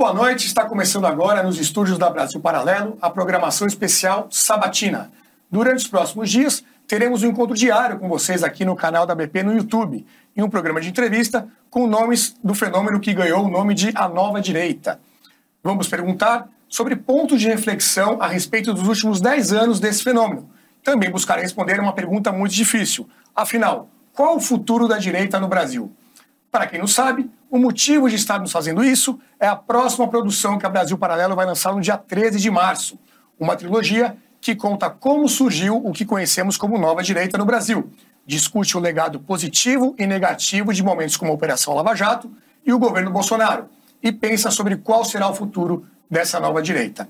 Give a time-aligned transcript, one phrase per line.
[0.00, 0.46] boa noite.
[0.46, 5.12] Está começando agora nos estúdios da Brasil Paralelo a programação especial Sabatina.
[5.50, 9.42] Durante os próximos dias, teremos um encontro diário com vocês aqui no canal da BP
[9.42, 13.74] no YouTube e um programa de entrevista com nomes do fenômeno que ganhou o nome
[13.74, 14.98] de A Nova Direita.
[15.62, 20.48] Vamos perguntar sobre pontos de reflexão a respeito dos últimos 10 anos desse fenômeno.
[20.82, 23.06] Também buscarei responder uma pergunta muito difícil.
[23.36, 25.92] Afinal, qual o futuro da direita no Brasil?
[26.50, 30.66] Para quem não sabe, o motivo de estarmos fazendo isso é a próxima produção que
[30.66, 32.98] a Brasil Paralelo vai lançar no dia 13 de março.
[33.38, 37.92] Uma trilogia que conta como surgiu o que conhecemos como nova direita no Brasil.
[38.26, 42.30] Discute o legado positivo e negativo de momentos como a Operação Lava Jato
[42.66, 43.68] e o governo Bolsonaro.
[44.02, 47.08] E pensa sobre qual será o futuro dessa nova direita.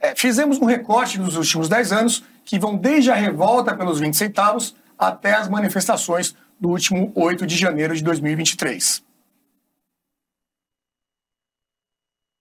[0.00, 4.16] É, fizemos um recorte dos últimos 10 anos, que vão desde a revolta pelos 20
[4.16, 9.02] centavos até as manifestações do último 8 de janeiro de 2023.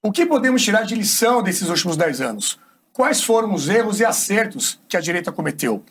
[0.02, 2.60] O que podemos tirar de lição desses últimos 10 anos?
[2.94, 5.84] Quais foram os erros e acertos que a direita cometeu?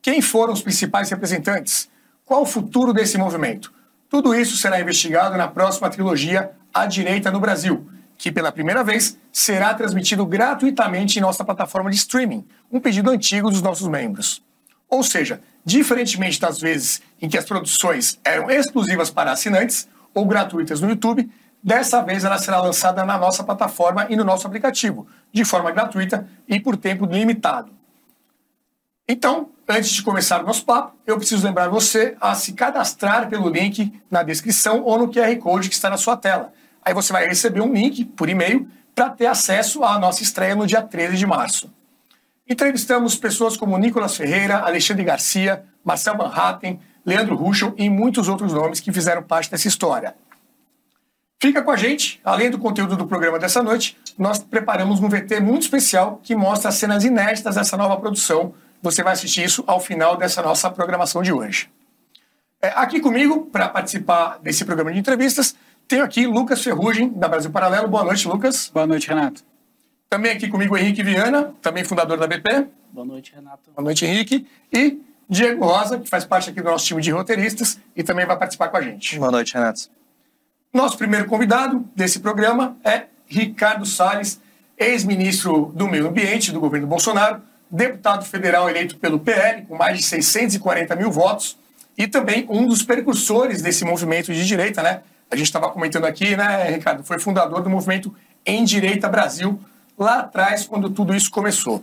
[0.00, 1.90] Quem foram os principais representantes?
[2.24, 3.72] Qual o futuro desse movimento?
[4.08, 9.18] Tudo isso será investigado na próxima trilogia A Direita no Brasil, que pela primeira vez
[9.32, 14.42] será transmitido gratuitamente em nossa plataforma de streaming, um pedido antigo dos nossos membros.
[14.88, 20.80] Ou seja, diferentemente das vezes em que as produções eram exclusivas para assinantes ou gratuitas
[20.80, 21.28] no YouTube,
[21.66, 26.24] Dessa vez ela será lançada na nossa plataforma e no nosso aplicativo, de forma gratuita
[26.46, 27.72] e por tempo limitado.
[29.08, 33.48] Então, antes de começar o nosso papo, eu preciso lembrar você a se cadastrar pelo
[33.48, 36.52] link na descrição ou no QR Code que está na sua tela.
[36.84, 40.68] Aí você vai receber um link por e-mail para ter acesso à nossa estreia no
[40.68, 41.68] dia 13 de março.
[42.48, 48.78] Entrevistamos pessoas como Nicolas Ferreira, Alexandre Garcia, Marcel Manhattan, Leandro Ruschel e muitos outros nomes
[48.78, 50.14] que fizeram parte dessa história.
[51.40, 55.40] Fica com a gente, além do conteúdo do programa dessa noite, nós preparamos um VT
[55.40, 58.54] muito especial que mostra as cenas inéditas dessa nova produção.
[58.80, 61.68] Você vai assistir isso ao final dessa nossa programação de hoje.
[62.62, 65.54] É, aqui comigo, para participar desse programa de entrevistas,
[65.86, 67.88] tenho aqui Lucas Ferrugem, da Brasil Paralelo.
[67.88, 68.70] Boa noite, Lucas.
[68.72, 69.44] Boa noite, Renato.
[70.08, 72.68] Também aqui comigo Henrique Viana, também fundador da BP.
[72.92, 73.70] Boa noite, Renato.
[73.74, 74.46] Boa noite, Henrique.
[74.72, 78.38] E Diego Rosa, que faz parte aqui do nosso time de roteiristas e também vai
[78.38, 79.18] participar com a gente.
[79.18, 79.90] Boa noite, Renato.
[80.72, 84.40] Nosso primeiro convidado desse programa é Ricardo Salles,
[84.78, 90.04] ex-ministro do Meio Ambiente do governo Bolsonaro, deputado federal eleito pelo PL, com mais de
[90.04, 91.58] 640 mil votos,
[91.98, 95.00] e também um dos precursores desse movimento de direita, né?
[95.28, 97.02] A gente estava comentando aqui, né, Ricardo?
[97.02, 99.58] Foi fundador do movimento Em Direita Brasil,
[99.98, 101.82] lá atrás, quando tudo isso começou.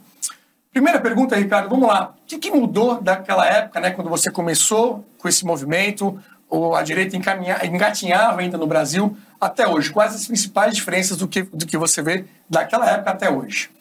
[0.72, 2.13] Primeira pergunta, Ricardo, vamos lá.
[2.24, 6.19] O que, que mudou daquela época, né, quando você começou com esse movimento?
[6.53, 7.18] ou a direita
[7.66, 9.91] engatinhava ainda no Brasil até hoje?
[9.91, 13.72] Quais as principais diferenças do que, do que você vê daquela época até hoje?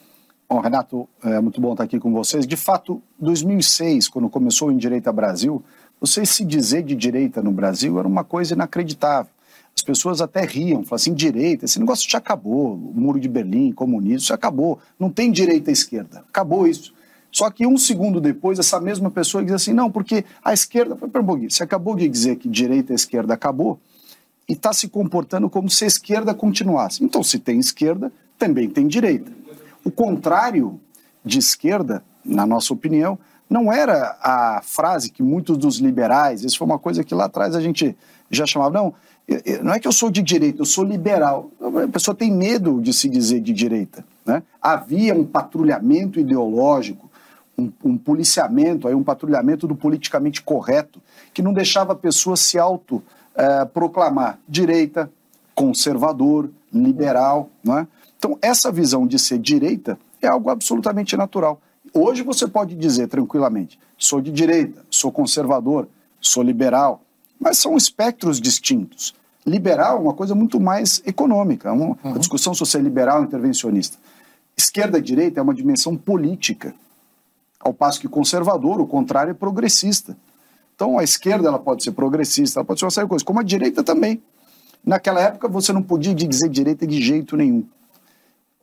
[0.49, 2.47] Bom, Renato, é muito bom estar aqui com vocês.
[2.47, 5.63] De fato, 2006, quando começou o Direita Brasil,
[6.01, 9.31] você se dizer de direita no Brasil era uma coisa inacreditável.
[9.75, 13.71] As pessoas até riam, falavam assim, direita, esse negócio já acabou, o muro de Berlim,
[13.71, 16.93] comunismo, já acabou, não tem direita e esquerda, acabou isso.
[17.31, 20.95] Só que um segundo depois, essa mesma pessoa diz assim: não, porque a esquerda.
[21.49, 23.79] Você acabou de dizer que direita e esquerda acabou
[24.47, 27.03] e está se comportando como se a esquerda continuasse.
[27.03, 29.31] Então, se tem esquerda, também tem direita.
[29.83, 30.79] O contrário
[31.25, 33.17] de esquerda, na nossa opinião,
[33.49, 37.55] não era a frase que muitos dos liberais, isso foi uma coisa que lá atrás
[37.55, 37.95] a gente
[38.29, 38.93] já chamava, não,
[39.63, 41.49] não é que eu sou de direita, eu sou liberal.
[41.61, 44.05] A pessoa tem medo de se dizer de direita.
[44.25, 44.43] Né?
[44.61, 47.09] Havia um patrulhamento ideológico
[47.57, 51.01] um, um, policiamento, aí um patrulhamento do politicamente correto,
[51.33, 55.11] que não deixava a pessoa se auto-proclamar é, direita,
[55.53, 57.49] conservador, liberal.
[57.63, 57.87] Né?
[58.17, 61.61] Então, essa visão de ser direita é algo absolutamente natural.
[61.93, 65.87] Hoje você pode dizer tranquilamente: sou de direita, sou conservador,
[66.19, 67.02] sou liberal,
[67.43, 69.13] mas são espectros distintos.
[69.45, 72.17] Liberal é uma coisa muito mais econômica, uma, uhum.
[72.17, 73.97] discussão é liberal intervencionista.
[74.55, 76.73] Esquerda e direita é uma dimensão política.
[77.59, 80.15] Ao passo que conservador, o contrário, é progressista.
[80.73, 83.41] Então a esquerda ela pode ser progressista, ela pode ser uma série de coisas, como
[83.41, 84.21] a direita também.
[84.85, 87.65] Naquela época você não podia dizer direita de jeito nenhum.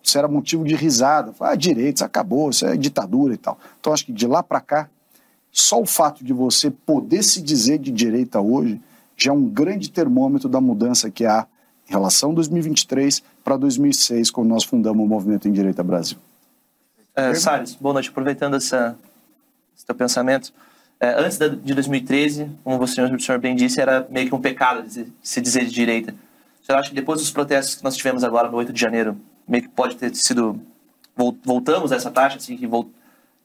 [0.03, 1.35] Isso era motivo de risada.
[1.39, 3.59] Ah, direita, acabou, isso é ditadura e tal.
[3.79, 4.89] Então acho que de lá para cá,
[5.53, 8.81] só o fato de você poder se dizer de direita hoje
[9.17, 11.47] já é um grande termômetro da mudança que há
[11.89, 16.17] em relação a 2023 para 2006, quando nós fundamos o Movimento em Direita Brasil.
[17.15, 18.09] É, Salles, boa noite.
[18.09, 18.97] Aproveitando essa,
[19.77, 20.53] esse teu pensamento,
[20.99, 24.85] é, antes de 2013, como você, o senhor bem disse, era meio que um pecado
[25.23, 26.15] se dizer de direita.
[26.63, 29.17] Você acha que depois dos protestos que nós tivemos agora no 8 de janeiro,
[29.47, 30.61] meio que pode ter sido.
[31.45, 32.89] Voltamos a essa taxa, assim, que volt...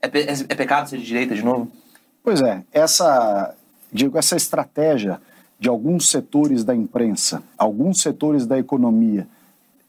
[0.01, 1.69] é, é, é pecado ser de direita de novo?
[2.25, 3.53] Pois é, essa,
[3.93, 5.21] digo, essa estratégia
[5.59, 9.27] de alguns setores da imprensa, alguns setores da economia,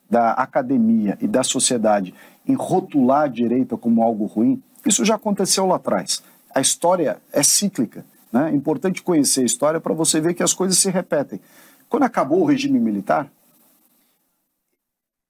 [0.09, 2.13] da academia e da sociedade
[2.47, 6.23] em rotular a direita como algo ruim, isso já aconteceu lá atrás.
[6.55, 8.05] A história é cíclica.
[8.31, 8.51] Né?
[8.51, 11.41] É importante conhecer a história para você ver que as coisas se repetem.
[11.89, 13.33] Quando acabou o regime militar,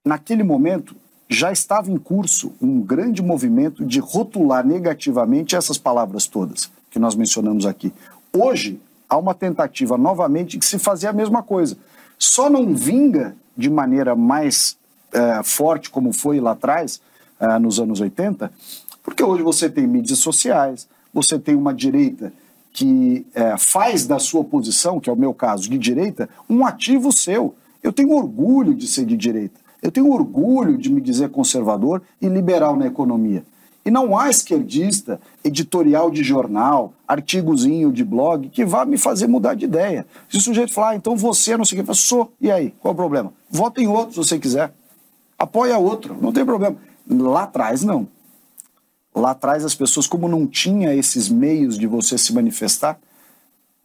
[0.05, 0.97] naquele momento
[1.29, 7.15] já estava em curso um grande movimento de rotular negativamente essas palavras todas que nós
[7.15, 7.93] mencionamos aqui.
[8.33, 11.77] Hoje, há uma tentativa novamente de se fazer a mesma coisa.
[12.19, 14.79] Só não vinga de maneira mais
[15.13, 17.03] é, forte como foi lá atrás,
[17.39, 18.51] é, nos anos 80,
[19.03, 22.33] porque hoje você tem mídias sociais, você tem uma direita
[22.73, 27.13] que é, faz da sua posição, que é o meu caso, de direita, um ativo
[27.13, 27.55] seu.
[27.83, 29.61] Eu tenho orgulho de ser de direita.
[29.83, 33.45] Eu tenho orgulho de me dizer conservador e liberal na economia.
[33.87, 39.55] E não há esquerdista, editorial de jornal, artigozinho de blog que vá me fazer mudar
[39.55, 40.07] de ideia.
[40.29, 42.75] Se o sujeito falar, ah, então você não sei o que, eu sou, e aí?
[42.81, 43.33] Qual o problema?
[43.49, 44.73] Vota em outro se você quiser.
[45.39, 46.77] Apoia outro, não tem problema.
[47.09, 48.09] Lá atrás, não.
[49.15, 52.99] Lá atrás, as pessoas, como não tinha esses meios de você se manifestar,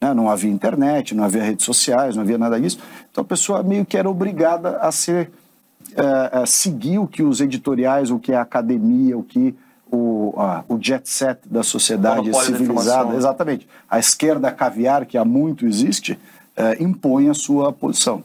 [0.02, 2.80] né, não havia internet, não havia redes sociais, não havia nada disso,
[3.12, 5.31] então a pessoa meio que era obrigada a ser,
[5.96, 9.56] é, a seguir o que os editoriais, o que a academia, o que
[9.92, 15.66] o, a, o jet set da sociedade civilizada, exatamente, a esquerda caviar, que há muito
[15.66, 16.18] existe,
[16.56, 18.24] é, impõe a sua posição.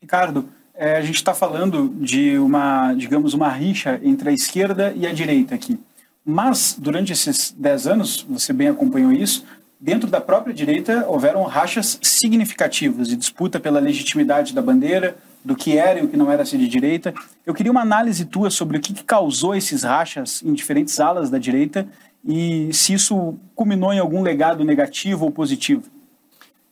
[0.00, 5.06] Ricardo, é, a gente está falando de uma, digamos, uma rixa entre a esquerda e
[5.06, 5.80] a direita aqui.
[6.24, 9.44] Mas, durante esses dez anos, você bem acompanhou isso,
[9.80, 15.16] dentro da própria direita houveram rachas significativas de disputa pela legitimidade da bandeira,
[15.46, 17.14] do que era e o que não era ser de direita.
[17.46, 21.30] Eu queria uma análise tua sobre o que, que causou esses rachas em diferentes alas
[21.30, 21.86] da direita
[22.26, 25.84] e se isso culminou em algum legado negativo ou positivo.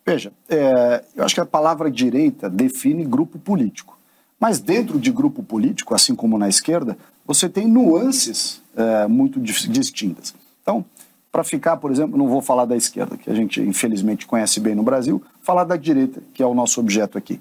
[0.05, 3.97] Veja, é, eu acho que a palavra direita define grupo político.
[4.41, 10.35] Mas dentro de grupo político, assim como na esquerda, você tem nuances é, muito distintas.
[10.61, 10.85] Então,
[11.31, 14.75] para ficar, por exemplo, não vou falar da esquerda, que a gente infelizmente conhece bem
[14.75, 17.41] no Brasil, falar da direita, que é o nosso objeto aqui.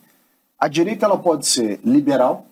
[0.63, 2.45] A direita ela pode ser liberal,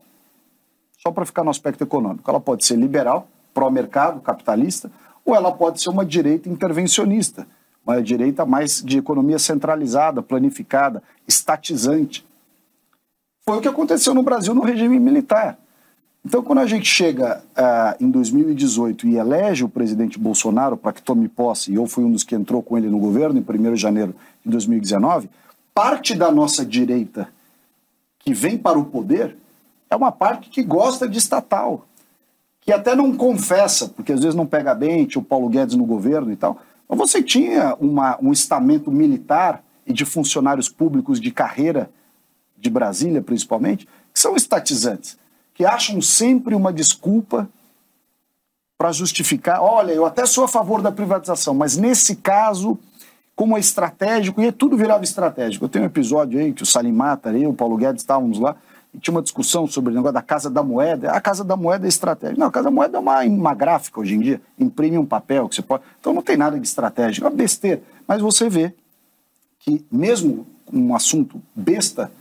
[1.02, 4.92] só para ficar no aspecto econômico, ela pode ser liberal, pró-mercado, capitalista,
[5.24, 7.48] ou ela pode ser uma direita intervencionista,
[7.88, 12.25] uma direita mais de economia centralizada, planificada, estatizante.
[13.46, 15.58] Foi o que aconteceu no Brasil no regime militar.
[16.25, 21.02] Então, quando a gente chega uh, em 2018 e elege o presidente Bolsonaro para que
[21.02, 23.74] tome posse, e eu fui um dos que entrou com ele no governo em 1
[23.74, 24.13] de janeiro
[24.44, 25.30] de 2019,
[25.74, 27.30] parte da nossa direita
[28.23, 29.38] que vem para o poder
[29.89, 31.85] é uma parte que gosta de estatal,
[32.62, 35.85] que até não confessa, porque às vezes não pega bem, tinha o Paulo Guedes no
[35.85, 41.31] governo e tal, mas você tinha uma, um estamento militar e de funcionários públicos de
[41.31, 41.89] carreira,
[42.57, 45.17] de Brasília principalmente, que são estatizantes,
[45.53, 47.50] que acham sempre uma desculpa
[48.77, 52.79] para justificar, olha, eu até sou a favor da privatização, mas nesse caso
[53.41, 55.65] como é estratégico, e tudo virava estratégico.
[55.65, 58.55] Eu tenho um episódio aí que o Salim Mata, eu, o Paulo Guedes estávamos lá,
[58.93, 61.10] e tinha uma discussão sobre o negócio da Casa da Moeda.
[61.10, 62.39] A Casa da Moeda é estratégica.
[62.39, 65.50] Não, a Casa da Moeda é uma, uma gráfica hoje em dia, imprime um papel
[65.50, 65.81] que você pode.
[66.00, 67.81] Então não tem nada de estratégico, é uma besteira.
[68.07, 68.75] Mas você vê
[69.57, 72.12] que, mesmo um assunto besta,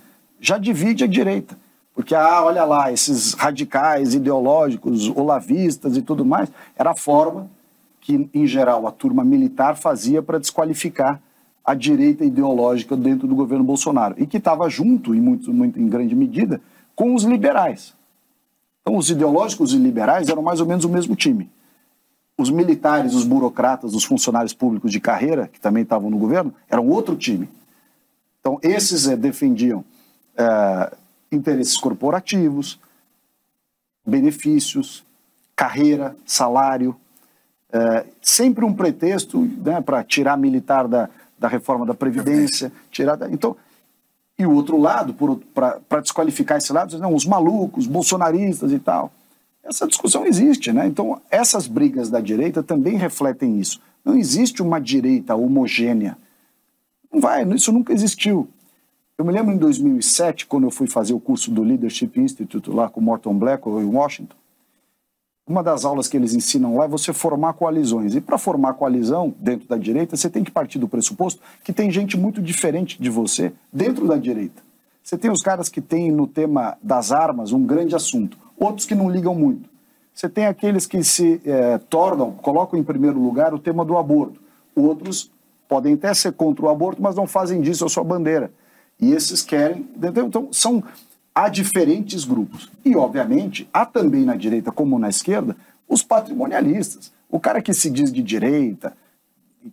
[0.41, 1.55] já divide a direita.
[1.95, 6.49] Porque, ah, olha lá, esses radicais ideológicos, olavistas e tudo mais,
[6.79, 7.51] era a forma
[8.01, 11.21] que, em geral, a turma militar fazia para desqualificar
[11.65, 15.89] a direita ideológica dentro do governo Bolsonaro e que estava junto, em, muito, muito, em
[15.89, 16.61] grande medida,
[16.95, 17.95] com os liberais.
[18.81, 21.51] Então, os ideológicos e liberais eram mais ou menos o mesmo time.
[22.37, 26.89] Os militares, os burocratas, os funcionários públicos de carreira, que também estavam no governo, eram
[26.89, 27.49] outro time.
[28.41, 29.85] Então, esses é, defendiam
[30.37, 30.97] é,
[31.31, 32.81] interesses corporativos,
[34.07, 35.05] benefícios,
[35.55, 36.97] carreira, salário,
[37.73, 41.09] é, sempre um pretexto né, para tirar militar da,
[41.39, 43.57] da reforma da Previdência, tirar da, então
[44.41, 45.15] e o outro lado,
[45.55, 49.13] para desqualificar esse lado, não, os malucos, bolsonaristas e tal.
[49.63, 50.87] Essa discussão existe, né?
[50.87, 53.79] Então, essas brigas da direita também refletem isso.
[54.03, 56.17] Não existe uma direita homogênea.
[57.13, 58.49] Não vai, isso nunca existiu.
[59.19, 62.89] Eu me lembro em 2007, quando eu fui fazer o curso do Leadership Institute lá
[62.89, 64.37] com Morton Blackwell em Washington,
[65.51, 68.15] uma das aulas que eles ensinam lá é você formar coalizões.
[68.15, 71.91] E para formar coalizão dentro da direita, você tem que partir do pressuposto que tem
[71.91, 74.63] gente muito diferente de você dentro da direita.
[75.03, 78.95] Você tem os caras que têm no tema das armas um grande assunto, outros que
[78.95, 79.69] não ligam muito.
[80.15, 84.41] Você tem aqueles que se é, tornam, colocam em primeiro lugar o tema do aborto.
[84.77, 85.33] Outros
[85.69, 88.53] podem até ser contra o aborto, mas não fazem disso a sua bandeira.
[89.01, 89.89] E esses querem.
[90.01, 90.83] Então, são,
[91.35, 92.71] há diferentes grupos.
[92.85, 95.57] E, obviamente, há também na direita, como na esquerda,
[95.89, 97.13] os patrimonialistas.
[97.29, 98.97] O cara que se diz de direita,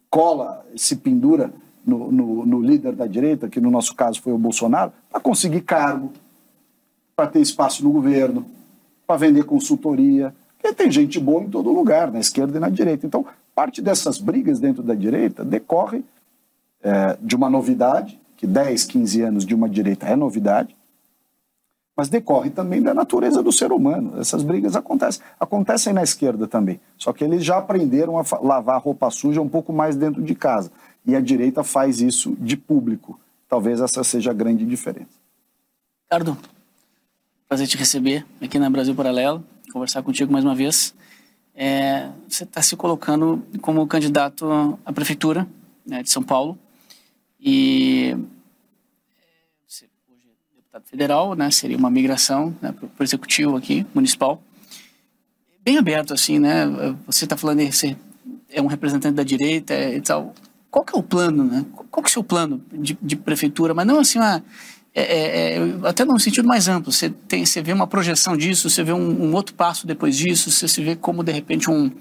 [0.10, 1.52] cola, se pendura
[1.86, 5.62] no, no, no líder da direita, que no nosso caso foi o Bolsonaro, para conseguir
[5.62, 6.12] cargo,
[7.16, 8.46] para ter espaço no governo,
[9.06, 10.34] para vender consultoria.
[10.58, 13.08] Porque tem gente boa em todo lugar, na esquerda e na direita.
[13.08, 16.04] Então, parte dessas brigas dentro da direita decorre
[16.84, 20.77] é, de uma novidade, que 10, 15 anos de uma direita é novidade,
[21.98, 24.22] mas decorre também da natureza do ser humano.
[24.22, 25.20] Essas brigas acontecem.
[25.40, 26.80] Acontecem na esquerda também.
[26.96, 30.72] Só que eles já aprenderam a lavar roupa suja um pouco mais dentro de casa.
[31.04, 33.20] E a direita faz isso de público.
[33.50, 35.10] Talvez essa seja a grande diferença.
[36.04, 36.38] Ricardo,
[37.50, 40.94] prazer te receber aqui na Brasil Paralelo, conversar contigo mais uma vez.
[41.56, 45.48] É, você está se colocando como candidato à prefeitura
[45.84, 46.60] né, de São Paulo
[47.40, 48.16] e
[50.78, 54.42] deputado federal, né, seria uma migração né, para o executivo aqui municipal.
[55.64, 56.66] Bem aberto assim, né?
[57.06, 57.98] Você está falando que você
[58.50, 60.34] é um representante da direita e tal.
[60.72, 61.66] Qual que é o plano, né?
[61.92, 63.74] Qual que é o seu plano de, de prefeitura?
[63.74, 64.42] Mas não assim uma
[64.96, 66.92] é, é, é, até num sentido mais amplo.
[66.92, 70.50] Você, tem, você vê uma projeção disso, você vê um, um outro passo depois disso,
[70.50, 71.92] você se vê como, de repente, um,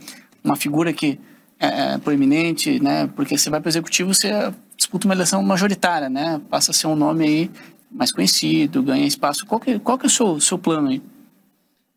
[0.44, 1.18] uma figura que
[1.58, 3.08] é, é proeminente, né?
[3.16, 4.30] Porque você vai para o executivo, você
[4.76, 6.40] disputa uma eleição majoritária, né?
[6.48, 7.50] Passa a ser um nome aí
[7.96, 9.46] mais conhecido, ganha espaço.
[9.46, 11.02] Qual que, qual que é o seu, seu plano aí?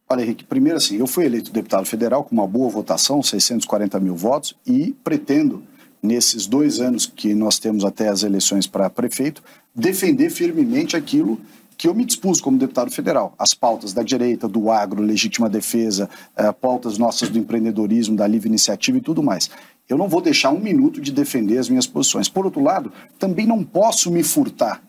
[0.10, 4.15] Olha, Henrique, primeiro assim, eu fui eleito deputado federal com uma boa votação, 640 mil
[4.15, 5.62] votos, e pretendo
[6.01, 9.44] nesses dois anos que nós temos até as eleições para prefeito,
[9.75, 11.39] defender firmemente aquilo
[11.77, 13.34] que eu me dispus como deputado federal.
[13.38, 18.50] As pautas da direita, do agro, legítima defesa, eh, pautas nossas do empreendedorismo, da livre
[18.50, 19.50] iniciativa e tudo mais.
[19.88, 22.27] Eu não vou deixar um minuto de defender as minhas posições.
[22.27, 24.82] Por outro lado, também não posso me furtar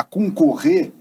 [0.00, 0.92] a concorrer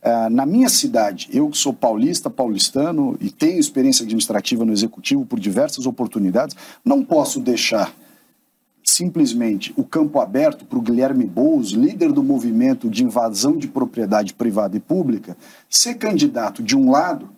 [0.00, 1.28] eh, na minha cidade.
[1.30, 7.04] Eu que sou paulista, paulistano e tenho experiência administrativa no executivo por diversas oportunidades, não
[7.04, 7.94] posso deixar
[8.82, 14.32] simplesmente o campo aberto para o Guilherme Boulos, líder do movimento de invasão de propriedade
[14.32, 15.36] privada e pública,
[15.68, 17.28] ser candidato de um lado,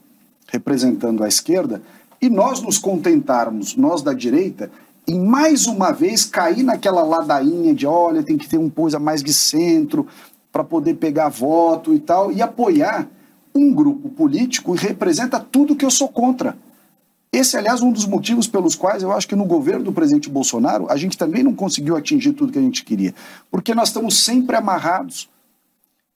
[0.47, 1.83] representando a esquerda,
[2.23, 4.71] e nós nos contentarmos, nós da direita,
[5.09, 9.25] em mais uma vez cair naquela ladainha de olha, tem que ter uma coisa mais
[9.25, 10.07] de centro
[10.53, 13.09] para poder pegar voto e tal, e apoiar
[13.55, 16.57] um grupo político que representa tudo que eu sou contra.
[17.33, 20.29] Esse, aliás, é um dos motivos pelos quais eu acho que no governo do presidente
[20.29, 23.15] Bolsonaro a gente também não conseguiu atingir tudo que a gente queria.
[23.51, 25.29] Porque nós estamos sempre amarrados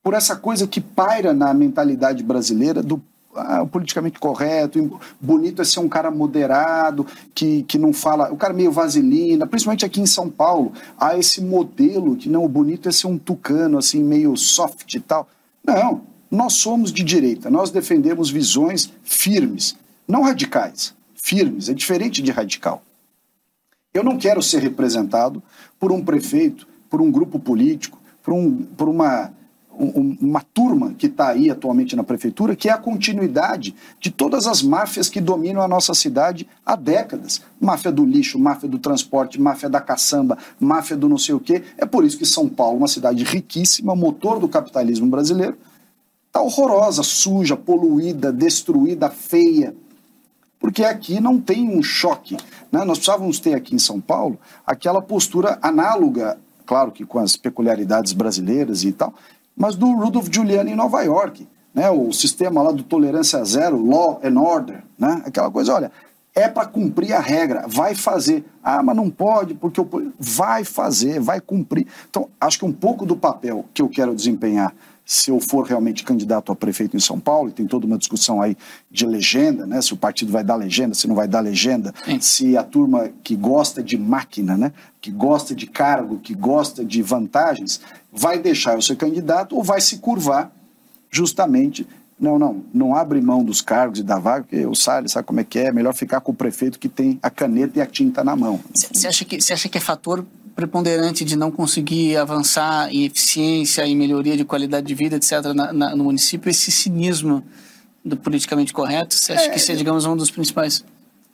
[0.03, 3.01] por essa coisa que paira na mentalidade brasileira do
[3.35, 8.53] ah, politicamente correto, bonito é ser um cara moderado, que, que não fala, o cara
[8.53, 12.93] meio vaselina, principalmente aqui em São Paulo, há esse modelo que não, o bonito é
[12.93, 15.29] ser um tucano, assim, meio soft e tal.
[15.67, 19.77] Não, nós somos de direita, nós defendemos visões firmes,
[20.07, 22.83] não radicais firmes, é diferente de radical.
[23.95, 25.43] Eu não quero ser representado
[25.79, 29.33] por um prefeito, por um grupo político, por, um, por uma, um,
[29.79, 34.63] uma turma que está aí atualmente na prefeitura, que é a continuidade de todas as
[34.63, 37.43] máfias que dominam a nossa cidade há décadas.
[37.61, 41.63] Máfia do lixo, máfia do transporte, máfia da caçamba, máfia do não sei o quê.
[41.77, 45.57] É por isso que São Paulo, uma cidade riquíssima, motor do capitalismo brasileiro,
[46.27, 49.75] está horrorosa, suja, poluída, destruída, feia
[50.65, 52.39] porque aqui não tem um choque.
[52.73, 52.87] Né?
[52.87, 58.15] Nós precisávamos ter aqui em São Paulo aquela postura análoga, claro que com as peculiaridades
[58.15, 59.13] brasileiras e tal,
[59.57, 61.47] mas do Rudolph Giuliani em Nova York.
[61.73, 61.91] Né?
[61.91, 65.23] O sistema lá do tolerância zero, law and order, né?
[65.25, 65.93] aquela coisa, olha,
[66.35, 68.45] é para cumprir a regra, vai fazer.
[68.63, 69.89] Ah, mas não pode, porque eu...
[70.19, 71.87] vai fazer, vai cumprir.
[72.11, 76.03] Então, acho que um pouco do papel que eu quero desempenhar se eu for realmente
[76.03, 78.57] candidato a prefeito em São Paulo, e tem toda uma discussão aí
[78.91, 79.83] de legenda, né?
[79.83, 82.21] Se o partido vai dar legenda, se não vai dar legenda, Sim.
[82.21, 84.73] se a turma que gosta de máquina, né?
[85.01, 87.81] Que gosta de cargo, que gosta de vantagens,
[88.11, 90.51] vai deixar eu ser candidato ou vai se curvar
[91.11, 91.87] justamente
[92.19, 95.41] não, não, não abre mão dos cargos e da vaga, porque o Salles sabe como
[95.41, 97.87] é que é, é melhor ficar com o prefeito que tem a caneta e a
[97.87, 98.61] tinta na mão.
[98.73, 103.97] Você acha que, acha que é fator preponderante de não conseguir avançar em eficiência, em
[103.97, 107.43] melhoria de qualidade de vida, etc., na, na, no município, esse cinismo
[108.05, 109.15] do politicamente correto?
[109.15, 110.85] Você acha é, que esse é, digamos, um dos principais?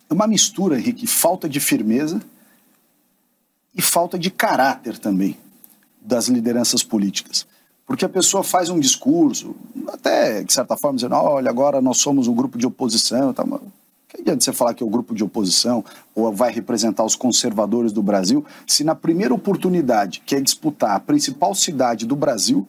[0.09, 2.21] É uma mistura, Henrique, falta de firmeza
[3.75, 5.37] e falta de caráter também
[6.01, 7.47] das lideranças políticas.
[7.91, 9.53] Porque a pessoa faz um discurso,
[9.89, 13.33] até de certa forma, dizendo: olha, agora nós somos um grupo de oposição.
[13.33, 13.45] Tá,
[14.09, 17.91] que adianta você falar que é o grupo de oposição ou vai representar os conservadores
[17.91, 22.65] do Brasil, se na primeira oportunidade, que é disputar a principal cidade do Brasil,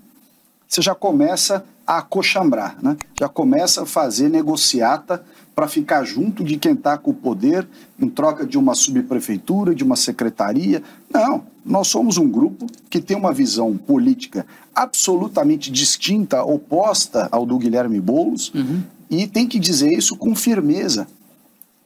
[0.68, 2.98] você já começa a acochambrar, né?
[3.20, 5.24] já começa a fazer negociata
[5.62, 7.68] para ficar junto de quem está com o poder
[8.00, 10.82] em troca de uma subprefeitura, de uma secretaria.
[11.14, 17.60] Não, nós somos um grupo que tem uma visão política absolutamente distinta, oposta ao do
[17.60, 18.82] Guilherme Boulos, uhum.
[19.08, 21.06] e tem que dizer isso com firmeza.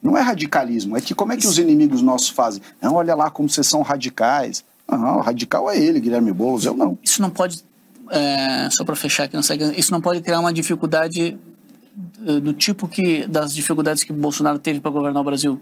[0.02, 2.62] Não é radicalismo, é que como é que os inimigos nossos fazem?
[2.80, 4.64] Não, olha lá como vocês são radicais.
[4.90, 6.96] Não, radical é ele, Guilherme Boulos, eu não.
[7.02, 7.62] Isso não pode
[8.10, 9.36] é, só para fechar aqui,
[9.76, 11.36] isso não pode criar uma dificuldade
[11.96, 15.60] do tipo que das dificuldades que Bolsonaro teve para governar o Brasil?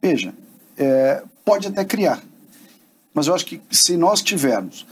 [0.00, 0.34] Veja,
[0.76, 2.22] é, pode até criar,
[3.14, 4.86] mas eu acho que se nós tivermos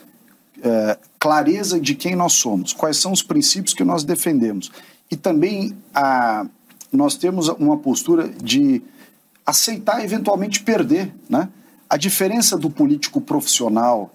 [0.62, 4.70] é, clareza de quem nós somos, quais são os princípios que nós defendemos
[5.10, 6.46] e também a,
[6.92, 8.82] nós temos uma postura de
[9.44, 11.48] aceitar eventualmente perder, né?
[11.88, 14.14] A diferença do político profissional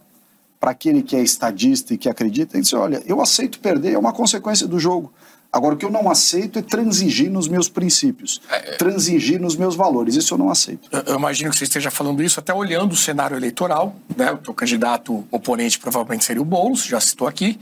[0.59, 3.97] para aquele que é estadista e que acredita, ele diz, olha, eu aceito perder, é
[3.97, 5.13] uma consequência do jogo.
[5.55, 8.75] Agora, o que eu não aceito é transigir nos meus princípios, é, é.
[8.75, 10.13] transigir nos meus valores.
[10.13, 10.89] Isso eu não aceito.
[10.91, 13.95] Eu, eu, imagino que você esteja falando isso até olhando o cenário eleitoral.
[14.17, 14.33] Né?
[14.33, 17.57] O teu candidato oponente provavelmente seria o Boulos, já citou aqui.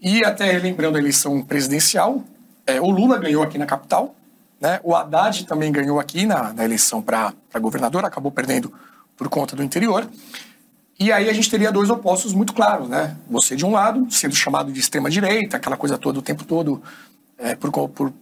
[0.00, 2.24] E até lembrando a eleição presidencial,
[2.66, 4.16] é, o Lula ganhou aqui na capital.
[4.60, 4.80] Né?
[4.82, 8.72] O Haddad também ganhou aqui na, na eleição para governador, acabou perdendo
[9.16, 10.08] por conta do interior.
[10.98, 13.16] E aí a gente teria dois opostos muito claros, né?
[13.30, 16.82] Você de um lado, sendo chamado de extrema-direita, aquela coisa toda o tempo todo
[17.38, 18.12] é, por, por,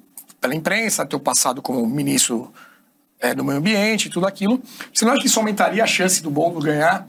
[0.40, 2.52] pela imprensa, teu passado como ministro
[3.18, 4.62] é, do meio ambiente, tudo aquilo.
[4.92, 7.08] Você não acha que isso aumentaria a chance do Boulos ganhar?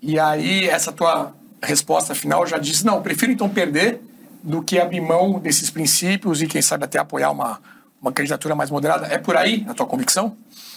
[0.00, 4.00] E aí essa tua resposta final já diz, não, prefiro então perder
[4.42, 7.60] do que abrir mão desses princípios e quem sabe até apoiar uma,
[8.00, 9.06] uma candidatura mais moderada.
[9.06, 10.36] É por aí a tua convicção?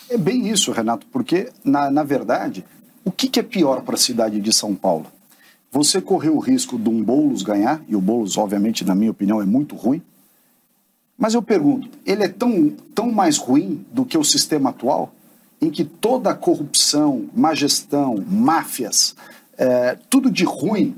[0.10, 2.66] É bem isso, Renato, porque, na, na verdade,
[3.06, 5.06] o que, que é pior para a cidade de São Paulo?
[5.72, 9.42] Você correu o risco de um Boulos ganhar, e o Boulos, obviamente, na minha opinião,
[9.42, 10.02] é muito ruim.
[11.22, 15.14] Mas eu pergunto, ele é tão, tão mais ruim do que o sistema atual,
[15.62, 19.16] em que toda a corrupção, má gestão, máfias,
[19.56, 20.96] é, tudo de ruim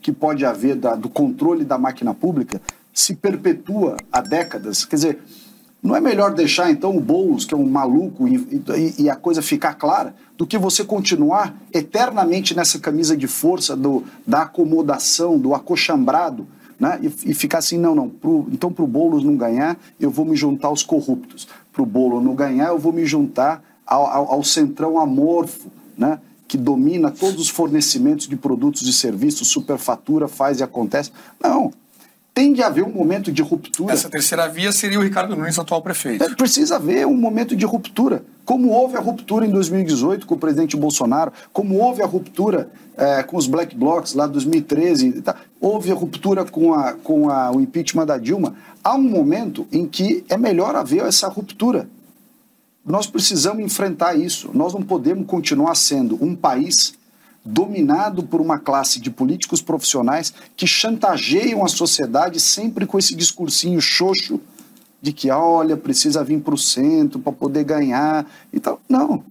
[0.00, 2.58] que pode haver da, do controle da máquina pública
[2.90, 4.86] se perpetua há décadas?
[4.86, 5.18] Quer dizer,
[5.82, 9.14] não é melhor deixar então o Boulos, que é um maluco, e, e, e, a
[9.14, 15.38] coisa ficar clara, do que você continuar eternamente nessa camisa de força do, da acomodação,
[15.38, 16.98] do acochambrado, né?
[17.02, 20.24] e, e ficar assim, não, não, pro, então para o Boulos não ganhar, eu vou
[20.24, 21.48] me juntar aos corruptos.
[21.72, 26.18] Para o Boulos não ganhar, eu vou me juntar ao, ao, ao centrão amorfo, né?
[26.48, 31.10] que domina todos os fornecimentos de produtos e serviços, superfatura, faz e acontece.
[31.42, 31.72] Não,
[32.36, 33.94] tem de haver um momento de ruptura.
[33.94, 36.22] Essa terceira via seria o Ricardo Nunes, atual prefeito.
[36.22, 38.22] É, precisa haver um momento de ruptura.
[38.44, 43.22] Como houve a ruptura em 2018 com o presidente Bolsonaro, como houve a ruptura é,
[43.22, 45.34] com os black blocs lá em 2013, tá?
[45.58, 48.54] houve a ruptura com, a, com a, o impeachment da Dilma.
[48.84, 51.88] Há um momento em que é melhor haver essa ruptura.
[52.84, 54.50] Nós precisamos enfrentar isso.
[54.52, 56.92] Nós não podemos continuar sendo um país
[57.46, 63.80] dominado por uma classe de políticos profissionais que chantageiam a sociedade sempre com esse discursinho
[63.80, 64.40] xoxo
[65.00, 68.80] de que, olha, precisa vir para o centro para poder ganhar e tal.
[68.88, 69.22] Não.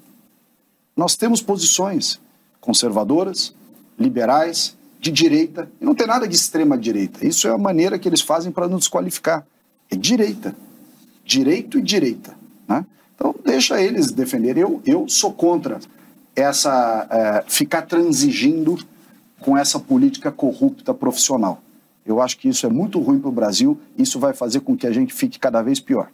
[0.96, 2.20] Nós temos posições
[2.62, 3.54] conservadoras,
[4.00, 7.28] liberais, de direita, e não tem nada de extrema direita.
[7.28, 9.46] Isso é a maneira que eles fazem para nos desqualificar.
[9.92, 10.56] É direita.
[11.24, 12.36] Direito e direita.
[12.68, 12.86] Né?
[13.14, 14.58] Então, deixa eles defender.
[14.58, 15.80] Eu, eu sou contra
[16.36, 18.78] essa é, ficar transigindo
[19.40, 21.62] com essa política corrupta profissional.
[22.06, 24.86] Eu acho que isso é muito ruim para o Brasil, isso vai fazer com que
[24.86, 26.10] a gente fique cada vez pior.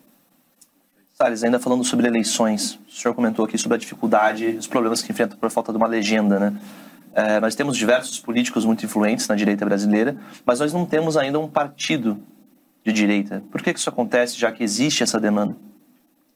[1.17, 5.11] Salles, ainda falando sobre eleições, o senhor comentou aqui sobre a dificuldade os problemas que
[5.11, 6.57] enfrenta por falta de uma legenda, né?
[7.13, 11.39] É, nós temos diversos políticos muito influentes na direita brasileira, mas nós não temos ainda
[11.39, 12.17] um partido
[12.85, 13.43] de direita.
[13.51, 15.55] Por que isso acontece, já que existe essa demanda?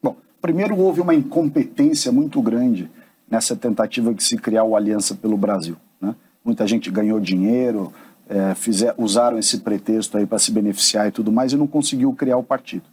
[0.03, 2.91] Bom, primeiro houve uma incompetência muito grande
[3.29, 5.75] nessa tentativa de se criar o Aliança pelo Brasil.
[5.99, 6.15] Né?
[6.43, 7.91] Muita gente ganhou dinheiro,
[8.27, 12.13] é, fizer, usaram esse pretexto aí para se beneficiar e tudo mais e não conseguiu
[12.13, 12.83] criar o partido.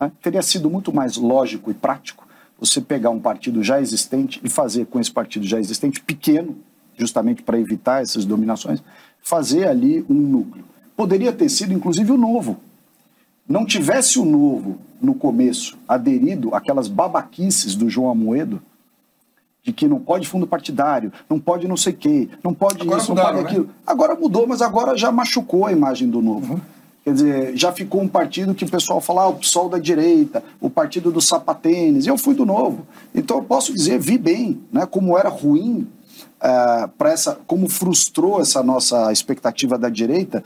[0.00, 0.12] Né?
[0.22, 2.26] Teria sido muito mais lógico e prático
[2.58, 6.56] você pegar um partido já existente e fazer com esse partido já existente, pequeno,
[6.96, 8.82] justamente para evitar essas dominações,
[9.22, 10.64] fazer ali um núcleo.
[10.96, 12.58] Poderia ter sido, inclusive, o novo.
[13.48, 18.60] Não tivesse o novo no começo aderido àquelas babaquices do João Amoedo,
[19.62, 23.00] de que não pode fundo partidário, não pode não sei o quê, não pode agora
[23.00, 23.66] isso, mudaram, não pode aquilo.
[23.66, 23.72] Né?
[23.86, 26.54] Agora mudou, mas agora já machucou a imagem do novo.
[26.54, 26.60] Uhum.
[27.04, 30.44] Quer dizer, já ficou um partido que o pessoal fala, ah, o PSOL da direita,
[30.60, 32.06] o partido do sapatênis.
[32.06, 32.86] Eu fui do novo.
[33.14, 35.88] Então eu posso dizer, vi bem, né, como era ruim,
[36.38, 40.44] uh, para essa, como frustrou essa nossa expectativa da direita,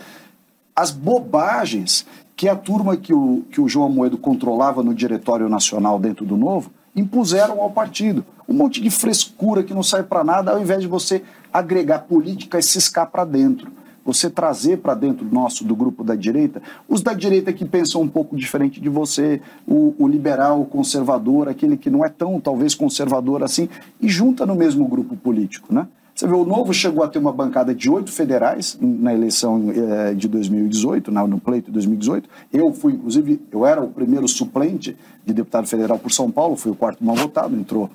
[0.74, 5.98] as bobagens que a turma que o, que o João Moedo controlava no Diretório Nacional
[5.98, 8.24] dentro do Novo impuseram ao partido.
[8.52, 12.58] Um monte de frescura que não sai para nada, ao invés de você agregar política
[12.58, 13.72] e ciscar para dentro
[14.04, 18.08] você trazer para dentro nosso, do grupo da direita, os da direita que pensam um
[18.08, 22.74] pouco diferente de você, o, o, liberal, o conservador, aquele que não é tão, talvez,
[22.74, 23.68] conservador assim,
[24.00, 25.86] e junta no mesmo grupo político, né?
[26.14, 30.12] Você vê, o Novo chegou a ter uma bancada de oito federais na eleição eh,
[30.12, 32.28] de 2018, no pleito de 2018.
[32.52, 36.70] Eu fui, inclusive, eu era o primeiro suplente de deputado federal por São Paulo, fui
[36.70, 37.88] o quarto mal votado, entrou,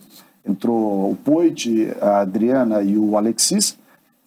[0.47, 3.77] entrou o Poit, a Adriana e o Alexis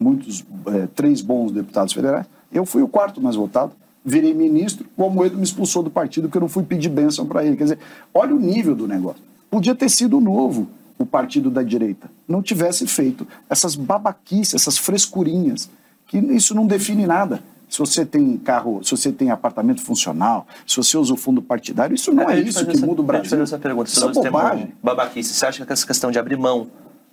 [0.01, 2.27] muitos, é, três bons deputados federais.
[2.51, 6.39] Eu fui o quarto mais votado, virei ministro, o Almoedo me expulsou do partido porque
[6.39, 7.57] eu não fui pedir bênção para ele.
[7.57, 7.79] Quer dizer,
[8.15, 9.23] olha o nível do negócio.
[9.51, 10.67] Podia ter sido novo
[10.99, 15.69] o partido da direita, não tivesse feito essas babaquices, essas frescurinhas,
[16.07, 17.43] que isso não define nada.
[17.71, 21.95] Se você tem carro, se você tem apartamento funcional, se você usa o fundo partidário,
[21.95, 23.31] isso não é, é isso que essa, muda o Brasil.
[23.31, 23.89] Fazer essa pergunta.
[23.89, 24.75] Isso é bobagem.
[24.83, 25.33] Babaquice.
[25.33, 26.67] Você acha que essa questão de abrir mão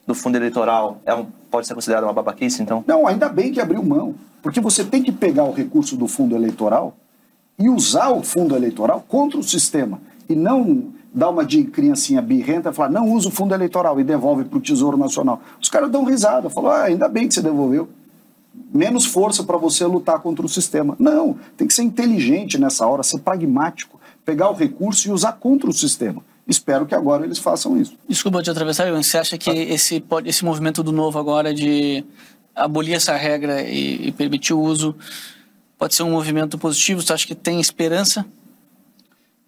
[0.07, 2.83] do fundo eleitoral é um, pode ser considerado uma babaquice, então?
[2.87, 4.15] Não, ainda bem que abriu mão.
[4.41, 6.95] Porque você tem que pegar o recurso do fundo eleitoral
[7.59, 10.01] e usar o fundo eleitoral contra o sistema.
[10.27, 14.03] E não dar uma de criancinha birrenta e falar, não usa o fundo eleitoral e
[14.03, 15.39] devolve para o Tesouro Nacional.
[15.61, 17.87] Os caras dão risada, falam, ah, ainda bem que você devolveu.
[18.73, 20.95] Menos força para você lutar contra o sistema.
[20.99, 25.69] Não, tem que ser inteligente nessa hora, ser pragmático, pegar o recurso e usar contra
[25.69, 26.21] o sistema.
[26.47, 27.93] Espero que agora eles façam isso.
[28.07, 29.03] Desculpa te atravessar, Ivan.
[29.03, 32.03] Você acha que esse, esse movimento do novo agora de
[32.55, 34.95] abolir essa regra e, e permitir o uso
[35.77, 37.01] pode ser um movimento positivo?
[37.01, 38.25] Você acha que tem esperança?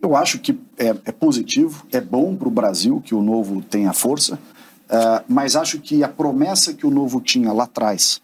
[0.02, 3.92] Eu acho que é, é positivo, é bom para o Brasil que o novo tenha
[3.92, 8.22] força, uh, mas acho que a promessa que o novo tinha lá atrás,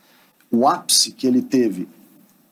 [0.51, 1.87] o ápice que ele teve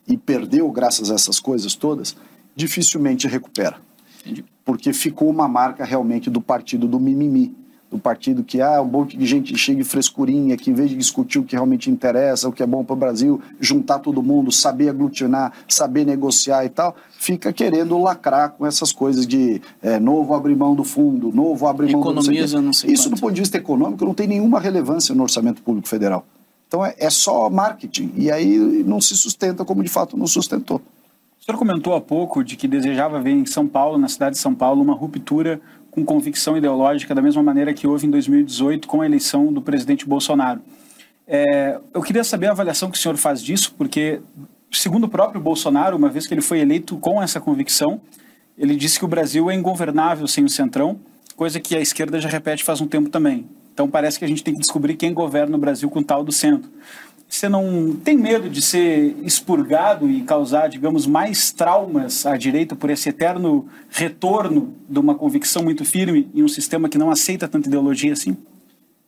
[0.08, 2.16] e perdeu graças a essas coisas todas,
[2.56, 3.78] dificilmente recupera.
[4.22, 7.54] Entendi porque ficou uma marca realmente do partido do mimimi,
[7.92, 10.96] do partido que ah, um monte de gente chega e frescurinha, que em vez de
[10.96, 14.52] discutir o que realmente interessa, o que é bom para o Brasil, juntar todo mundo,
[14.52, 20.34] saber aglutinar, saber negociar e tal, fica querendo lacrar com essas coisas de é, novo
[20.34, 23.16] abrir mão do fundo, novo abrir mão Economiza, do não sei Isso, quanto.
[23.16, 26.26] do ponto de vista econômico, não tem nenhuma relevância no orçamento público federal.
[26.74, 30.82] Então é, é só marketing, e aí não se sustenta como de fato não sustentou.
[31.40, 34.42] O senhor comentou há pouco de que desejava ver em São Paulo, na cidade de
[34.42, 39.02] São Paulo, uma ruptura com convicção ideológica, da mesma maneira que houve em 2018 com
[39.02, 40.62] a eleição do presidente Bolsonaro.
[41.28, 44.20] É, eu queria saber a avaliação que o senhor faz disso, porque,
[44.72, 48.02] segundo o próprio Bolsonaro, uma vez que ele foi eleito com essa convicção,
[48.58, 51.00] ele disse que o Brasil é ingovernável sem o Centrão,
[51.36, 53.48] coisa que a esquerda já repete faz um tempo também.
[53.74, 56.32] Então parece que a gente tem que descobrir quem governa o Brasil com tal do
[56.32, 56.70] centro.
[57.28, 62.92] Você não tem medo de ser expurgado e causar, digamos, mais traumas à direita por
[62.92, 67.68] esse eterno retorno de uma convicção muito firme em um sistema que não aceita tanta
[67.68, 68.38] ideologia assim?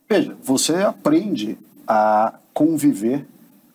[0.08, 3.24] Veja, você aprende a conviver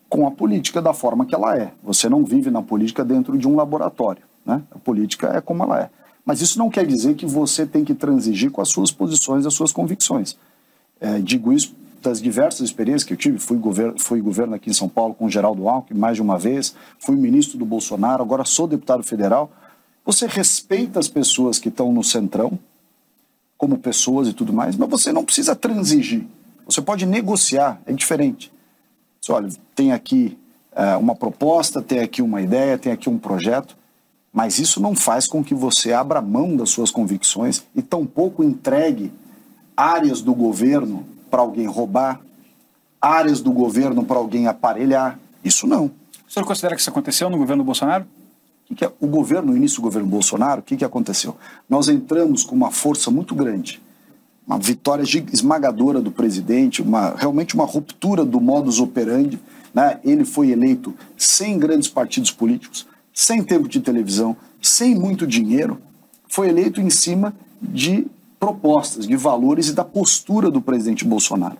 [0.06, 1.72] com a política da forma que ela é.
[1.82, 4.22] Você não vive na política dentro de um laboratório.
[4.44, 4.60] Né?
[4.70, 5.90] A política é como ela é.
[6.26, 9.54] Mas isso não quer dizer que você tem que transigir com as suas posições, as
[9.54, 10.36] suas convicções.
[11.02, 14.72] É, digo isso das diversas experiências que eu tive, fui governo, fui governo aqui em
[14.72, 18.44] São Paulo com o Geraldo Alckmin mais de uma vez, fui ministro do Bolsonaro, agora
[18.44, 19.50] sou deputado federal.
[20.04, 22.56] Você respeita as pessoas que estão no centrão,
[23.58, 26.24] como pessoas e tudo mais, mas você não precisa transigir.
[26.66, 28.52] Você pode negociar, é diferente.
[29.20, 30.38] Você, olha, tem aqui
[30.72, 33.76] é, uma proposta, tem aqui uma ideia, tem aqui um projeto,
[34.32, 39.12] mas isso não faz com que você abra mão das suas convicções e tampouco entregue
[39.76, 42.20] áreas do governo para alguém roubar,
[43.00, 45.18] áreas do governo para alguém aparelhar.
[45.44, 45.86] Isso não.
[46.28, 48.06] O senhor considera que isso aconteceu no governo Bolsonaro?
[48.70, 51.36] O, que é, o governo, no início do governo Bolsonaro, o que, que aconteceu?
[51.68, 53.82] Nós entramos com uma força muito grande,
[54.46, 59.38] uma vitória esmagadora do presidente, uma, realmente uma ruptura do modus operandi.
[59.74, 60.00] Né?
[60.04, 65.78] Ele foi eleito sem grandes partidos políticos, sem tempo de televisão, sem muito dinheiro.
[66.28, 68.06] Foi eleito em cima de
[68.42, 71.56] propostas, de valores e da postura do presidente Bolsonaro.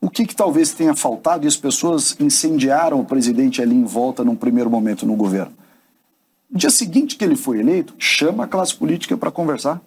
[0.00, 4.22] O que, que talvez tenha faltado e as pessoas incendiaram o presidente ali em volta
[4.22, 5.52] num primeiro momento no governo?
[6.48, 9.80] No dia seguinte que ele foi eleito, chama a classe política para conversar.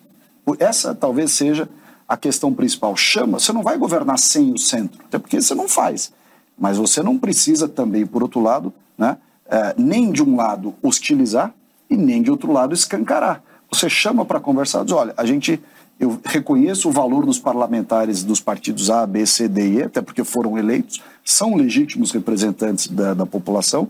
[0.60, 1.70] Essa talvez seja
[2.06, 2.98] a questão principal.
[2.98, 6.12] Chama, você não vai governar sem o centro, até porque você não faz.
[6.60, 11.54] Mas você não precisa também, por outro lado, né, é, nem de um lado hostilizar
[11.90, 13.42] e nem de outro lado escancarar.
[13.72, 15.60] Você chama para conversar, diz, olha, a gente,
[16.04, 20.02] eu reconheço o valor dos parlamentares dos partidos A, B, C, D e E, até
[20.02, 23.88] porque foram eleitos, são legítimos representantes da, da população.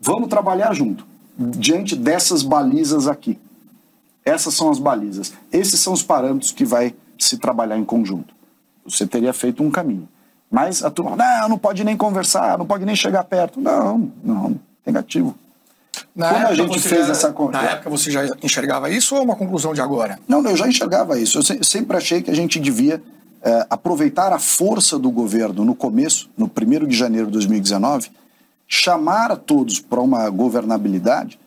[0.00, 1.06] Vamos trabalhar junto,
[1.38, 3.38] diante dessas balizas aqui.
[4.24, 5.32] Essas são as balizas.
[5.52, 8.34] Esses são os parâmetros que vai se trabalhar em conjunto.
[8.84, 10.08] Você teria feito um caminho.
[10.50, 13.60] Mas a turma, não, não pode nem conversar, não pode nem chegar perto.
[13.60, 15.34] Não, não, negativo.
[16.14, 19.24] Na Quando a gente fez já, essa Na época você já enxergava isso ou é
[19.24, 20.18] uma conclusão de agora?
[20.26, 21.38] Não, eu já enxergava isso.
[21.38, 23.02] Eu sempre achei que a gente devia
[23.42, 28.10] é, aproveitar a força do governo no começo, no 1 de janeiro de 2019,
[28.66, 31.38] chamar a todos para uma governabilidade,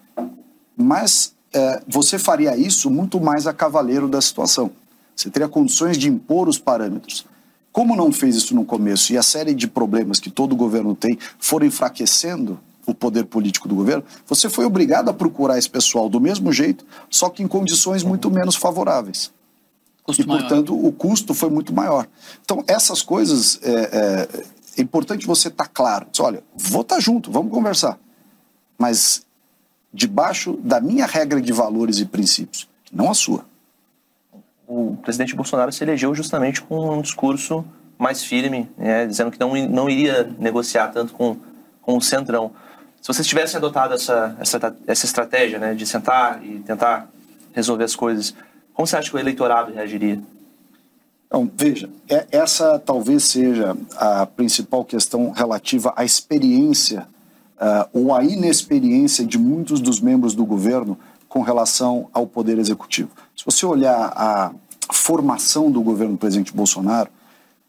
[0.78, 4.72] mas é, você faria isso muito mais a cavaleiro da situação.
[5.16, 7.26] Você teria condições de impor os parâmetros.
[7.72, 11.18] Como não fez isso no começo e a série de problemas que todo governo tem
[11.38, 16.20] foram enfraquecendo o poder político do governo, você foi obrigado a procurar esse pessoal do
[16.20, 19.32] mesmo jeito, só que em condições muito menos favoráveis.
[20.04, 20.40] Custo e, maior.
[20.40, 22.08] portanto, o custo foi muito maior.
[22.44, 24.28] Então, essas coisas, é, é,
[24.78, 26.08] é importante você estar tá claro.
[26.12, 28.00] Diz, olha, vou estar tá junto, vamos conversar.
[28.78, 29.26] Mas
[29.94, 33.46] debaixo da minha regra de valores e princípios, não a sua
[34.70, 37.66] o presidente Bolsonaro se elegeu justamente com um discurso
[37.98, 41.36] mais firme, né, dizendo que não, não iria negociar tanto com,
[41.82, 42.52] com o Centrão.
[43.02, 47.10] Se vocês tivessem adotado essa, essa, essa estratégia né, de sentar e tentar
[47.54, 48.34] resolver as coisas,
[48.74, 50.22] como você acha que o eleitorado reagiria?
[51.28, 57.08] Então, veja, é, essa talvez seja a principal questão relativa à experiência
[57.60, 63.12] uh, ou à inexperiência de muitos dos membros do governo com relação ao poder executivo.
[63.36, 64.52] Se você olhar a
[64.92, 67.10] formação do governo do presidente Bolsonaro,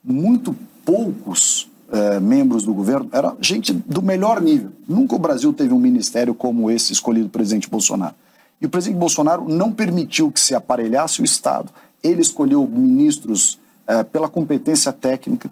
[0.03, 4.71] muito poucos eh, membros do governo eram gente do melhor nível.
[4.89, 8.15] Nunca o Brasil teve um ministério como esse escolhido pelo presidente Bolsonaro.
[8.61, 11.71] E o presidente Bolsonaro não permitiu que se aparelhasse o Estado.
[12.03, 15.51] Ele escolheu ministros eh, pela competência técnica,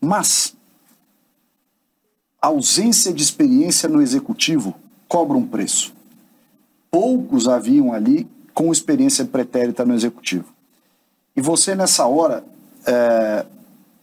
[0.00, 0.54] mas
[2.40, 4.74] a ausência de experiência no executivo
[5.08, 5.92] cobra um preço
[6.92, 10.44] poucos haviam ali com experiência pretérita no executivo.
[11.34, 12.44] E você, nessa hora,
[12.84, 13.46] é,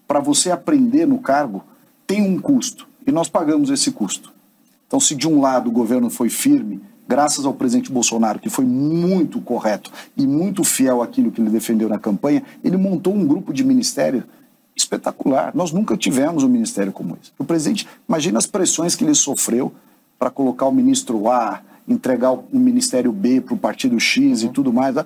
[0.09, 1.63] para você aprender no cargo,
[2.07, 2.87] tem um custo.
[3.05, 4.33] E nós pagamos esse custo.
[4.87, 8.65] Então, se de um lado o governo foi firme, graças ao presidente Bolsonaro, que foi
[8.65, 13.53] muito correto e muito fiel àquilo que ele defendeu na campanha, ele montou um grupo
[13.53, 14.23] de ministério
[14.75, 15.51] espetacular.
[15.53, 17.31] Nós nunca tivemos um ministério como esse.
[17.37, 19.71] O presidente, imagina as pressões que ele sofreu
[20.17, 24.49] para colocar o ministro A, entregar o Ministério B para o Partido X uhum.
[24.49, 24.95] e tudo mais.
[24.95, 25.05] Né?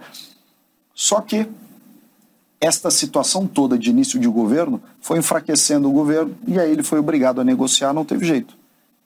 [0.94, 1.46] Só que
[2.64, 6.98] esta situação toda de início de governo foi enfraquecendo o governo e aí ele foi
[6.98, 8.56] obrigado a negociar, não teve jeito.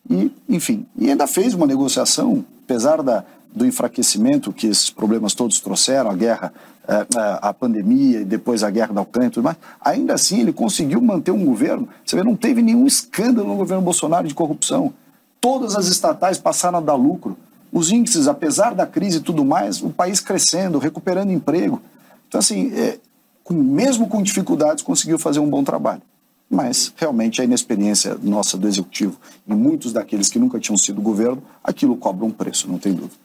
[0.08, 5.60] E, enfim, e ainda fez uma negociação, apesar da, do enfraquecimento que esses problemas todos
[5.60, 6.54] trouxeram, a guerra,
[6.88, 7.06] a, é, é,
[7.42, 11.02] a pandemia e depois a guerra da Ucrânia e tudo mais, ainda assim ele conseguiu
[11.02, 14.94] manter um governo, você vê, não teve nenhum escândalo no governo Bolsonaro de corrupção.
[15.42, 17.36] Todas as estatais passaram a dar lucro
[17.74, 21.82] os índices, apesar da crise e tudo mais, o país crescendo, recuperando emprego.
[22.28, 23.00] Então, assim, é,
[23.48, 26.02] com, mesmo com dificuldades, conseguiu fazer um bom trabalho.
[26.50, 31.42] Mas, realmente, a inexperiência nossa do executivo e muitos daqueles que nunca tinham sido governo,
[31.64, 33.16] aquilo cobra um preço, não tem dúvida.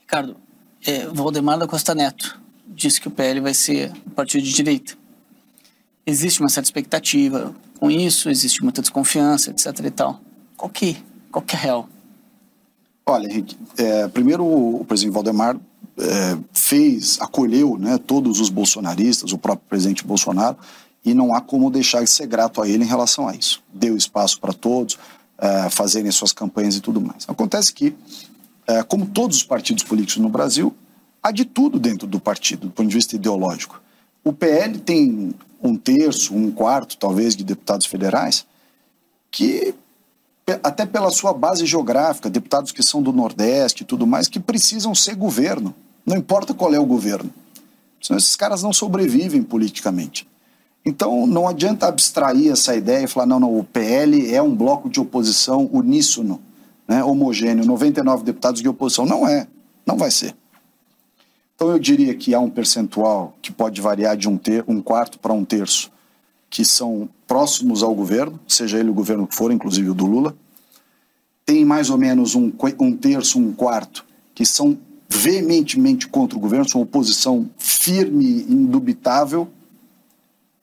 [0.00, 0.36] Ricardo,
[0.86, 4.94] é, Valdemar da Costa Neto disse que o PL vai ser um partido de direita.
[6.06, 9.66] Existe uma certa expectativa com isso, existe muita desconfiança, etc.
[9.84, 10.20] e tal.
[10.56, 10.96] Qual que,
[11.32, 11.88] qual que é a real?
[13.04, 15.58] Olha, Henrique, é, primeiro o presidente Valdemar
[15.98, 20.56] é, fez, acolheu né, todos os bolsonaristas, o próprio presidente Bolsonaro,
[21.04, 23.62] e não há como deixar de ser grato a ele em relação a isso.
[23.72, 24.98] Deu espaço para todos
[25.38, 27.24] é, fazerem suas campanhas e tudo mais.
[27.28, 27.94] Acontece que,
[28.66, 30.74] é, como todos os partidos políticos no Brasil,
[31.22, 33.80] há de tudo dentro do partido, do ponto de vista ideológico.
[34.24, 38.46] O PL tem um terço, um quarto, talvez, de deputados federais
[39.30, 39.74] que
[40.62, 44.94] até pela sua base geográfica, deputados que são do Nordeste e tudo mais, que precisam
[44.94, 45.74] ser governo.
[46.04, 47.30] Não importa qual é o governo.
[48.00, 50.26] Senão esses caras não sobrevivem politicamente.
[50.84, 54.90] Então não adianta abstrair essa ideia e falar, não, não, o PL é um bloco
[54.90, 56.40] de oposição uníssono,
[56.88, 59.06] né, homogêneo, 99 deputados de oposição.
[59.06, 59.46] Não é,
[59.86, 60.34] não vai ser.
[61.54, 65.18] Então eu diria que há um percentual que pode variar de um, ter, um quarto
[65.18, 65.92] para um terço
[66.50, 70.36] que são próximos ao governo, seja ele o governo que for, inclusive o do Lula.
[71.44, 74.78] Tem mais ou menos um, um terço, um quarto, que são
[75.08, 79.48] veementemente contra o governo, são oposição firme e indubitável.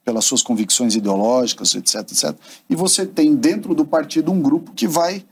[0.03, 2.35] pelas suas convicções ideológicas, etc, etc.
[2.67, 5.23] E você tem dentro do partido um grupo que vai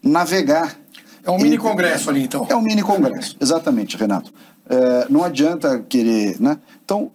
[0.00, 0.78] navegar.
[1.24, 2.46] É um mini congresso ali, então.
[2.48, 4.32] É um mini congresso, exatamente, Renato.
[4.68, 6.58] É, não adianta querer, né?
[6.84, 7.10] Então,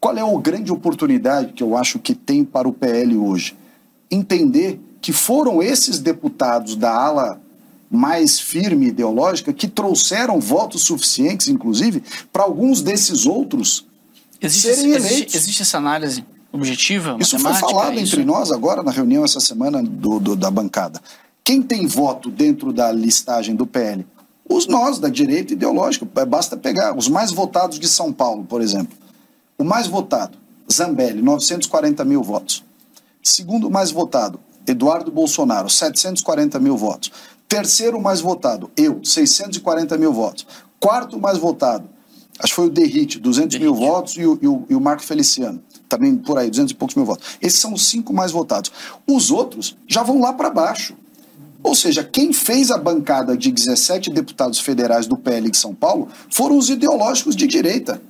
[0.00, 3.54] qual é a grande oportunidade que eu acho que tem para o PL hoje?
[4.10, 7.38] Entender que foram esses deputados da ala
[7.90, 13.84] mais firme ideológica que trouxeram votos suficientes, inclusive, para alguns desses outros
[14.40, 15.34] existe, serem existe, eleitos.
[15.34, 17.18] existe essa análise objetiva?
[17.20, 18.14] Isso foi falado isso?
[18.14, 20.98] entre nós agora na reunião essa semana do, do- da bancada.
[21.44, 24.06] Quem tem voto dentro da listagem do PL?
[24.48, 26.08] Os nós, da direita ideológica.
[26.16, 28.96] É, Basta pegar os mais votados de São Paulo, por exemplo.
[29.58, 30.38] O mais votado,
[30.72, 32.64] Zambelli, 940 mil votos.
[33.22, 37.10] Segundo mais votado, Eduardo Bolsonaro, 740 mil votos.
[37.48, 40.46] Terceiro mais votado, eu, 640 mil votos.
[40.80, 41.88] Quarto mais votado,
[42.38, 45.02] acho que foi o Derrite, 200 mil votos, e o, e o- e o Marco
[45.02, 47.26] Feliciano, também por aí, 200 e poucos mil votos.
[47.40, 48.72] Esses são os cinco mais votados.
[49.06, 50.94] Os outros já vão lá para baixo.
[51.62, 56.08] Ou seja, quem fez a bancada de 17 deputados federais do PL de São Paulo
[56.28, 58.02] foram os ideológicos de direita.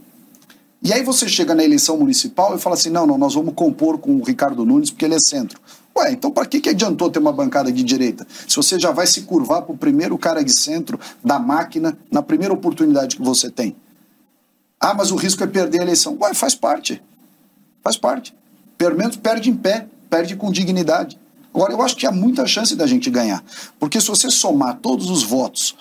[0.83, 3.99] E aí você chega na eleição municipal e fala assim: não, não, nós vamos compor
[3.99, 5.61] com o Ricardo Nunes porque ele é centro.
[5.97, 8.27] Ué, então para que, que adiantou ter uma bancada de direita?
[8.49, 12.23] Se você já vai se curvar para o primeiro cara de centro da máquina na
[12.23, 13.77] primeira oportunidade que você tem.
[14.81, 16.17] Ah, mas o risco é perder a eleição.
[16.21, 17.01] Ué, faz parte.
[17.83, 18.35] Faz parte.
[18.77, 21.19] Pelo menos perde em pé, perde com dignidade.
[21.55, 23.43] Agora, eu acho que há muita chance da gente ganhar.
[23.79, 25.77] Porque se você somar todos os votos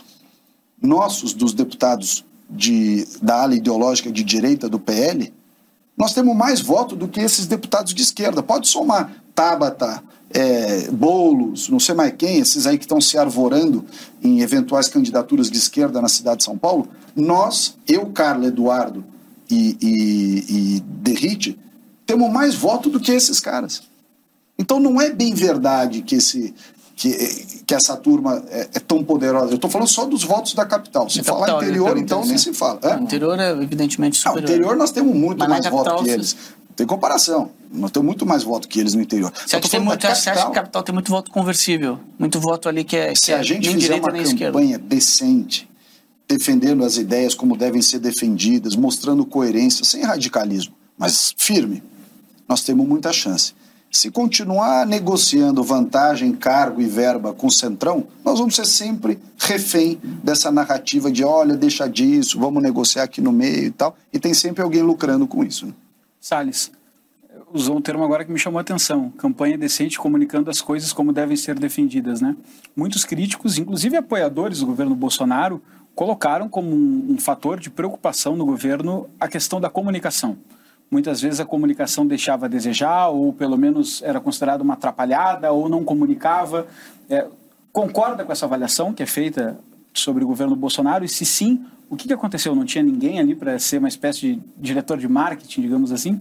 [0.79, 5.33] nossos, dos deputados de, da ala ideológica de direita do PL,
[5.97, 8.43] nós temos mais voto do que esses deputados de esquerda.
[8.43, 13.85] Pode somar Tabata, é, Boulos, não sei mais quem, esses aí que estão se arvorando
[14.21, 16.87] em eventuais candidaturas de esquerda na cidade de São Paulo.
[17.15, 19.03] Nós, eu, Carlos Eduardo
[19.49, 21.59] e, e, e Derrite,
[22.05, 23.83] temos mais voto do que esses caras.
[24.57, 26.53] Então não é bem verdade que, esse,
[26.95, 29.51] que, que essa turma é, é tão poderosa.
[29.51, 31.09] Eu estou falando só dos votos da capital.
[31.09, 32.37] Se falar interior, perguntar então nem é.
[32.37, 32.79] se fala.
[32.99, 34.41] O interior é evidentemente superior.
[34.41, 36.35] o interior nós temos muito Mas mais voto capital, que eles.
[36.75, 37.51] Tem comparação.
[37.71, 39.31] Nós temos muito mais voto que eles no interior.
[39.33, 41.99] Você acha, muito, você acha que capital tem muito voto conversível?
[42.17, 44.21] Muito voto ali que é, Se que é a gente nem fizer direita uma nem
[44.21, 44.59] esquerda.
[44.59, 45.69] campanha decente,
[46.27, 51.83] defendendo as ideias como devem ser defendidas, mostrando coerência, sem radicalismo, mas firme,
[52.47, 53.53] nós temos muita chance.
[53.91, 59.99] Se continuar negociando vantagem, cargo e verba com o Centrão, nós vamos ser sempre refém
[60.23, 63.95] dessa narrativa de olha, deixa disso, vamos negociar aqui no meio e tal.
[64.11, 65.67] E tem sempre alguém lucrando com isso.
[65.67, 65.73] Né?
[66.23, 66.71] Salles,
[67.53, 71.11] usou um termo agora que me chamou a atenção: campanha decente comunicando as coisas como
[71.11, 72.33] devem ser defendidas, né?
[72.73, 75.61] Muitos críticos, inclusive apoiadores do governo Bolsonaro,
[75.93, 80.37] colocaram como um, um fator de preocupação no governo a questão da comunicação.
[80.89, 85.67] Muitas vezes a comunicação deixava a desejar, ou pelo menos era considerada uma atrapalhada, ou
[85.67, 86.67] não comunicava.
[87.09, 87.27] É,
[87.73, 89.59] concorda com essa avaliação que é feita
[89.93, 91.03] sobre o governo Bolsonaro?
[91.03, 92.55] E se sim, o que que aconteceu?
[92.55, 96.19] Não tinha ninguém ali para ser uma espécie de diretor de marketing, digamos assim?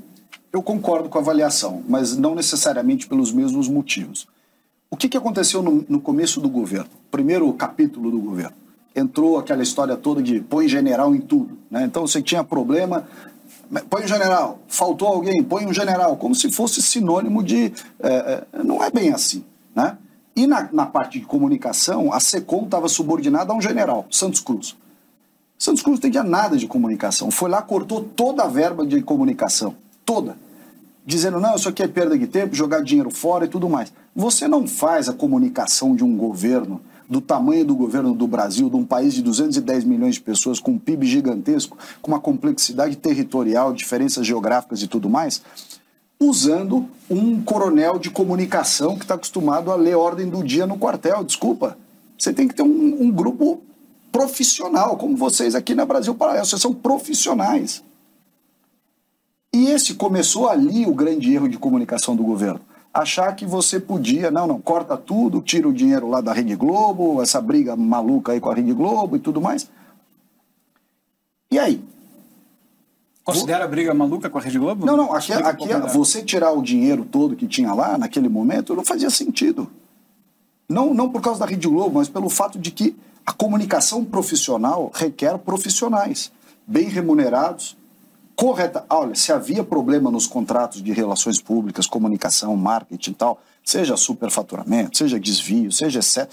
[0.53, 4.29] Eu concordo com a avaliação, mas não necessariamente pelos mesmos motivos.
[4.91, 6.91] O que, que aconteceu no, no começo do governo?
[7.11, 8.55] Primeiro capítulo do governo.
[8.95, 11.57] Entrou aquela história toda de põe general em tudo.
[11.71, 11.85] Né?
[11.85, 13.09] Então você tinha problema,
[13.89, 17.73] põe um general, faltou alguém, põe um general, como se fosse sinônimo de.
[17.99, 19.43] é, é, não é bem assim.
[19.75, 19.97] Né?
[20.37, 24.77] E na, na parte de comunicação, a SECOM estava subordinada a um general, Santos Cruz.
[25.63, 27.31] Santos Cruz não entendia nada de comunicação.
[27.31, 29.77] Foi lá, cortou toda a verba de comunicação.
[30.05, 30.37] Toda.
[31.07, 33.93] Dizendo, não, isso aqui é perda de tempo, jogar dinheiro fora e tudo mais.
[34.13, 38.75] Você não faz a comunicação de um governo, do tamanho do governo do Brasil, de
[38.75, 43.73] um país de 210 milhões de pessoas, com um PIB gigantesco, com uma complexidade territorial,
[43.73, 45.43] diferenças geográficas e tudo mais,
[46.19, 51.23] usando um coronel de comunicação que está acostumado a ler ordem do dia no quartel.
[51.23, 51.79] Desculpa.
[52.19, 53.63] Você tem que ter um, um grupo
[54.13, 56.45] profissional, como vocês aqui na Brasil Paralelo.
[56.45, 57.83] Vocês são profissionais.
[59.55, 62.61] E esse começou ali o grande erro de comunicação do governo.
[62.93, 67.23] Achar que você podia, não, não, corta tudo, tira o dinheiro lá da Rede Globo,
[67.23, 69.69] essa briga maluca aí com a Rede Globo e tudo mais.
[71.51, 71.83] E aí?
[73.25, 74.85] Considera a briga maluca com a Rede Globo?
[74.85, 75.89] Não, não, aqui, um aqui melhor.
[75.89, 79.71] você tirar o dinheiro todo que tinha lá naquele momento não fazia sentido.
[80.69, 84.91] Não, não por causa da Rede Globo, mas pelo fato de que a comunicação profissional
[84.95, 86.33] requer profissionais
[86.67, 87.77] bem remunerados,
[88.35, 88.85] correta.
[88.89, 93.97] Ah, Olha, se havia problema nos contratos de relações públicas, comunicação, marketing e tal, seja
[93.97, 96.31] superfaturamento, seja desvio, seja excesso,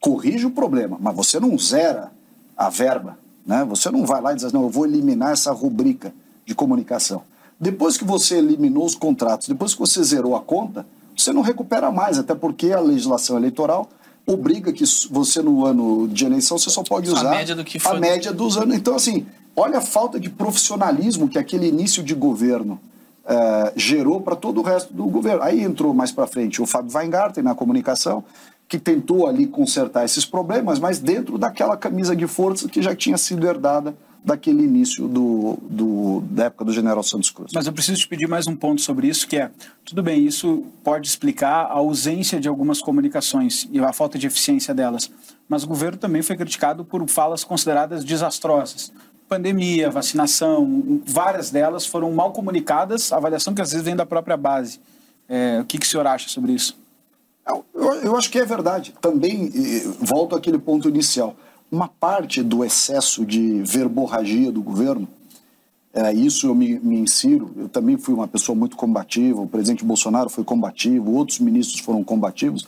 [0.00, 2.10] corrige o problema, mas você não zera
[2.56, 3.64] a verba, né?
[3.64, 6.12] Você não vai lá e diz, não, eu vou eliminar essa rubrica
[6.44, 7.22] de comunicação.
[7.58, 11.90] Depois que você eliminou os contratos, depois que você zerou a conta, você não recupera
[11.90, 13.88] mais, até porque a legislação eleitoral
[14.26, 17.78] obriga que você no ano de eleição você só pode usar a média do que
[17.78, 17.96] foi.
[17.96, 18.74] a média dos anos.
[18.74, 19.24] Então assim,
[19.54, 22.80] olha a falta de profissionalismo que aquele início de governo
[23.24, 25.42] uh, gerou para todo o resto do governo.
[25.42, 28.24] Aí entrou mais para frente o Fábio Weingarten na comunicação,
[28.68, 33.16] que tentou ali consertar esses problemas, mas dentro daquela camisa de força que já tinha
[33.16, 33.94] sido herdada
[34.26, 37.52] daquele início do, do, da época do general Santos Cruz.
[37.54, 39.52] Mas eu preciso te pedir mais um ponto sobre isso, que é,
[39.84, 44.74] tudo bem, isso pode explicar a ausência de algumas comunicações e a falta de eficiência
[44.74, 45.08] delas,
[45.48, 48.92] mas o governo também foi criticado por falas consideradas desastrosas.
[49.28, 54.80] Pandemia, vacinação, várias delas foram mal comunicadas, avaliação que às vezes vem da própria base.
[55.28, 56.76] É, o que, que o senhor acha sobre isso?
[57.46, 57.64] Eu,
[58.02, 58.92] eu acho que é verdade.
[59.00, 59.52] Também
[60.00, 61.36] volto àquele ponto inicial
[61.70, 65.08] uma parte do excesso de verborragia do governo,
[65.92, 69.84] é, isso eu me, me insiro, eu também fui uma pessoa muito combativa, o presidente
[69.84, 72.66] Bolsonaro foi combativo, outros ministros foram combativos,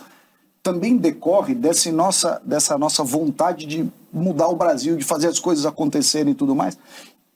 [0.63, 5.67] também decorre dessa nossa, dessa nossa vontade de mudar o Brasil, de fazer as coisas
[5.67, 6.79] acontecerem e tudo mais.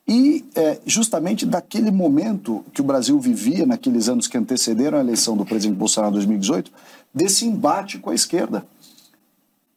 [0.06, 5.36] E é, justamente daquele momento que o Brasil vivia, naqueles anos que antecederam a eleição
[5.36, 6.72] do presidente Bolsonaro em 2018,
[7.14, 8.64] desse embate com a esquerda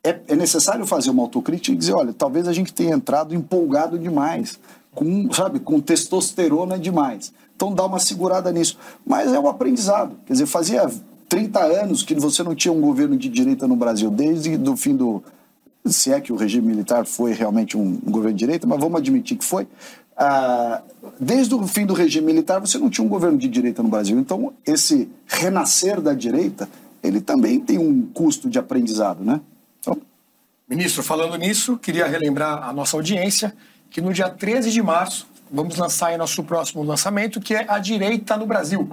[0.06, 3.98] é, é necessário fazer uma autocrítica e dizer, olha, talvez a gente tenha entrado empolgado
[3.98, 4.60] demais,
[4.94, 7.34] com, sabe, com testosterona demais.
[7.56, 8.78] Então dá uma segurada nisso.
[9.06, 10.16] Mas é um aprendizado.
[10.26, 10.90] Quer dizer, fazia
[11.28, 14.96] 30 anos que você não tinha um governo de direita no Brasil, desde o fim
[14.96, 15.24] do.
[15.86, 19.38] Se é que o regime militar foi realmente um, governo de direita, mas vamos admitir
[19.38, 19.68] que foi.
[20.18, 20.82] Ah,
[21.20, 24.18] desde o fim do regime militar, você não tinha um governo de direita no Brasil.
[24.20, 26.68] Então, esse renascer da direita,
[27.04, 29.42] ele também tem um custo de aprendizado, né?
[30.68, 33.56] Ministro, falando nisso, queria relembrar a nossa audiência
[33.88, 37.78] que no dia 13 de março vamos lançar aí nosso próximo lançamento, que é A
[37.78, 38.90] Direita no Brasil.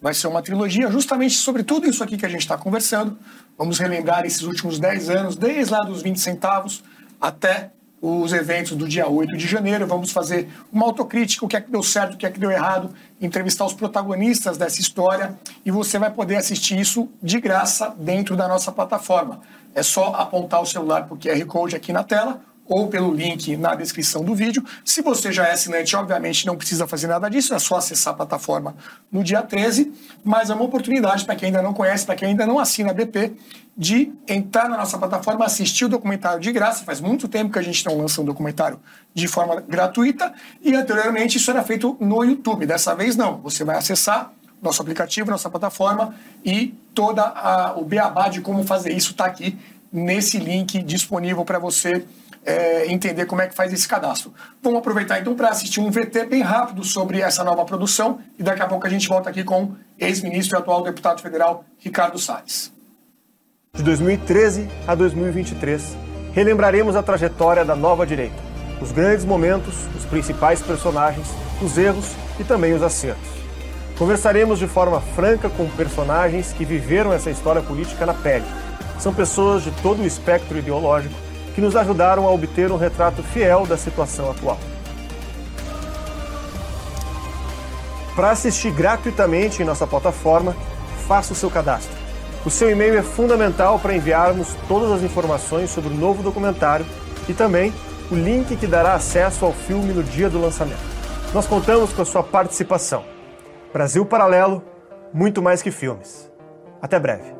[0.00, 3.18] Vai ser uma trilogia justamente sobre tudo isso aqui que a gente está conversando.
[3.58, 6.84] Vamos relembrar esses últimos 10 anos, desde lá dos 20 centavos
[7.20, 9.84] até os eventos do dia 8 de janeiro.
[9.84, 12.52] Vamos fazer uma autocrítica, o que é que deu certo, o que é que deu
[12.52, 18.36] errado, entrevistar os protagonistas dessa história e você vai poder assistir isso de graça dentro
[18.36, 19.40] da nossa plataforma.
[19.76, 23.56] É só apontar o celular para o QR Code aqui na tela ou pelo link
[23.58, 24.64] na descrição do vídeo.
[24.82, 28.16] Se você já é assinante, obviamente não precisa fazer nada disso, é só acessar a
[28.16, 28.74] plataforma
[29.12, 29.92] no dia 13,
[30.24, 32.94] mas é uma oportunidade para quem ainda não conhece, para quem ainda não assina a
[32.94, 33.34] BP,
[33.76, 36.82] de entrar na nossa plataforma, assistir o documentário de graça.
[36.82, 38.80] Faz muito tempo que a gente não lança um documentário
[39.14, 42.64] de forma gratuita e anteriormente isso era feito no YouTube.
[42.64, 48.28] Dessa vez não, você vai acessar nosso aplicativo, nossa plataforma e toda a, o beabá
[48.28, 49.58] de como fazer isso está aqui
[49.92, 52.04] nesse link disponível para você
[52.44, 54.32] é, entender como é que faz esse cadastro.
[54.62, 58.62] Vamos aproveitar então para assistir um VT bem rápido sobre essa nova produção e daqui
[58.62, 62.72] a pouco a gente volta aqui com ex-ministro e atual deputado federal Ricardo Salles.
[63.74, 65.96] De 2013 a 2023,
[66.32, 68.36] relembraremos a trajetória da nova direita,
[68.80, 71.26] os grandes momentos, os principais personagens,
[71.60, 73.35] os erros e também os acertos.
[73.98, 78.44] Conversaremos de forma franca com personagens que viveram essa história política na pele.
[78.98, 81.14] São pessoas de todo o espectro ideológico
[81.54, 84.58] que nos ajudaram a obter um retrato fiel da situação atual.
[88.14, 90.54] Para assistir gratuitamente em nossa plataforma,
[91.08, 91.96] faça o seu cadastro.
[92.44, 96.84] O seu e-mail é fundamental para enviarmos todas as informações sobre o novo documentário
[97.26, 97.72] e também
[98.10, 100.78] o link que dará acesso ao filme no dia do lançamento.
[101.32, 103.15] Nós contamos com a sua participação.
[103.72, 104.64] Brasil Paralelo,
[105.12, 106.30] muito mais que filmes.
[106.80, 107.34] Até breve.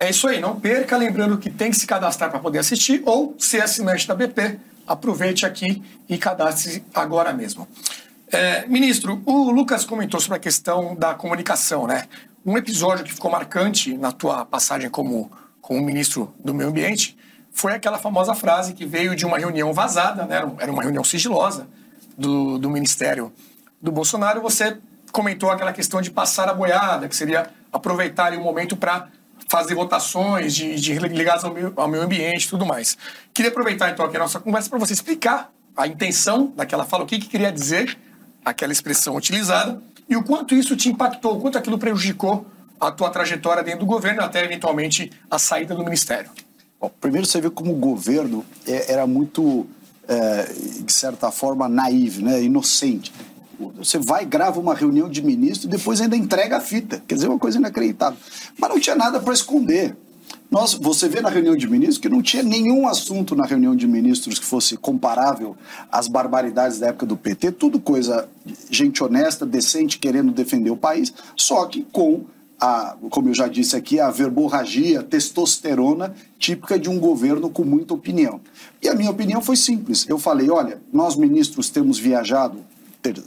[0.00, 0.96] É isso aí, não perca.
[0.96, 4.58] Lembrando que tem que se cadastrar para poder assistir ou ser assinante da BP.
[4.86, 7.66] Aproveite aqui e cadastre agora mesmo.
[8.30, 12.06] É, ministro, o Lucas comentou sobre a questão da comunicação, né?
[12.44, 15.30] Um episódio que ficou marcante na tua passagem como,
[15.60, 17.16] como ministro do Meio Ambiente
[17.54, 20.36] foi aquela famosa frase que veio de uma reunião vazada, né?
[20.58, 21.68] era uma reunião sigilosa
[22.18, 23.32] do, do Ministério
[23.80, 24.42] do Bolsonaro.
[24.42, 24.76] Você
[25.12, 29.08] comentou aquela questão de passar a boiada, que seria aproveitar o momento para
[29.48, 32.98] fazer votações de, de ligadas ao meio, ao meio ambiente e tudo mais.
[33.32, 37.06] Queria aproveitar então aqui a nossa conversa para você explicar a intenção daquela fala, o
[37.06, 37.96] que, que queria dizer
[38.44, 42.46] aquela expressão utilizada e o quanto isso te impactou, o quanto aquilo prejudicou
[42.80, 46.30] a tua trajetória dentro do governo até eventualmente a saída do ministério.
[47.00, 49.66] Primeiro você vê como o governo é, era muito,
[50.08, 50.52] é,
[50.84, 52.42] de certa forma, naive, né?
[52.42, 53.12] inocente.
[53.76, 57.02] Você vai, grava uma reunião de ministro e depois ainda entrega a fita.
[57.06, 58.18] Quer dizer, uma coisa inacreditável.
[58.58, 59.96] Mas não tinha nada para esconder.
[60.50, 63.88] Nós, você vê na reunião de ministros que não tinha nenhum assunto na reunião de
[63.88, 65.56] ministros que fosse comparável
[65.90, 68.28] às barbaridades da época do PT, tudo coisa,
[68.70, 72.24] gente honesta, decente, querendo defender o país, só que com
[72.60, 77.64] a, como eu já disse aqui, a verborragia, a testosterona típica de um governo com
[77.64, 78.40] muita opinião.
[78.82, 80.06] E a minha opinião foi simples.
[80.08, 82.58] Eu falei, olha, nós ministros temos viajado,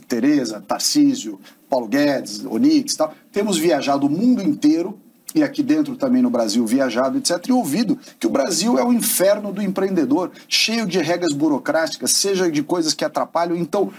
[0.08, 4.98] Tereza, Tarcísio, Paulo Guedes, Onix, tal, temos viajado o mundo inteiro
[5.34, 8.92] e aqui dentro também no Brasil viajado, etc., e ouvido que o Brasil é o
[8.92, 13.56] inferno do empreendedor, cheio de regras burocráticas, seja de coisas que atrapalham.
[13.56, 13.92] Então,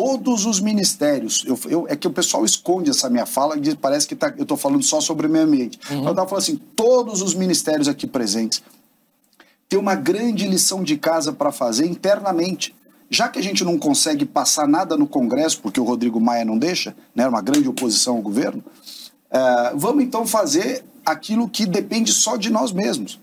[0.00, 4.08] todos os ministérios, eu, eu, é que o pessoal esconde essa minha fala e parece
[4.08, 5.78] que tá, eu estou falando só sobre o meio ambiente.
[5.90, 5.96] Uhum.
[5.96, 8.62] Então, eu estava falando assim, todos os ministérios aqui presentes
[9.68, 12.74] têm uma grande lição de casa para fazer internamente.
[13.10, 16.56] Já que a gente não consegue passar nada no Congresso, porque o Rodrigo Maia não
[16.56, 18.64] deixa, né, uma grande oposição ao governo,
[19.30, 23.20] uh, vamos então fazer aquilo que depende só de nós mesmos.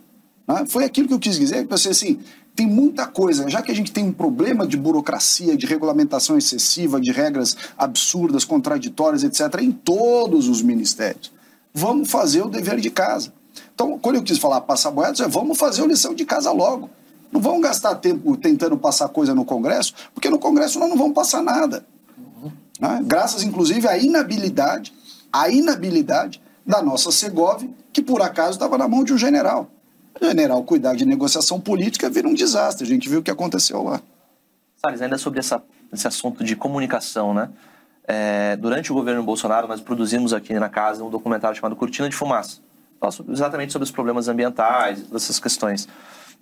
[0.47, 0.63] Né?
[0.67, 2.19] Foi aquilo que eu quis dizer, que você assim,
[2.57, 6.99] tem muita coisa, já que a gente tem um problema de burocracia, de regulamentação excessiva,
[6.99, 11.31] de regras absurdas, contraditórias, etc., em todos os ministérios.
[11.71, 13.31] Vamos fazer o dever de casa.
[13.75, 16.89] Então, quando eu quis falar passar boiadas, é vamos fazer a lição de casa logo.
[17.31, 21.13] Não vamos gastar tempo tentando passar coisa no Congresso, porque no Congresso nós não vamos
[21.13, 21.85] passar nada.
[22.81, 23.03] Né?
[23.03, 24.91] Graças, inclusive, à inabilidade,
[25.31, 29.69] à inabilidade da nossa Segov, que por acaso estava na mão de um general
[30.21, 32.85] general cuidar de negociação política vira um desastre.
[32.85, 34.01] A gente viu o que aconteceu lá.
[34.77, 37.49] Salles, ainda sobre essa, esse assunto de comunicação, né?
[38.07, 42.15] É, durante o governo Bolsonaro, nós produzimos aqui na casa um documentário chamado Cortina de
[42.15, 42.59] Fumaça.
[43.29, 45.87] Exatamente sobre os problemas ambientais, todas essas questões.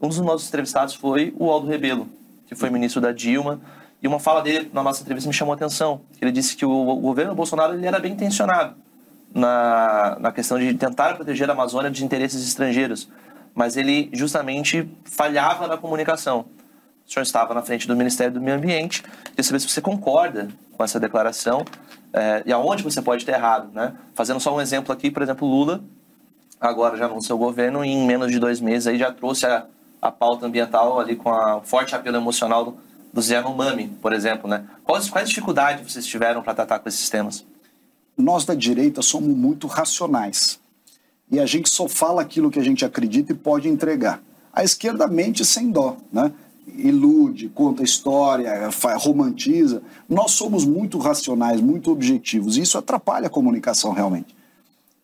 [0.02, 2.08] Um dos nossos entrevistados foi o Aldo Rebelo,
[2.48, 3.60] que foi ministro da Dilma,
[4.02, 6.02] e uma fala dele na nossa entrevista me chamou a atenção.
[6.22, 8.76] Ele disse que o governo Bolsonaro ele era bem intencionado
[9.34, 13.10] na, na questão de tentar proteger a Amazônia de interesses estrangeiros,
[13.56, 16.46] mas ele justamente falhava na comunicação.
[17.08, 20.50] O senhor estava na frente do Ministério do Meio Ambiente, queria saber se você concorda
[20.74, 21.64] com essa declaração
[22.12, 23.72] é, e aonde você pode ter errado.
[23.74, 23.94] Né?
[24.14, 25.82] Fazendo só um exemplo aqui, por exemplo, Lula,
[26.60, 29.66] agora já no seu governo, em menos de dois meses aí já trouxe a,
[30.02, 32.78] a pauta ambiental ali com a forte apelo emocional do,
[33.14, 34.50] do Zé Yanomami, por exemplo.
[34.50, 34.66] Né?
[34.84, 37.46] Quais, quais dificuldades vocês tiveram para tratar com esses temas?
[38.18, 40.60] Nós da direita somos muito racionais
[41.32, 44.22] e a gente só fala aquilo que a gente acredita e pode entregar.
[44.54, 46.32] A esquerda mente sem dó, né?
[46.78, 49.82] ilude, conta história, romantiza.
[50.10, 54.36] Nós somos muito racionais, muito objetivos, e isso atrapalha a comunicação realmente.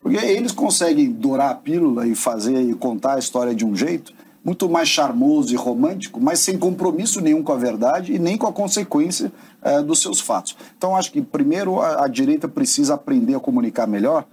[0.02, 4.14] Porque eles conseguem dourar a pílula e fazer e contar a história de um jeito
[4.44, 8.48] muito mais charmoso e romântico, mas sem compromisso nenhum com a verdade e nem com
[8.48, 10.58] a consequência é, dos seus fatos.
[10.76, 14.26] Então, acho que primeiro a, a direita precisa aprender a comunicar melhor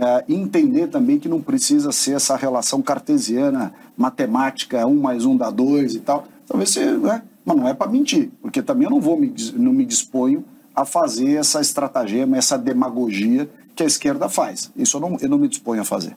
[0.00, 5.50] é, entender também que não precisa ser essa relação cartesiana, matemática, um mais um dá
[5.50, 6.26] dois e tal.
[6.48, 7.22] Talvez você, né?
[7.44, 10.42] mas não é para mentir, porque também eu não vou me, não me disponho
[10.74, 13.46] a fazer essa estratagema, essa demagogia
[13.76, 14.70] que a esquerda faz.
[14.74, 16.16] Isso eu não, eu não me disponho a fazer.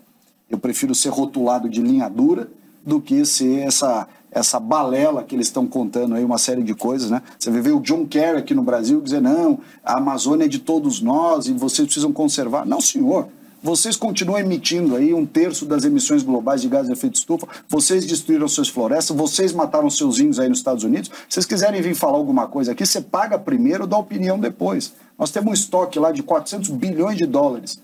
[0.49, 2.49] Eu prefiro ser rotulado de linha dura
[2.85, 7.09] do que ser essa, essa balela que eles estão contando aí, uma série de coisas,
[7.11, 7.21] né?
[7.37, 11.01] Você vê o John Kerry aqui no Brasil dizer, não, a Amazônia é de todos
[11.01, 12.65] nós e vocês precisam conservar.
[12.65, 13.27] Não, senhor,
[13.63, 18.05] vocês continuam emitindo aí um terço das emissões globais de gás de efeito estufa, vocês
[18.05, 21.09] destruíram suas florestas, vocês mataram seus índios aí nos Estados Unidos.
[21.29, 24.93] Se vocês quiserem vir falar alguma coisa aqui, você paga primeiro, dá opinião depois.
[25.17, 27.81] Nós temos um estoque lá de 400 bilhões de dólares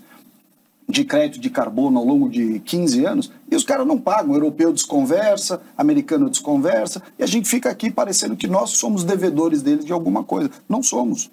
[0.90, 4.32] de crédito de carbono ao longo de 15 anos, e os caras não pagam.
[4.32, 9.62] O europeu desconversa, americano desconversa, e a gente fica aqui parecendo que nós somos devedores
[9.62, 10.50] deles de alguma coisa.
[10.68, 11.30] Não somos.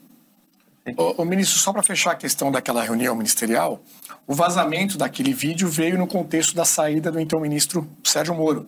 [0.95, 3.81] O, o ministro, só para fechar a questão daquela reunião ministerial,
[4.27, 8.67] o vazamento daquele vídeo veio no contexto da saída do então ministro Sérgio Moro.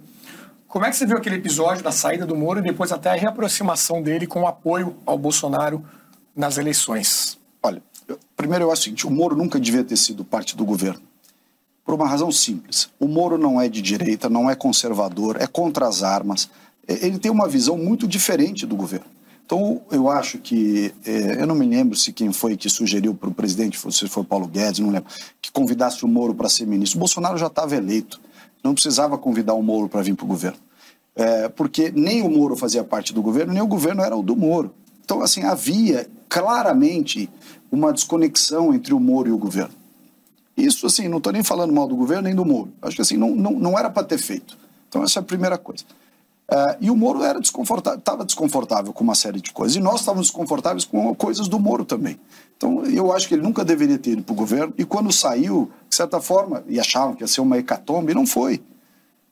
[0.69, 3.15] Como é que você viu aquele episódio da saída do Moro e depois até a
[3.15, 5.85] reaproximação dele com o apoio ao Bolsonaro
[6.37, 7.39] nas eleições?
[7.63, 10.65] Olha, eu, primeiro eu acho o seguinte, o Moro nunca devia ter sido parte do
[10.65, 11.03] governo.
[11.85, 12.91] Por uma razão simples.
[13.01, 16.51] O Moro não é de direita, não é conservador, é contra as armas.
[16.87, 19.07] Ele tem uma visão muito diferente do governo.
[19.49, 23.31] Então, eu acho que, é, eu não me lembro se quem foi que sugeriu para
[23.31, 26.99] o presidente, se foi Paulo Guedes, não lembro, que convidasse o Moro para ser ministro.
[26.99, 28.21] O Bolsonaro já estava eleito,
[28.63, 30.59] não precisava convidar o Moro para vir para o governo.
[31.17, 34.37] É, porque nem o Moro fazia parte do governo, nem o governo era o do
[34.37, 34.75] Moro.
[35.03, 37.31] Então, assim, havia claramente
[37.73, 39.73] uma desconexão entre o Moro e o governo.
[40.59, 42.71] Isso, assim, não estou nem falando mal do governo nem do Moro.
[42.83, 44.59] Acho que, assim, não, não, não era para ter feito.
[44.91, 45.85] Então, essa é a primeira coisa.
[46.51, 49.77] Uh, e o Moro era desconfortável, estava desconfortável com uma série de coisas.
[49.77, 52.19] E nós estávamos desconfortáveis com coisas do Moro também.
[52.57, 54.73] Então, eu acho que ele nunca deveria ter ido para o governo.
[54.79, 58.63] E quando saiu, de certa forma, e achavam que ia ser uma hecatombe, não foi.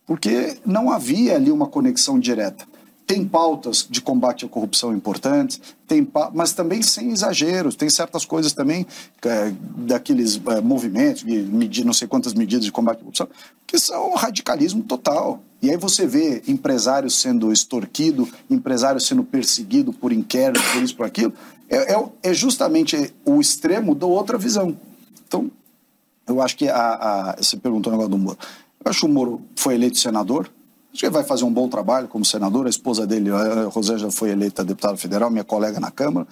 [0.06, 2.64] porque não havia ali uma conexão direta.
[3.06, 7.76] Tem pautas de combate à corrupção importantes, tem mas também sem exageros.
[7.76, 8.84] Tem certas coisas também
[9.24, 13.28] é, daqueles é, movimentos, medir, não sei quantas medidas de combate à corrupção,
[13.64, 15.40] que são radicalismo total.
[15.62, 21.06] E aí você vê empresários sendo extorquido, empresários sendo perseguido por inquérito, por isso, por
[21.06, 21.32] aquilo.
[21.68, 24.76] É, é, é justamente o extremo da outra visão.
[25.26, 25.50] Então,
[26.26, 28.38] eu acho que a, a, você perguntou o negócio do Moro.
[28.84, 30.50] Eu acho que o Moro foi eleito senador,
[30.96, 32.64] Acho que ele vai fazer um bom trabalho como senador.
[32.64, 36.26] A esposa dele, a Rosângela, foi eleita deputada federal, minha colega na Câmara.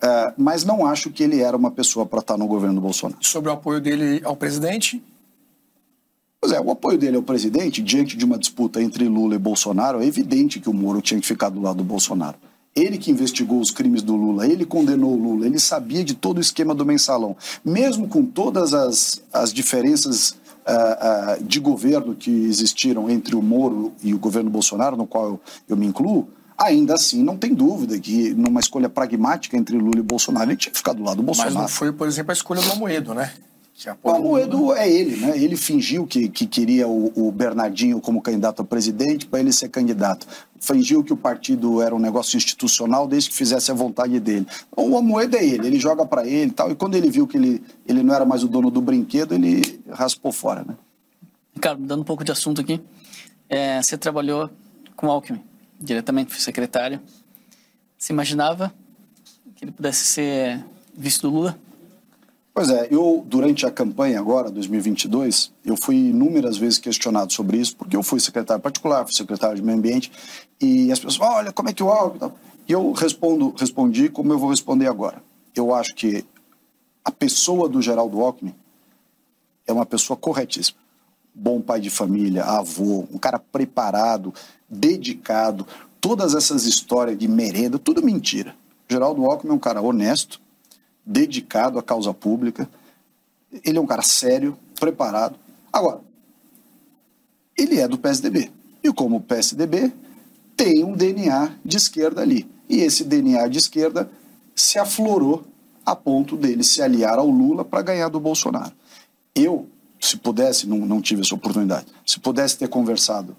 [0.00, 3.18] É, mas não acho que ele era uma pessoa para estar no governo do Bolsonaro.
[3.20, 5.02] Sobre o apoio dele ao presidente?
[6.40, 10.00] Pois é, o apoio dele ao presidente, diante de uma disputa entre Lula e Bolsonaro,
[10.00, 12.36] é evidente que o Moro tinha que ficar do lado do Bolsonaro.
[12.76, 16.38] Ele que investigou os crimes do Lula, ele condenou o Lula, ele sabia de todo
[16.38, 17.36] o esquema do mensalão.
[17.64, 20.36] Mesmo com todas as, as diferenças
[20.66, 25.24] uh, uh, de governo que existiram entre o Moro e o governo Bolsonaro, no qual
[25.26, 29.98] eu, eu me incluo, ainda assim não tem dúvida que numa escolha pragmática entre Lula
[29.98, 31.54] e Bolsonaro ele tinha que ficar do lado do Bolsonaro.
[31.54, 33.32] Mas não foi, por exemplo, a escolha do Amoedo, né?
[34.02, 35.36] O Amoedo é ele, né?
[35.38, 39.68] Ele fingiu que, que queria o, o Bernardinho como candidato a presidente para ele ser
[39.68, 40.26] candidato.
[40.58, 44.46] Fingiu que o partido era um negócio institucional desde que fizesse a vontade dele.
[44.72, 46.70] Então, o Amoedo é ele, ele joga para ele e tal.
[46.70, 49.78] E quando ele viu que ele, ele não era mais o dono do brinquedo, ele
[49.90, 50.74] raspou fora, né?
[51.54, 52.80] Ricardo, dando um pouco de assunto aqui.
[53.48, 54.50] É, você trabalhou
[54.96, 55.42] com Alckmin,
[55.78, 56.98] diretamente, foi secretário.
[57.98, 58.72] Você imaginava
[59.54, 60.64] que ele pudesse ser
[60.96, 61.58] vice do Lula?
[62.56, 67.76] Pois é, eu, durante a campanha agora, 2022, eu fui inúmeras vezes questionado sobre isso,
[67.76, 70.10] porque eu fui secretário particular, fui secretário de meio ambiente,
[70.58, 72.32] e as pessoas, olha, como é que o Alckmin...
[72.66, 75.22] E eu respondo, respondi como eu vou responder agora.
[75.54, 76.24] Eu acho que
[77.04, 78.54] a pessoa do Geraldo Alckmin
[79.66, 80.78] é uma pessoa corretíssima.
[81.34, 84.32] Bom pai de família, avô, um cara preparado,
[84.66, 85.66] dedicado,
[86.00, 88.56] todas essas histórias de merenda, tudo mentira.
[88.88, 90.40] Geraldo Alckmin é um cara honesto,
[91.06, 92.68] dedicado à causa pública.
[93.64, 95.36] Ele é um cara sério, preparado.
[95.72, 96.00] Agora,
[97.56, 98.50] ele é do PSDB.
[98.82, 99.92] E como o PSDB
[100.56, 102.46] tem um DNA de esquerda ali.
[102.68, 104.10] E esse DNA de esquerda
[104.54, 105.44] se aflorou
[105.84, 108.72] a ponto dele se aliar ao Lula para ganhar do Bolsonaro.
[109.34, 109.68] Eu,
[110.00, 113.36] se pudesse, não, não tive essa oportunidade, se pudesse ter conversado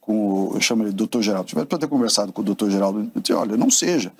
[0.00, 3.10] com o, eu chamo ele doutor Geraldo, se tivesse ter conversado com o doutor Geraldo,
[3.14, 4.12] eu disse, olha, não seja,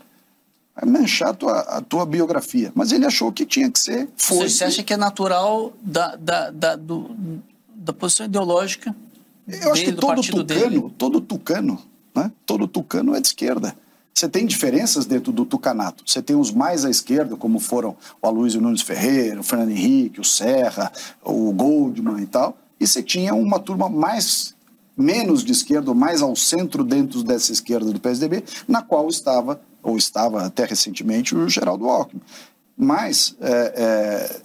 [0.80, 2.70] é manchar a tua, a tua biografia.
[2.74, 4.08] Mas ele achou que tinha que ser.
[4.16, 4.48] Foi.
[4.48, 7.10] Você acha que é natural da, da, da, do,
[7.74, 8.94] da posição ideológica?
[9.46, 10.94] Eu acho dele, que todo tucano, dele?
[10.96, 11.78] todo tucano,
[12.14, 12.30] né?
[12.46, 13.74] todo tucano é de esquerda.
[14.14, 16.02] Você tem diferenças dentro do tucanato.
[16.06, 20.20] Você tem os mais à esquerda, como foram o Aloysio Nunes Ferreira, o Fernando Henrique,
[20.20, 20.92] o Serra,
[21.24, 22.56] o Goldman e tal.
[22.80, 24.54] E você tinha uma turma mais
[24.96, 29.96] menos de esquerda, mais ao centro dentro dessa esquerda do PSDB, na qual estava ou
[29.96, 32.20] estava até recentemente, o Geraldo Alckmin.
[32.76, 34.40] Mas, é, é,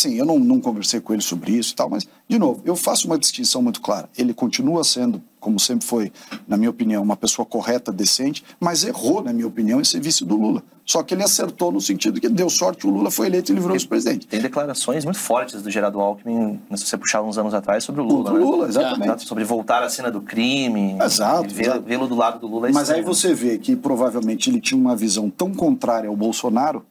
[0.00, 2.74] sim, eu não, não conversei com ele sobre isso e tal, mas, de novo, eu
[2.74, 4.08] faço uma distinção muito clara.
[4.16, 6.12] Ele continua sendo, como sempre foi,
[6.48, 10.24] na minha opinião, uma pessoa correta, decente, mas errou, na minha opinião, em ser vice
[10.24, 10.62] do Lula.
[10.84, 13.76] Só que ele acertou no sentido que deu sorte, o Lula foi eleito e livrou
[13.76, 14.26] o presidente.
[14.26, 18.04] Tem declarações muito fortes do Geraldo Alckmin, se você puxar uns anos atrás, sobre o
[18.04, 18.30] Lula.
[18.30, 18.40] O né?
[18.40, 19.28] Lula, exatamente.
[19.28, 20.96] Sobre voltar à cena do crime.
[21.00, 21.54] Exato.
[21.84, 22.68] Vê-lo do lado do Lula.
[22.68, 26.84] É Mas aí você vê que provavelmente ele tinha uma visão tão contrária ao Bolsonaro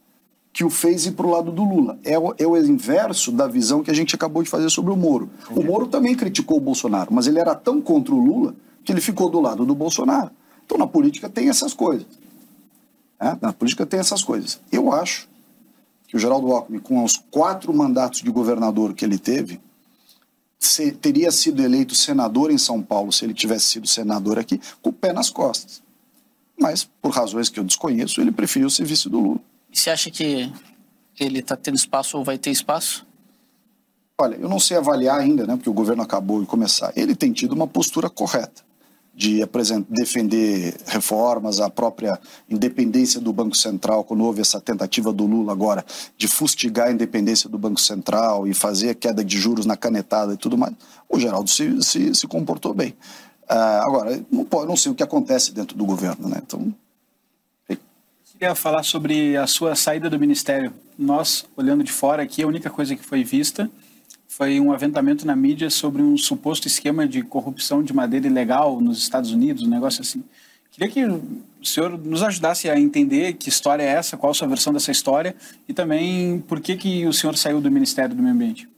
[0.52, 2.00] que o fez ir para o lado do Lula.
[2.04, 4.96] É o, é o, inverso da visão que a gente acabou de fazer sobre o
[4.96, 5.30] Moro.
[5.44, 5.60] Entendi.
[5.60, 9.02] O Moro também criticou o Bolsonaro, mas ele era tão contra o Lula que ele
[9.02, 10.32] ficou do lado do Bolsonaro.
[10.66, 12.08] Então na política tem essas coisas.
[13.20, 14.60] É, na política tem essas coisas.
[14.72, 15.28] Eu acho
[16.08, 19.60] que o Geraldo Alckmin, com os quatro mandatos de governador que ele teve,
[20.58, 24.90] se, teria sido eleito senador em São Paulo se ele tivesse sido senador aqui, com
[24.90, 25.82] o pé nas costas.
[26.60, 29.40] Mas, por razões que eu desconheço, ele preferiu ser vice do Lula.
[29.72, 30.52] Você acha que
[31.20, 33.06] ele está tendo espaço ou vai ter espaço?
[34.18, 36.92] Olha, eu não sei avaliar ainda, né, porque o governo acabou de começar.
[36.96, 38.68] Ele tem tido uma postura correta
[39.20, 39.46] de
[39.90, 42.18] defender reformas, a própria
[42.50, 45.86] independência do Banco Central, quando houve essa tentativa do Lula agora
[46.18, 50.34] de fustigar a independência do Banco Central e fazer a queda de juros na canetada
[50.34, 50.74] e tudo mais,
[51.10, 52.92] o Geraldo se, se, se comportou bem.
[53.44, 56.42] Uh, agora, não, pode, não sei o que acontece dentro do governo, né?
[56.42, 56.74] Então.
[58.40, 60.72] Queria falar sobre a sua saída do ministério.
[60.98, 63.70] Nós, olhando de fora aqui, a única coisa que foi vista
[64.30, 68.98] foi um aventamento na mídia sobre um suposto esquema de corrupção de madeira ilegal nos
[68.98, 70.24] Estados Unidos, um negócio assim.
[70.72, 71.22] Queria que o
[71.62, 75.36] senhor nos ajudasse a entender que história é essa, qual a sua versão dessa história
[75.68, 78.70] e também por que, que o senhor saiu do Ministério do Meio Ambiente.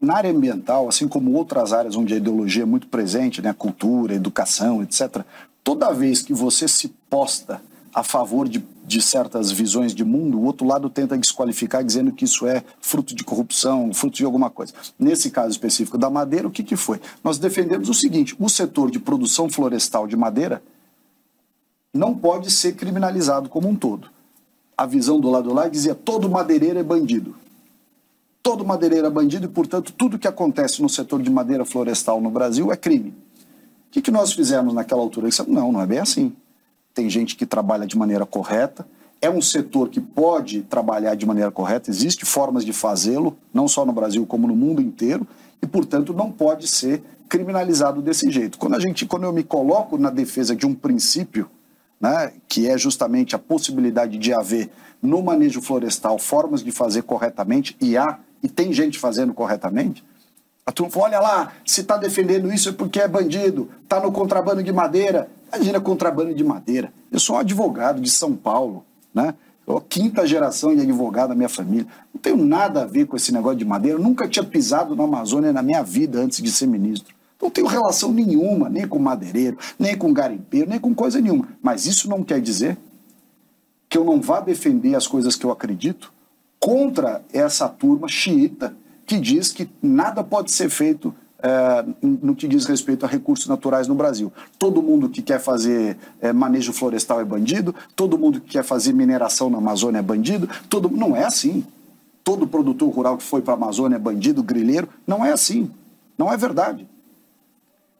[0.00, 4.12] na área ambiental, assim como outras áreas onde a ideologia é muito presente, né, cultura,
[4.12, 5.22] educação, etc.,
[5.62, 7.62] toda vez que você se posta
[7.96, 12.26] a favor de, de certas visões de mundo, o outro lado tenta desqualificar dizendo que
[12.26, 14.74] isso é fruto de corrupção, fruto de alguma coisa.
[14.98, 17.00] Nesse caso específico da madeira, o que, que foi?
[17.24, 20.62] Nós defendemos o seguinte: o setor de produção florestal de madeira
[21.94, 24.10] não pode ser criminalizado como um todo.
[24.76, 27.34] A visão do lado lá dizia todo madeireiro é bandido.
[28.42, 32.28] Todo madeireiro é bandido e, portanto, tudo que acontece no setor de madeira florestal no
[32.28, 33.08] Brasil é crime.
[33.88, 35.30] O que, que nós fizemos naquela altura?
[35.48, 36.36] Não, não é bem assim
[36.96, 38.88] tem gente que trabalha de maneira correta.
[39.20, 43.84] É um setor que pode trabalhar de maneira correta, existem formas de fazê-lo, não só
[43.84, 45.26] no Brasil, como no mundo inteiro,
[45.62, 48.56] e, portanto, não pode ser criminalizado desse jeito.
[48.56, 51.50] Quando, a gente, quando eu me coloco na defesa de um princípio,
[52.00, 54.70] né, que é justamente a possibilidade de haver
[55.02, 60.02] no manejo florestal formas de fazer corretamente, e há, e tem gente fazendo corretamente,
[60.66, 64.10] a turma fala, olha lá, se está defendendo isso é porque é bandido, está no
[64.10, 65.30] contrabando de madeira.
[65.54, 66.92] Imagina contrabando de madeira.
[67.10, 69.34] Eu sou um advogado de São Paulo, né?
[69.64, 71.86] Eu, quinta geração de advogado da minha família.
[72.12, 73.96] Não tenho nada a ver com esse negócio de madeira.
[73.96, 77.14] Eu nunca tinha pisado na Amazônia na minha vida antes de ser ministro.
[77.40, 81.48] Não tenho relação nenhuma, nem com madeireiro, nem com garimpeiro, nem com coisa nenhuma.
[81.62, 82.76] Mas isso não quer dizer
[83.88, 86.12] que eu não vá defender as coisas que eu acredito
[86.58, 88.74] contra essa turma xiita
[89.06, 93.86] que diz que nada pode ser feito é, no que diz respeito a recursos naturais
[93.86, 94.32] no Brasil.
[94.58, 98.92] Todo mundo que quer fazer é, manejo florestal é bandido, todo mundo que quer fazer
[98.92, 101.64] mineração na Amazônia é bandido, todo não é assim.
[102.24, 105.70] Todo produtor rural que foi para a Amazônia é bandido, grileiro, não é assim.
[106.18, 106.88] Não é verdade.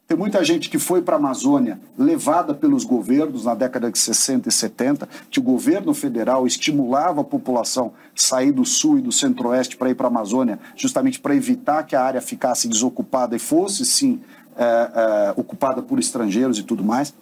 [0.07, 4.49] Tem muita gente que foi para a Amazônia levada pelos governos na década de 60
[4.49, 9.77] e 70, que o governo federal estimulava a população sair do sul e do centro-oeste
[9.77, 13.85] para ir para a Amazônia, justamente para evitar que a área ficasse desocupada e fosse,
[13.85, 14.21] sim,
[14.57, 17.13] é, é, ocupada por estrangeiros e tudo mais.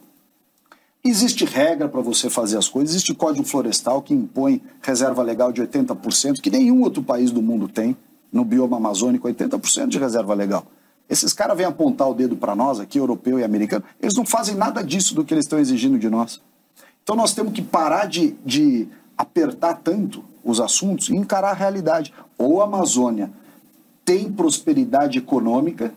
[1.03, 5.63] Existe regra para você fazer as coisas, existe código florestal que impõe reserva legal de
[5.63, 7.97] 80%, que nenhum outro país do mundo tem,
[8.31, 10.67] no bioma amazônico, 80% de reserva legal.
[11.09, 14.55] Esses caras vêm apontar o dedo para nós aqui, europeu e americano, eles não fazem
[14.55, 16.41] nada disso do que eles estão exigindo de nós.
[17.03, 22.13] Então nós temos que parar de, de apertar tanto os assuntos e encarar a realidade.
[22.39, 23.31] Ou a Amazônia
[24.05, 25.93] tem prosperidade econômica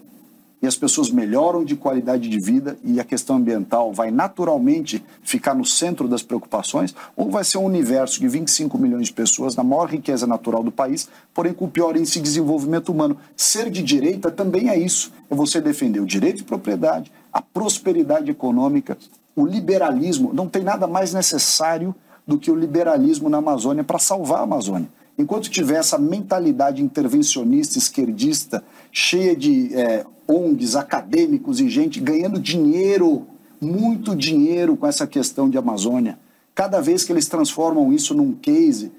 [0.61, 5.53] e as pessoas melhoram de qualidade de vida e a questão ambiental vai naturalmente ficar
[5.53, 9.63] no centro das preocupações, ou vai ser um universo de 25 milhões de pessoas na
[9.63, 13.17] maior riqueza natural do país, porém com o pior índice de desenvolvimento humano.
[13.35, 18.31] Ser de direita também é isso, é você defender o direito de propriedade, a prosperidade
[18.31, 18.97] econômica,
[19.35, 20.33] o liberalismo.
[20.33, 21.93] Não tem nada mais necessário
[22.25, 24.89] do que o liberalismo na Amazônia para salvar a Amazônia.
[25.17, 33.25] Enquanto tiver essa mentalidade intervencionista, esquerdista, cheia de é, ONGs, acadêmicos e gente ganhando dinheiro,
[33.59, 36.19] muito dinheiro com essa questão de Amazônia,
[36.53, 38.91] cada vez que eles transformam isso num case,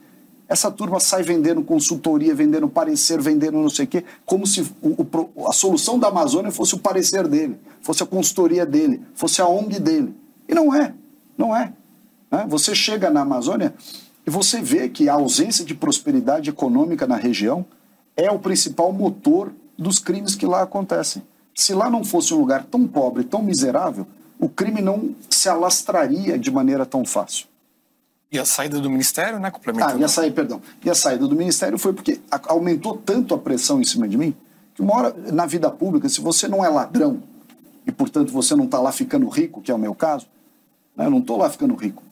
[0.48, 5.06] essa turma sai vendendo consultoria, vendendo parecer, vendendo não sei o quê, como se o,
[5.36, 9.46] o, a solução da Amazônia fosse o parecer dele, fosse a consultoria dele, fosse a
[9.46, 10.14] ONG dele.
[10.48, 10.94] E não é,
[11.36, 11.72] não é.
[12.30, 12.46] Né?
[12.48, 13.74] Você chega na Amazônia,
[14.28, 17.64] e você vê que a ausência de prosperidade econômica na região
[18.14, 21.22] é o principal motor dos crimes que lá acontecem.
[21.54, 24.06] Se lá não fosse um lugar tão pobre, tão miserável,
[24.38, 27.46] o crime não se alastraria de maneira tão fácil.
[28.30, 29.50] E a saída do ministério, né?
[29.50, 29.96] Complementando.
[29.96, 30.60] Ah, e a saída, perdão.
[30.84, 34.36] E a saída do ministério foi porque aumentou tanto a pressão em cima de mim
[34.74, 37.22] que uma hora na vida pública, se você não é ladrão
[37.86, 40.26] e portanto você não está lá ficando rico, que é o meu caso,
[40.94, 42.02] né, eu não estou lá ficando rico.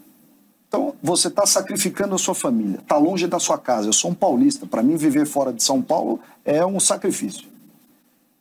[0.69, 3.89] Então, você está sacrificando a sua família, está longe da sua casa.
[3.89, 7.47] Eu sou um paulista, para mim, viver fora de São Paulo é um sacrifício.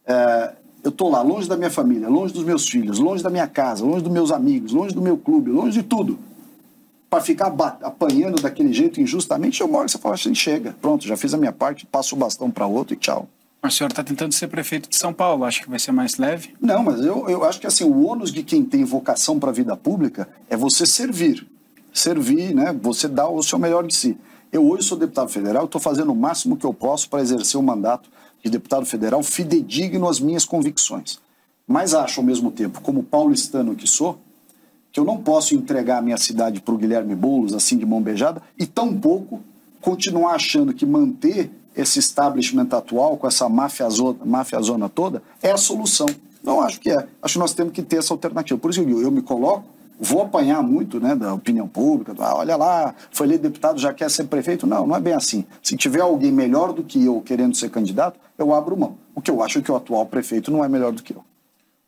[0.05, 0.53] É,
[0.83, 3.83] eu estou lá, longe da minha família, longe dos meus filhos, longe da minha casa,
[3.83, 6.19] longe dos meus amigos, longe do meu clube, longe de tudo.
[7.09, 7.47] Para ficar
[7.81, 11.37] apanhando daquele jeito injustamente, eu moro e você fala assim: chega, pronto, já fiz a
[11.37, 13.27] minha parte, passo o bastão para outro e tchau.
[13.61, 16.17] Mas o senhor está tentando ser prefeito de São Paulo, acha que vai ser mais
[16.17, 16.53] leve?
[16.59, 19.53] Não, mas eu, eu acho que assim, o ônus de quem tem vocação para a
[19.53, 21.47] vida pública é você servir
[21.95, 22.77] servir, né?
[22.81, 24.17] Você dá o seu melhor de si.
[24.51, 27.63] Eu hoje sou deputado federal, estou fazendo o máximo que eu posso para exercer o
[27.63, 28.09] mandato
[28.43, 31.19] de deputado federal fidedigno às minhas convicções.
[31.67, 34.19] Mas acho ao mesmo tempo, como paulistano que sou,
[34.91, 38.01] que eu não posso entregar a minha cidade para o Guilherme Boulos assim de mão
[38.01, 39.41] beijada e tampouco
[39.81, 45.51] continuar achando que manter esse establishment atual com essa máfia zona, máfia zona toda é
[45.51, 46.07] a solução.
[46.43, 47.07] Não acho que é.
[47.21, 48.59] Acho que nós temos que ter essa alternativa.
[48.59, 52.55] Por isso eu, eu me coloco vou apanhar muito né, da opinião pública, ah, olha
[52.55, 54.67] lá, foi eleito deputado, já quer ser prefeito.
[54.67, 55.45] Não, não é bem assim.
[55.61, 58.97] Se tiver alguém melhor do que eu querendo ser candidato, eu abro mão.
[59.13, 61.23] O que eu acho que o atual prefeito não é melhor do que eu.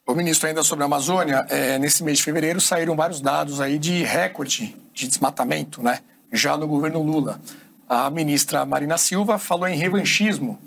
[0.05, 3.78] O ministro, ainda sobre a Amazônia, é, nesse mês de fevereiro saíram vários dados aí
[3.78, 5.99] de recorde de desmatamento, né?
[6.32, 7.41] Já no governo Lula.
[7.89, 10.58] A ministra Marina Silva falou em revanchismo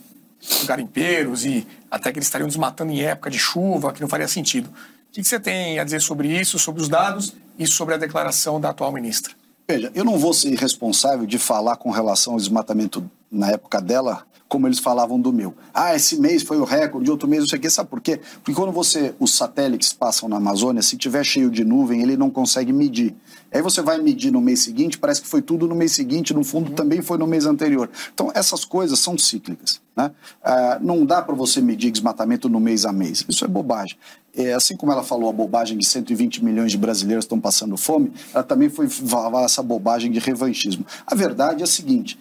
[0.66, 4.70] garimpeiros e até que eles estariam desmatando em época de chuva, que não faria sentido.
[5.10, 8.60] O que você tem a dizer sobre isso, sobre os dados e sobre a declaração
[8.60, 9.34] da atual ministra?
[9.68, 14.24] Veja, eu não vou ser responsável de falar com relação ao desmatamento na época dela,
[14.50, 15.54] como eles falavam do meu.
[15.72, 17.70] Ah, esse mês foi o recorde, outro mês não sei o quê.
[17.70, 18.20] Sabe por quê?
[18.42, 22.28] Porque quando você, os satélites passam na Amazônia, se tiver cheio de nuvem, ele não
[22.28, 23.14] consegue medir.
[23.52, 26.42] Aí você vai medir no mês seguinte, parece que foi tudo no mês seguinte, no
[26.42, 27.88] fundo também foi no mês anterior.
[28.12, 29.80] Então, essas coisas são cíclicas.
[29.96, 30.10] Né?
[30.42, 33.24] Ah, não dá para você medir desmatamento no mês a mês.
[33.28, 33.96] Isso é bobagem.
[34.34, 38.12] É, assim como ela falou a bobagem de 120 milhões de brasileiros estão passando fome,
[38.34, 40.84] ela também foi falar essa bobagem de revanchismo.
[41.06, 42.18] A verdade é a seguinte: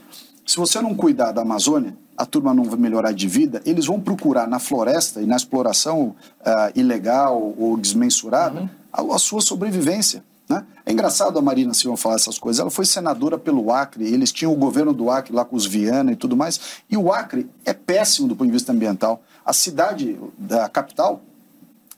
[0.50, 3.98] se você não cuidar da Amazônia, a turma não vai melhorar de vida, eles vão
[3.98, 8.70] procurar na floresta e na exploração uh, ilegal ou desmensurada uhum.
[8.92, 10.22] a, a, sua sobrevivência.
[10.50, 10.66] Né?
[10.86, 12.60] É engraçado a Marina Silva falar essas coisas.
[12.60, 16.12] Ela foi senadora pelo Acre, eles tinham o governo do Acre lá com os Viana
[16.12, 16.60] e tudo mais,
[16.90, 19.24] e o Acre é péssimo do ponto de vista ambiental.
[19.46, 21.22] A cidade da capital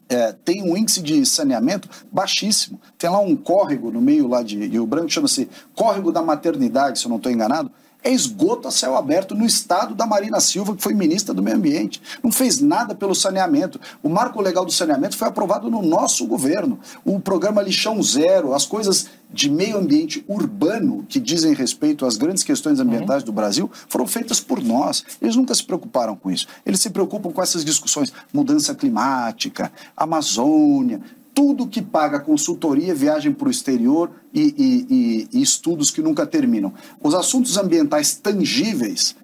[0.08, 2.80] é, tem um índice de saneamento baixíssimo.
[2.96, 7.06] Tem lá um córrego no meio lá de Rio Branco, chama-se Córrego da Maternidade, se
[7.06, 7.72] eu não estou enganado,
[8.04, 11.58] é esgoto a céu aberto no estado da Marina Silva, que foi ministra do Meio
[11.58, 12.02] Ambiente.
[12.24, 13.80] Não fez nada pelo saneamento.
[14.02, 16.80] O marco legal do saneamento foi aprovado no nosso governo.
[17.06, 22.44] O programa Lixão Zero, as coisas de meio ambiente urbano que dizem respeito às grandes
[22.44, 23.28] questões ambientais uhum.
[23.28, 25.06] do Brasil foram feitas por nós.
[25.22, 26.48] Eles nunca se preocuparam com isso.
[26.66, 31.02] Eles se preocupam com essas discussões: mudança climática, Amazônia,
[31.34, 36.26] tudo que paga consultoria, viagem para o exterior e, e, e, e, estudos que nunca
[36.26, 36.74] terminam.
[37.02, 39.16] Os assuntos ambientais tangíveis,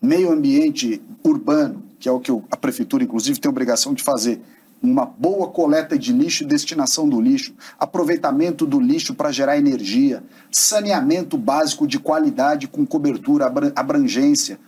[0.00, 4.40] meio ambiente urbano, que é o que a prefeitura, inclusive, tem obrigação de fazer,
[4.82, 10.24] uma boa coleta de lixo e destinação do lixo, aproveitamento do lixo para gerar energia,
[10.50, 14.58] saneamento básico de qualidade com cobertura, abrangência.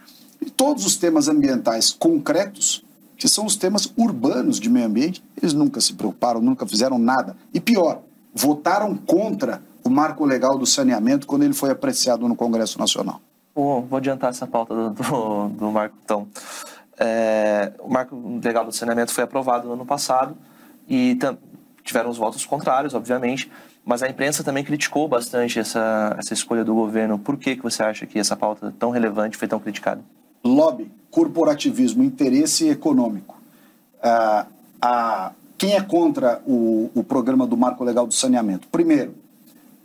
[0.40, 2.84] E todos os temas ambientais concretos
[3.16, 7.36] que são os temas urbanos de meio ambiente, eles nunca se preocuparam, nunca fizeram nada.
[7.52, 8.02] E pior,
[8.34, 13.20] votaram contra o marco legal do saneamento quando ele foi apreciado no Congresso Nacional.
[13.54, 16.26] Oh, vou adiantar essa pauta do, do, do marco, então.
[16.98, 20.36] É, o marco legal do saneamento foi aprovado no ano passado
[20.88, 21.16] e
[21.82, 23.50] tiveram os votos contrários, obviamente,
[23.84, 27.18] mas a imprensa também criticou bastante essa, essa escolha do governo.
[27.18, 30.02] Por que, que você acha que essa pauta tão relevante foi tão criticada?
[30.44, 33.40] Lobby, corporativismo, interesse econômico.
[34.02, 34.46] Ah,
[34.80, 38.68] a, quem é contra o, o programa do Marco Legal do Saneamento?
[38.68, 39.14] Primeiro,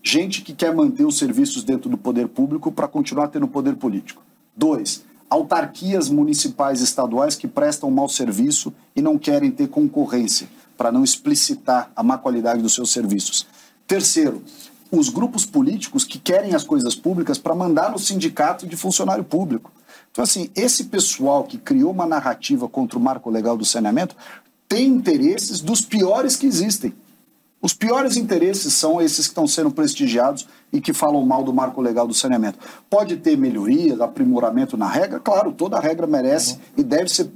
[0.04, 4.22] gente que quer manter os serviços dentro do poder público para continuar tendo poder político.
[4.56, 10.92] Dois, autarquias municipais e estaduais que prestam mau serviço e não querem ter concorrência para
[10.92, 13.46] não explicitar a má qualidade dos seus serviços.
[13.86, 14.42] Terceiro,
[14.92, 19.72] os grupos políticos que querem as coisas públicas para mandar no sindicato de funcionário público.
[20.20, 24.18] Então, assim, esse pessoal que criou uma narrativa contra o marco legal do saneamento
[24.68, 26.94] tem interesses dos piores que existem.
[27.62, 31.80] Os piores interesses são esses que estão sendo prestigiados e que falam mal do marco
[31.80, 32.60] legal do saneamento.
[32.90, 36.60] Pode ter melhorias, aprimoramento na regra, claro, toda regra merece uhum.
[36.76, 37.32] e deve ser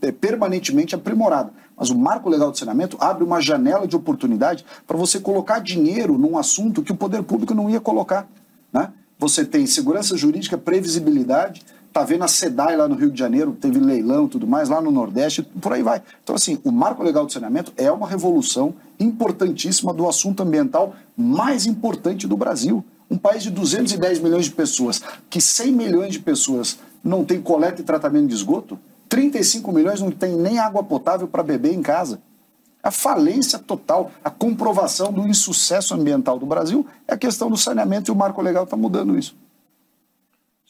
[0.00, 1.52] é, permanentemente aprimorada.
[1.76, 6.16] Mas o marco legal do saneamento abre uma janela de oportunidade para você colocar dinheiro
[6.16, 8.26] num assunto que o poder público não ia colocar.
[8.72, 8.90] Né?
[9.18, 11.62] Você tem segurança jurídica, previsibilidade,
[11.92, 14.80] Tá vendo a SEDAI lá no Rio de Janeiro, teve leilão e tudo mais, lá
[14.80, 16.02] no Nordeste, por aí vai.
[16.22, 21.66] Então, assim, o Marco Legal de Saneamento é uma revolução importantíssima do assunto ambiental mais
[21.66, 22.82] importante do Brasil.
[23.10, 27.82] Um país de 210 milhões de pessoas, que 100 milhões de pessoas não tem coleta
[27.82, 28.78] e tratamento de esgoto,
[29.10, 32.22] 35 milhões não tem nem água potável para beber em casa.
[32.82, 38.10] A falência total, a comprovação do insucesso ambiental do Brasil é a questão do saneamento
[38.10, 39.36] e o marco legal está mudando isso.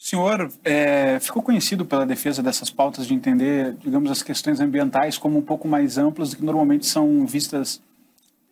[0.03, 5.17] O senhor é, ficou conhecido pela defesa dessas pautas de entender, digamos, as questões ambientais
[5.17, 7.81] como um pouco mais amplas do que normalmente são vistas.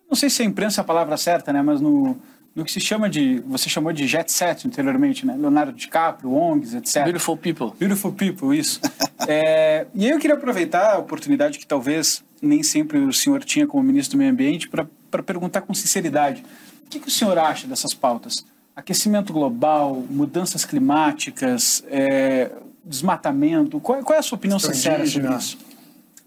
[0.09, 1.61] Não sei se a imprensa é a palavra certa, né?
[1.61, 2.17] Mas no,
[2.55, 5.35] no que se chama de, você chamou de jet set anteriormente, né?
[5.37, 7.03] Leonardo DiCaprio, ONGs, etc.
[7.03, 7.71] Beautiful people.
[7.77, 8.79] Beautiful people, isso.
[9.27, 13.67] é, e aí eu queria aproveitar a oportunidade que talvez nem sempre o senhor tinha
[13.67, 16.45] como ministro do Meio Ambiente para perguntar com sinceridade.
[16.85, 18.45] O que, que o senhor acha dessas pautas?
[18.75, 22.51] Aquecimento global, mudanças climáticas, é,
[22.83, 23.79] desmatamento.
[23.79, 25.57] Qual, qual, é a sua opinião sincera sobre isso?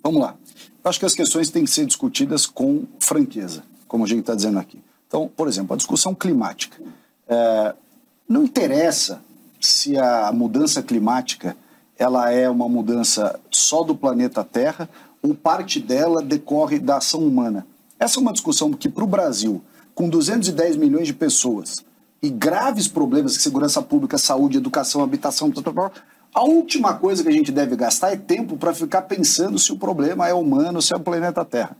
[0.02, 0.34] Vamos lá.
[0.84, 4.34] Eu acho que as questões têm que ser discutidas com franqueza, como a gente está
[4.34, 4.78] dizendo aqui.
[5.08, 6.80] Então, por exemplo, a discussão climática.
[7.26, 7.74] É,
[8.28, 9.22] não interessa
[9.60, 11.56] se a mudança climática
[11.96, 14.88] ela é uma mudança só do planeta Terra
[15.22, 17.66] ou parte dela decorre da ação humana.
[17.98, 19.62] Essa é uma discussão que, para o Brasil,
[19.94, 21.84] com 210 milhões de pessoas
[22.24, 25.52] e graves problemas de segurança pública, saúde, educação, habitação,
[26.32, 29.76] a última coisa que a gente deve gastar é tempo para ficar pensando se o
[29.76, 31.76] problema é humano, se é o planeta Terra.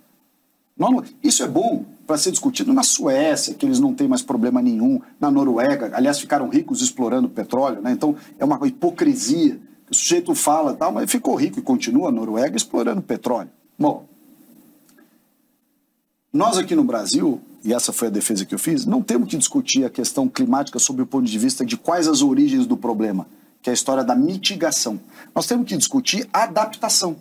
[0.76, 4.60] Não, isso é bom para ser discutido na Suécia, que eles não têm mais problema
[4.60, 7.92] nenhum, na Noruega, aliás, ficaram ricos explorando petróleo, né?
[7.92, 9.58] então é uma hipocrisia.
[9.90, 13.50] O sujeito fala tal, mas ficou rico e continua na Noruega explorando petróleo.
[13.78, 14.04] Bom,
[16.30, 19.38] nós aqui no Brasil, e essa foi a defesa que eu fiz, não temos que
[19.38, 23.26] discutir a questão climática sob o ponto de vista de quais as origens do problema,
[23.62, 25.00] que é a história da mitigação.
[25.34, 27.16] Nós temos que discutir adaptação.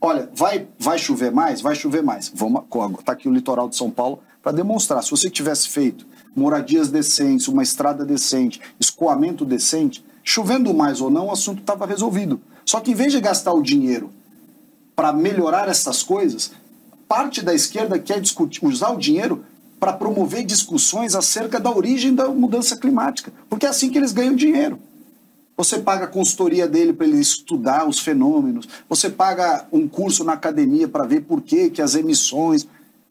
[0.00, 1.60] Olha, vai, vai chover mais?
[1.60, 2.30] Vai chover mais.
[2.32, 2.62] Vamos,
[3.04, 5.02] tá aqui o litoral de São Paulo para demonstrar.
[5.02, 11.26] Se você tivesse feito moradias decentes, uma estrada decente, escoamento decente, chovendo mais ou não,
[11.26, 12.40] o assunto estava resolvido.
[12.64, 14.12] Só que em vez de gastar o dinheiro
[14.94, 16.52] para melhorar essas coisas,
[17.08, 19.44] parte da esquerda quer discutir, usar o dinheiro
[19.78, 24.34] para promover discussões acerca da origem da mudança climática, porque é assim que eles ganham
[24.34, 24.78] dinheiro.
[25.56, 30.34] Você paga a consultoria dele para ele estudar os fenômenos, você paga um curso na
[30.34, 32.66] academia para ver por que, que as emissões.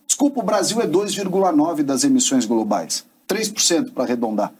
[0.05, 4.53] Desculpa, o Brasil é 2,9% das emissões globais, 3% para arredondar.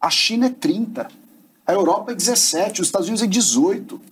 [0.00, 1.08] A China é 30%,
[1.66, 4.11] a Europa é 17%, os Estados Unidos é 18%.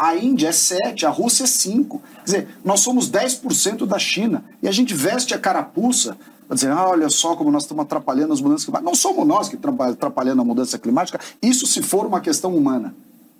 [0.00, 2.02] A Índia é 7, a Rússia é 5.
[2.14, 6.16] Quer dizer, nós somos 10% da China e a gente veste a carapuça
[6.48, 8.90] para dizer, ah, olha só como nós estamos atrapalhando as mudanças climáticas.
[8.90, 12.94] Não somos nós que estamos atrapalhando a mudança climática, isso se for uma questão humana.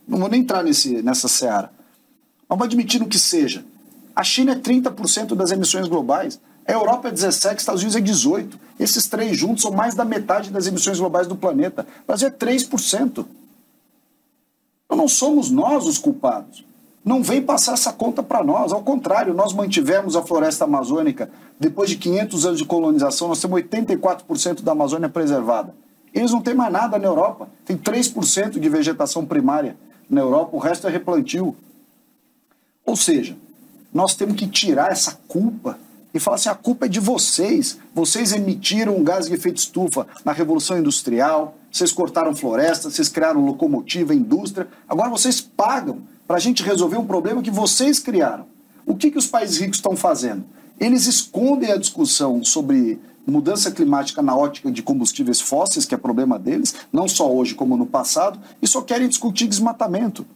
[0.07, 1.73] Não vou nem entrar nesse, nessa seara.
[2.47, 3.65] Vamos admitir o que seja.
[4.15, 6.39] A China é 30% das emissões globais,
[6.69, 8.53] a Europa é 17%, os Estados Unidos é 18%.
[8.79, 11.87] Esses três juntos são mais da metade das emissões globais do planeta.
[12.05, 13.25] O Brasil é 3%.
[14.91, 16.65] Então não somos nós os culpados.
[17.05, 18.73] Não vem passar essa conta para nós.
[18.73, 21.31] Ao contrário, nós mantivemos a floresta amazônica.
[21.61, 25.73] Depois de 500 anos de colonização, nós temos 84% da Amazônia preservada.
[26.13, 27.49] Eles não têm mais nada na Europa.
[27.65, 29.77] Tem 3% de vegetação primária
[30.11, 31.55] na Europa, o resto é replantio.
[32.85, 33.37] Ou seja,
[33.95, 35.79] nós temos que tirar essa culpa
[36.13, 37.79] e falar assim: a culpa é de vocês.
[37.95, 44.15] Vocês emitiram gás de efeito estufa na Revolução Industrial, vocês cortaram florestas, vocês criaram locomotiva,
[44.15, 44.69] indústria.
[44.89, 48.47] Agora vocês pagam para a gente resolver um problema que vocês criaram.
[48.87, 50.45] O que, que os países ricos estão fazendo?
[50.79, 56.39] Eles escondem a discussão sobre mudança climática na ótica de combustíveis fósseis, que é problema
[56.39, 60.27] deles, não só hoje como no passado, e só querem discutir desmatamento.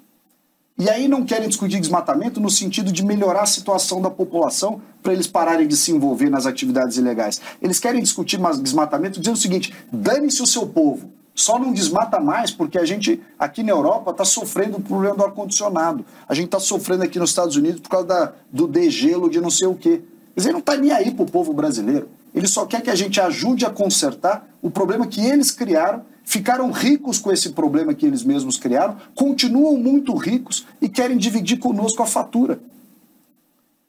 [0.76, 5.12] E aí não querem discutir desmatamento no sentido de melhorar a situação da população para
[5.12, 7.40] eles pararem de se envolver nas atividades ilegais.
[7.62, 11.12] Eles querem discutir desmatamento dizendo o seguinte: dane-se o seu povo.
[11.32, 15.24] Só não desmata mais porque a gente, aqui na Europa, está sofrendo o problema do
[15.24, 16.04] ar-condicionado.
[16.28, 19.50] A gente está sofrendo aqui nos Estados Unidos por causa da, do degelo de não
[19.50, 20.02] sei o quê.
[20.34, 22.08] Quer dizer, não está nem aí para o povo brasileiro.
[22.34, 26.70] Ele só quer que a gente ajude a consertar o problema que eles criaram, ficaram
[26.70, 32.02] ricos com esse problema que eles mesmos criaram, continuam muito ricos e querem dividir conosco
[32.02, 32.58] a fatura.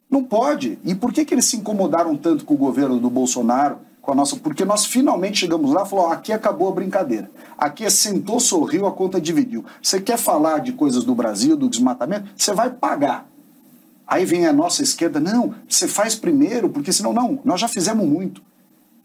[0.08, 0.78] Não pode.
[0.84, 4.14] E por que, que eles se incomodaram tanto com o governo do Bolsonaro, com a
[4.14, 7.28] nossa, porque nós finalmente chegamos lá e falou: aqui acabou a brincadeira.
[7.58, 9.64] Aqui é sentou, sorriu, a conta dividiu.
[9.82, 12.30] Você quer falar de coisas do Brasil, do desmatamento?
[12.36, 13.28] Você vai pagar.
[14.06, 18.06] Aí vem a nossa esquerda: não, você faz primeiro, porque senão, não, nós já fizemos
[18.06, 18.40] muito.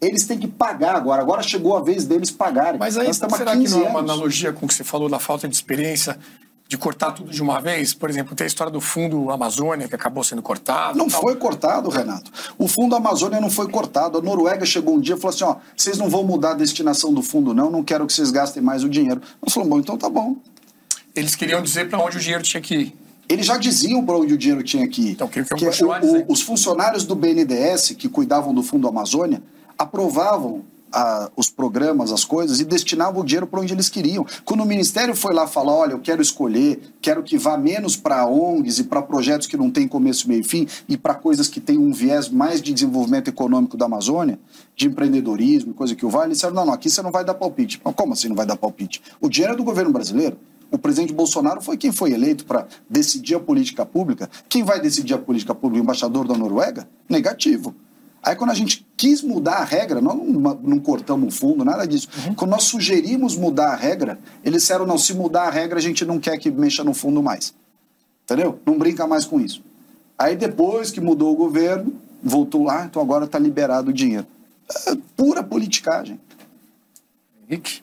[0.02, 1.22] Eles têm que pagar agora.
[1.22, 2.78] Agora chegou a vez deles pagarem.
[2.78, 5.48] Mas aí, será que não é uma analogia com o que você falou da falta
[5.48, 6.18] de experiência?
[6.72, 7.92] de cortar tudo de uma vez?
[7.92, 10.96] Por exemplo, tem a história do Fundo Amazônia, que acabou sendo cortado.
[10.96, 11.20] Não tal.
[11.20, 12.30] foi cortado, Renato.
[12.56, 14.16] O Fundo Amazônia não foi cortado.
[14.16, 17.12] A Noruega chegou um dia e falou assim: ó, vocês não vão mudar a destinação
[17.12, 19.20] do fundo, não, não quero que vocês gastem mais o dinheiro.
[19.42, 20.36] Nós falamos, bom, então tá bom.
[21.14, 22.96] Eles queriam dizer para onde o dinheiro tinha que ir.
[23.28, 25.10] Eles já diziam para onde o dinheiro tinha que ir.
[25.10, 29.42] Então, que, que, que o, o, os funcionários do BNDES, que cuidavam do Fundo Amazônia,
[29.82, 30.62] aprovavam
[30.92, 34.26] a, os programas, as coisas, e destinavam o dinheiro para onde eles queriam.
[34.44, 38.26] Quando o Ministério foi lá falar, olha, eu quero escolher, quero que vá menos para
[38.26, 41.60] ONGs e para projetos que não têm começo, meio e fim, e para coisas que
[41.60, 44.38] têm um viés mais de desenvolvimento econômico da Amazônia,
[44.76, 47.34] de empreendedorismo, coisa que o vale, eles disseram, não, não, aqui você não vai dar
[47.34, 47.80] palpite.
[47.82, 49.02] Mas como assim não vai dar palpite?
[49.20, 50.36] O dinheiro é do governo brasileiro.
[50.70, 54.30] O presidente Bolsonaro foi quem foi eleito para decidir a política pública.
[54.48, 55.80] Quem vai decidir a política pública?
[55.80, 56.88] O embaixador da Noruega?
[57.10, 57.74] Negativo.
[58.22, 61.84] Aí quando a gente quis mudar a regra, nós não, não cortamos o fundo, nada
[61.86, 62.08] disso.
[62.24, 62.34] Uhum.
[62.34, 66.04] Quando nós sugerimos mudar a regra, eles disseram, não, se mudar a regra, a gente
[66.04, 67.52] não quer que mexa no fundo mais.
[68.22, 68.60] Entendeu?
[68.64, 69.62] Não brinca mais com isso.
[70.16, 71.92] Aí depois que mudou o governo,
[72.22, 74.26] voltou lá, então agora está liberado o dinheiro.
[74.86, 76.20] É pura politicagem.
[77.48, 77.82] Henrique?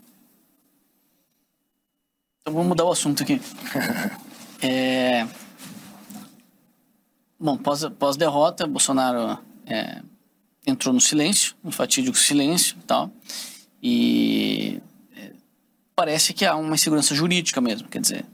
[2.41, 3.41] Então vamos mudar o assunto aqui.
[4.61, 5.25] É...
[7.39, 10.01] Bom, pós-derrota, pós Bolsonaro é,
[10.65, 13.11] entrou no silêncio, no fatídico silêncio e tal.
[13.81, 14.81] E
[15.15, 15.31] é,
[15.95, 17.87] parece que há uma insegurança jurídica mesmo.
[17.87, 18.25] Quer dizer,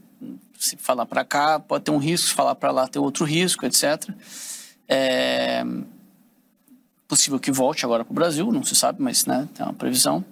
[0.58, 3.64] se falar para cá pode ter um risco, se falar para lá tem outro risco,
[3.64, 4.08] etc.
[4.88, 5.64] É
[7.08, 10.24] possível que volte agora para o Brasil, não se sabe, mas né, tem uma previsão.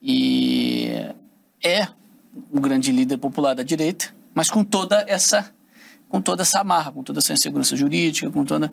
[0.00, 0.90] E
[1.62, 1.86] é
[2.50, 5.52] o grande líder popular da direita, mas com toda essa
[6.08, 8.70] com toda essa amarra, com toda essa insegurança jurídica, com toda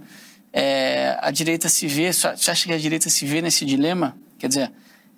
[0.51, 4.17] é, a direita se vê, você acha que a direita se vê nesse dilema?
[4.37, 4.71] Quer dizer,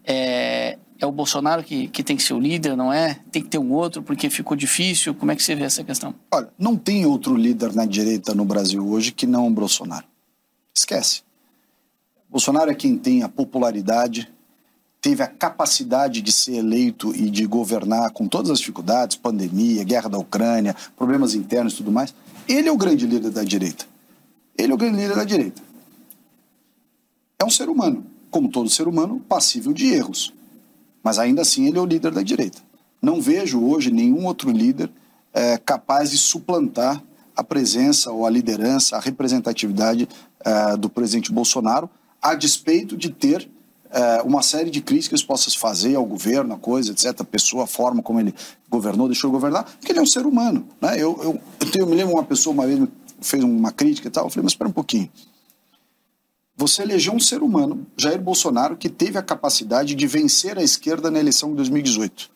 [0.03, 3.19] é, é o Bolsonaro que, que tem que ser o líder, não é?
[3.31, 5.15] Tem que ter um outro porque ficou difícil?
[5.15, 6.13] Como é que você vê essa questão?
[6.31, 10.05] Olha, não tem outro líder na direita no Brasil hoje que não o Bolsonaro.
[10.75, 11.23] Esquece.
[12.29, 14.31] Bolsonaro é quem tem a popularidade,
[15.01, 20.07] teve a capacidade de ser eleito e de governar com todas as dificuldades, pandemia, guerra
[20.07, 22.13] da Ucrânia, problemas internos e tudo mais.
[22.47, 23.90] Ele é o grande líder da direita.
[24.57, 25.61] Ele é o grande líder da direita.
[27.39, 30.33] É um ser humano, como todo ser humano, passível de erros.
[31.03, 32.59] Mas ainda assim ele é o líder da direita.
[33.01, 34.91] Não vejo hoje nenhum outro líder
[35.33, 37.01] é, capaz de suplantar
[37.35, 40.07] a presença ou a liderança, a representatividade
[40.41, 41.89] é, do presidente Bolsonaro,
[42.21, 43.49] a despeito de ter
[43.89, 47.67] é, uma série de críticas possas fazer ao governo, a coisa, etc., a pessoa, a
[47.67, 48.33] forma como ele
[48.69, 50.65] governou, deixou de governar, porque ele é um ser humano.
[50.79, 50.95] Né?
[50.95, 52.79] Eu, eu, eu, tenho, eu me lembro uma pessoa uma vez
[53.21, 55.09] fez uma crítica e tal, eu falei, mas espera um pouquinho.
[56.57, 61.09] Você elegeu um ser humano, Jair Bolsonaro, que teve a capacidade de vencer a esquerda
[61.09, 62.29] na eleição de 2018.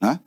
[0.00, 0.20] Né?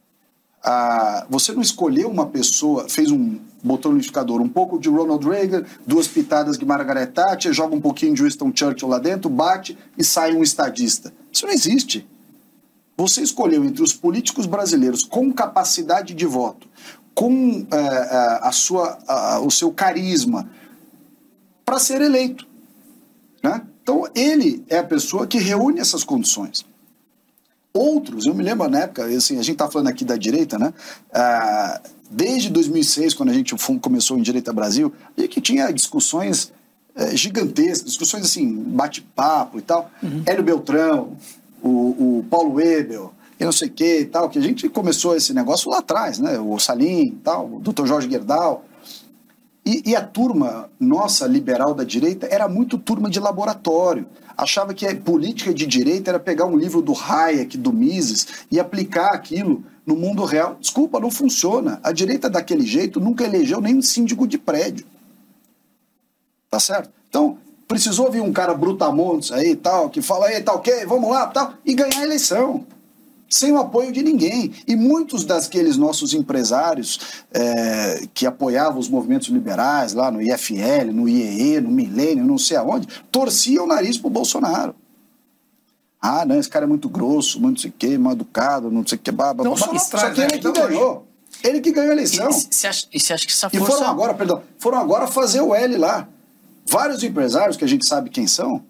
[0.64, 5.26] Ah, você não escolheu uma pessoa, fez um botou no liquidificador um pouco de Ronald
[5.28, 9.78] Reagan, duas pitadas de Margaret Thatcher, joga um pouquinho de Winston Churchill lá dentro, bate
[9.98, 11.14] e sai um estadista.
[11.32, 12.08] Isso não existe.
[12.98, 16.68] Você escolheu entre os políticos brasileiros com capacidade de voto,
[17.20, 20.50] com é, é a sua, a, o seu carisma,
[21.66, 22.48] para ser eleito.
[23.44, 23.62] Né?
[23.84, 26.66] Então, ele é a pessoa que reúne essas condições.
[27.74, 30.74] Outros, eu me lembro na época, assim, a gente está falando aqui da direita, né?
[31.14, 36.54] Ah, desde 2006, quando a gente começou em Direita Brasil, e que tinha discussões
[37.14, 39.92] gigantescas, discussões assim, bate-papo e tal.
[40.02, 40.24] Uhum.
[40.26, 41.18] Hélio Beltrão,
[41.62, 45.16] o, o Paulo Webel, e não sei o que e tal, que a gente começou
[45.16, 46.38] esse negócio lá atrás, né?
[46.38, 47.86] O Salim e tal, o Dr.
[47.86, 48.66] Jorge Gerdau.
[49.66, 54.06] E, e, a turma nossa, liberal da direita, era muito turma de laboratório.
[54.36, 58.60] Achava que a política de direita era pegar um livro do Hayek, do Mises, e
[58.60, 60.58] aplicar aquilo no mundo real.
[60.60, 61.80] Desculpa, não funciona.
[61.84, 64.86] A direita daquele jeito nunca elegeu nem um síndico de prédio.
[66.50, 66.90] Tá certo?
[67.08, 67.38] Então,
[67.68, 71.54] precisou vir um cara brutamontes aí tal, que fala, aí, tá ok, vamos lá, tal,
[71.64, 72.66] e ganhar a eleição
[73.30, 74.52] sem o apoio de ninguém.
[74.68, 77.00] E muitos daqueles nossos empresários
[77.32, 82.58] é, que apoiavam os movimentos liberais lá no IFL, no IEE, no Milênio, não sei
[82.58, 84.76] aonde, torciam o nariz para o Bolsonaro.
[86.02, 88.88] Ah, não, esse cara é muito grosso, muito não sei o quê, mal educado, não
[88.88, 89.44] sei o quê, babá.
[89.44, 90.40] Não, só, só que ele né?
[90.40, 91.06] que ganhou.
[91.44, 92.30] Ele que ganhou a eleição.
[92.30, 93.66] E você acha, acha, que essa força...
[93.66, 96.08] E foram agora, perdão, foram agora fazer o L lá.
[96.66, 98.64] Vários empresários, que a gente sabe quem são,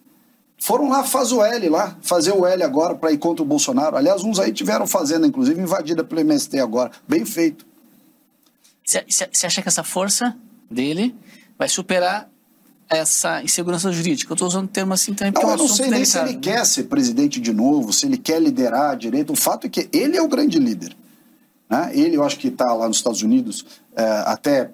[0.60, 3.96] foram lá fazer o L lá, fazer o L agora para ir contra o Bolsonaro.
[3.96, 6.92] Aliás, uns aí tiveram fazendo, inclusive, invadida pelo MST agora.
[7.08, 7.66] Bem feito.
[8.86, 10.36] Você acha que essa força
[10.70, 11.16] dele
[11.58, 12.30] vai superar
[12.90, 14.32] essa insegurança jurídica?
[14.32, 16.34] Eu estou usando o termo assim também não, é eu não sei nem se ele
[16.34, 16.40] né?
[16.42, 19.32] quer ser presidente de novo, se ele quer liderar a direita.
[19.32, 20.96] O fato é que ele é o grande líder.
[21.70, 21.92] Né?
[21.94, 23.66] Ele, eu acho que está lá nos Estados Unidos,
[23.96, 24.72] é, até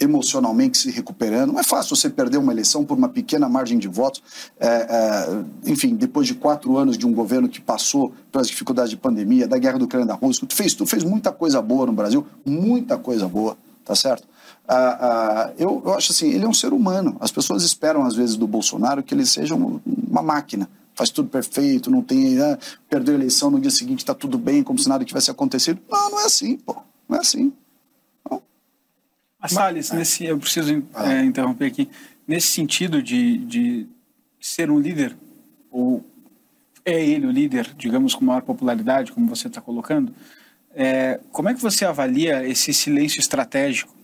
[0.00, 1.52] emocionalmente se recuperando.
[1.52, 4.22] Não é fácil você perder uma eleição por uma pequena margem de votos.
[4.58, 8.96] É, é, enfim, depois de quatro anos de um governo que passou pelas dificuldades de
[8.96, 11.92] pandemia, da guerra do Ucrânia da Rússia, tu fez, tu fez muita coisa boa no
[11.92, 14.26] Brasil, muita coisa boa, tá certo?
[14.66, 17.16] Ah, ah, eu, eu acho assim, ele é um ser humano.
[17.20, 21.90] As pessoas esperam, às vezes, do Bolsonaro que ele seja uma máquina faz tudo perfeito,
[21.90, 22.40] não tem.
[22.40, 22.58] Ah,
[22.88, 25.80] perdeu a eleição, no dia seguinte está tudo bem, como se nada tivesse acontecido.
[25.90, 26.76] Não, não é assim, pô.
[27.08, 27.52] Não é assim.
[29.44, 31.90] A Salles, nesse, eu preciso é, interromper aqui.
[32.26, 33.86] Nesse sentido de, de
[34.40, 35.14] ser um líder,
[35.70, 36.02] ou
[36.82, 40.14] é ele o líder, digamos, com maior popularidade, como você está colocando,
[40.74, 43.94] é, como é que você avalia esse silêncio estratégico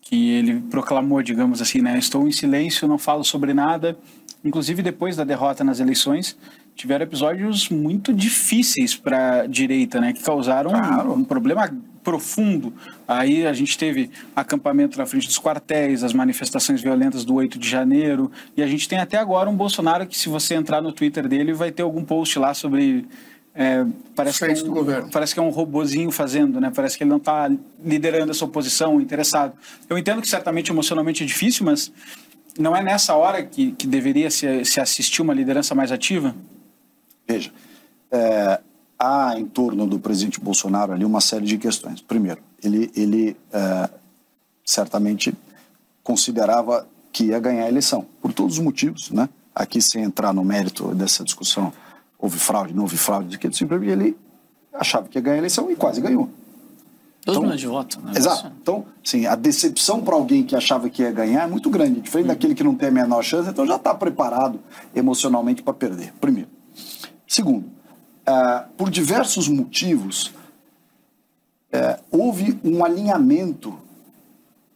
[0.00, 1.98] que ele proclamou, digamos assim, né?
[1.98, 3.94] Estou em silêncio, não falo sobre nada.
[4.42, 6.34] Inclusive, depois da derrota nas eleições,
[6.74, 10.14] tiveram episódios muito difíceis para a direita, né?
[10.14, 11.12] Que causaram claro.
[11.12, 11.70] um, um, problema
[12.02, 12.72] profundo.
[13.06, 17.68] Aí a gente teve acampamento na frente dos quartéis, as manifestações violentas do 8 de
[17.68, 21.28] janeiro, e a gente tem até agora um Bolsonaro que, se você entrar no Twitter
[21.28, 23.06] dele, vai ter algum post lá sobre.
[23.54, 23.84] É,
[24.16, 26.72] parece, que é um, parece que é um robozinho fazendo, né?
[26.74, 27.50] Parece que ele não está
[27.84, 29.52] liderando essa oposição, interessado.
[29.90, 31.92] Eu entendo que certamente emocionalmente é difícil, mas
[32.58, 36.34] não é nessa hora que, que deveria se, se assistir uma liderança mais ativa?
[37.28, 37.50] Veja,
[38.10, 38.60] é,
[39.02, 42.00] há em torno do presidente Bolsonaro ali uma série de questões.
[42.00, 43.90] Primeiro, ele, ele é,
[44.64, 45.34] certamente
[46.04, 49.28] considerava que ia ganhar a eleição, por todos os motivos, né?
[49.54, 51.72] Aqui, sem entrar no mérito dessa discussão,
[52.18, 54.16] houve fraude, não houve fraude, de que simplesmente ele
[54.72, 56.30] achava que ia ganhar a eleição e quase ganhou.
[57.24, 57.96] Dois então, milhões de votos.
[57.98, 58.12] Né?
[58.16, 58.52] Exato.
[58.62, 62.26] Então, sim, a decepção para alguém que achava que ia ganhar é muito grande, diferente
[62.26, 62.32] uhum.
[62.34, 64.58] daquele que não tem a menor chance, então já está preparado
[64.94, 66.14] emocionalmente para perder.
[66.20, 66.48] Primeiro.
[67.26, 67.64] Segundo,
[68.22, 70.32] uh, por diversos motivos,
[71.72, 73.78] uh, houve um alinhamento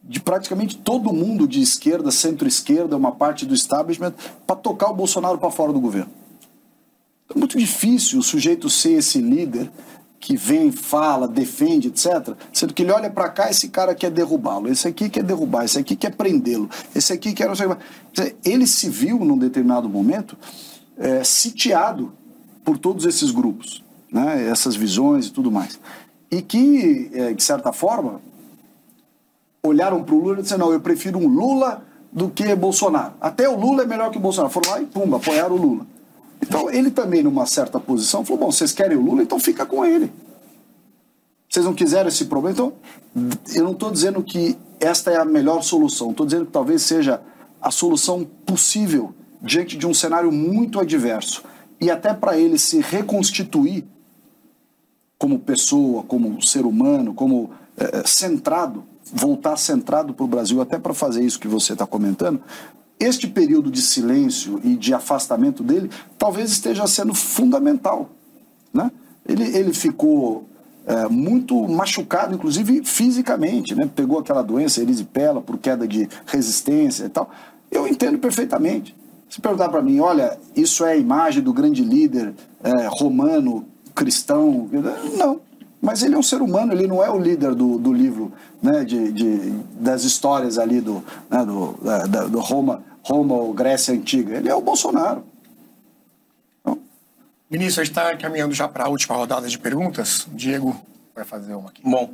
[0.02, 4.14] de praticamente todo mundo de esquerda, centro-esquerda, uma parte do establishment,
[4.46, 6.10] para tocar o Bolsonaro para fora do governo.
[7.34, 9.70] É muito difícil o sujeito ser esse líder
[10.20, 12.36] que vem, fala, defende, etc.
[12.52, 15.78] Sendo que ele olha para cá, esse cara quer derrubá-lo, esse aqui quer derrubar, esse
[15.78, 17.48] aqui quer prendê-lo, esse aqui quer.
[18.44, 20.36] Ele se viu, num determinado momento,
[20.96, 22.12] é, sitiado
[22.66, 25.78] por todos esses grupos, né, essas visões e tudo mais.
[26.28, 28.20] E que, é, de certa forma,
[29.62, 33.14] olharam para o Lula e disseram: não, eu prefiro um Lula do que Bolsonaro.
[33.20, 34.52] Até o Lula é melhor que o Bolsonaro.
[34.52, 35.86] Foram lá e, pumba, apoiaram o Lula.
[36.42, 39.84] Então, ele também, numa certa posição, falou: bom, vocês querem o Lula, então fica com
[39.84, 40.12] ele.
[41.48, 42.52] Vocês não quiseram esse problema?
[42.52, 42.72] Então,
[43.54, 47.22] eu não estou dizendo que esta é a melhor solução, estou dizendo que talvez seja
[47.62, 51.44] a solução possível diante de um cenário muito adverso
[51.80, 53.84] e até para ele se reconstituir
[55.18, 60.94] como pessoa, como ser humano, como é, centrado, voltar centrado para o Brasil, até para
[60.94, 62.40] fazer isso que você está comentando,
[62.98, 68.10] este período de silêncio e de afastamento dele talvez esteja sendo fundamental.
[68.72, 68.90] Né?
[69.26, 70.46] Ele, ele ficou
[70.86, 73.88] é, muito machucado, inclusive fisicamente, né?
[73.94, 77.30] pegou aquela doença erisipela por queda de resistência e tal.
[77.70, 78.94] Eu entendo perfeitamente.
[79.28, 82.32] Se perguntar para mim, olha, isso é a imagem do grande líder
[82.62, 84.68] é, romano, cristão,
[85.16, 85.40] não.
[85.80, 88.32] Mas ele é um ser humano, ele não é o líder do, do livro,
[88.62, 91.72] né, de, de das histórias ali do, né, do,
[92.08, 94.36] da, do Roma, Roma ou Grécia Antiga.
[94.36, 95.22] Ele é o Bolsonaro.
[96.60, 96.78] Então...
[97.50, 100.26] Ministro, a gente está caminhando já para a última rodada de perguntas.
[100.32, 100.74] Diego
[101.14, 101.82] vai fazer uma aqui.
[101.84, 102.10] Bom,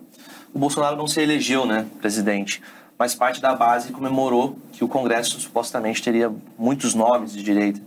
[0.52, 2.60] o Bolsonaro não se elegeu, né, presidente
[3.03, 7.81] mas parte da base comemorou que o Congresso supostamente teria muitos nomes de direita.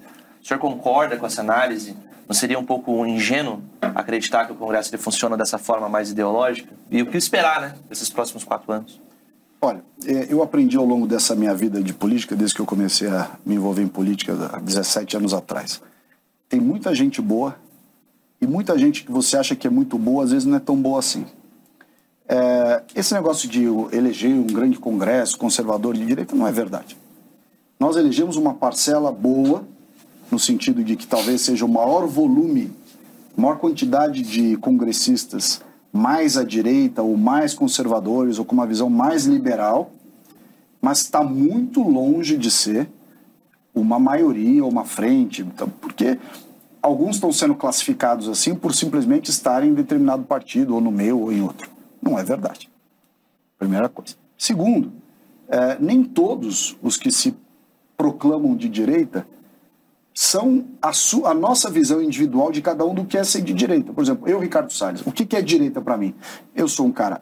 [0.43, 1.95] O senhor concorda com essa análise?
[2.27, 6.73] Não seria um pouco ingênuo acreditar que o Congresso ele funciona dessa forma mais ideológica?
[6.91, 8.99] E o que esperar, né, desses próximos quatro anos?
[9.61, 13.07] Olha, é, eu aprendi ao longo dessa minha vida de política, desde que eu comecei
[13.07, 15.81] a me envolver em política há 17 anos atrás.
[16.49, 17.55] Tem muita gente boa
[18.41, 20.75] e muita gente que você acha que é muito boa, às vezes não é tão
[20.75, 21.25] boa assim.
[22.27, 26.97] É, esse negócio de eleger um grande congresso conservador de direita não é verdade.
[27.79, 29.63] Nós elegemos uma parcela boa,
[30.31, 32.71] no sentido de que talvez seja o maior volume,
[33.37, 35.61] maior quantidade de congressistas
[35.93, 39.91] mais à direita ou mais conservadores ou com uma visão mais liberal,
[40.81, 42.89] mas está muito longe de ser
[43.73, 46.17] uma maioria ou uma frente, então, porque
[46.81, 51.31] alguns estão sendo classificados assim por simplesmente estarem em determinado partido, ou no meu ou
[51.31, 51.74] em outro.
[52.05, 52.69] Não é verdade.
[53.57, 54.15] Primeira coisa.
[54.37, 54.93] Segundo,
[55.49, 57.35] é, nem todos os que se
[57.97, 59.25] proclamam de direita
[60.13, 60.91] são a,
[61.29, 63.91] a, nossa visão individual de cada um do que é ser de direita.
[63.91, 66.13] Por exemplo, eu, Ricardo Salles, o que, que é direita para mim?
[66.55, 67.21] Eu sou um cara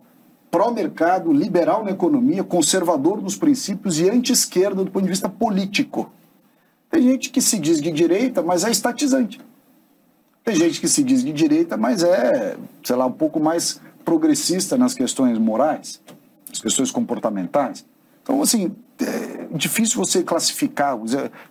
[0.51, 6.11] pró-mercado, liberal na economia, conservador nos princípios e anti-esquerda do ponto de vista político.
[6.91, 9.41] Tem gente que se diz de direita, mas é estatizante.
[10.43, 14.77] Tem gente que se diz de direita, mas é, sei lá, um pouco mais progressista
[14.77, 16.01] nas questões morais,
[16.49, 17.85] nas questões comportamentais.
[18.21, 20.97] Então, assim, é difícil você classificar,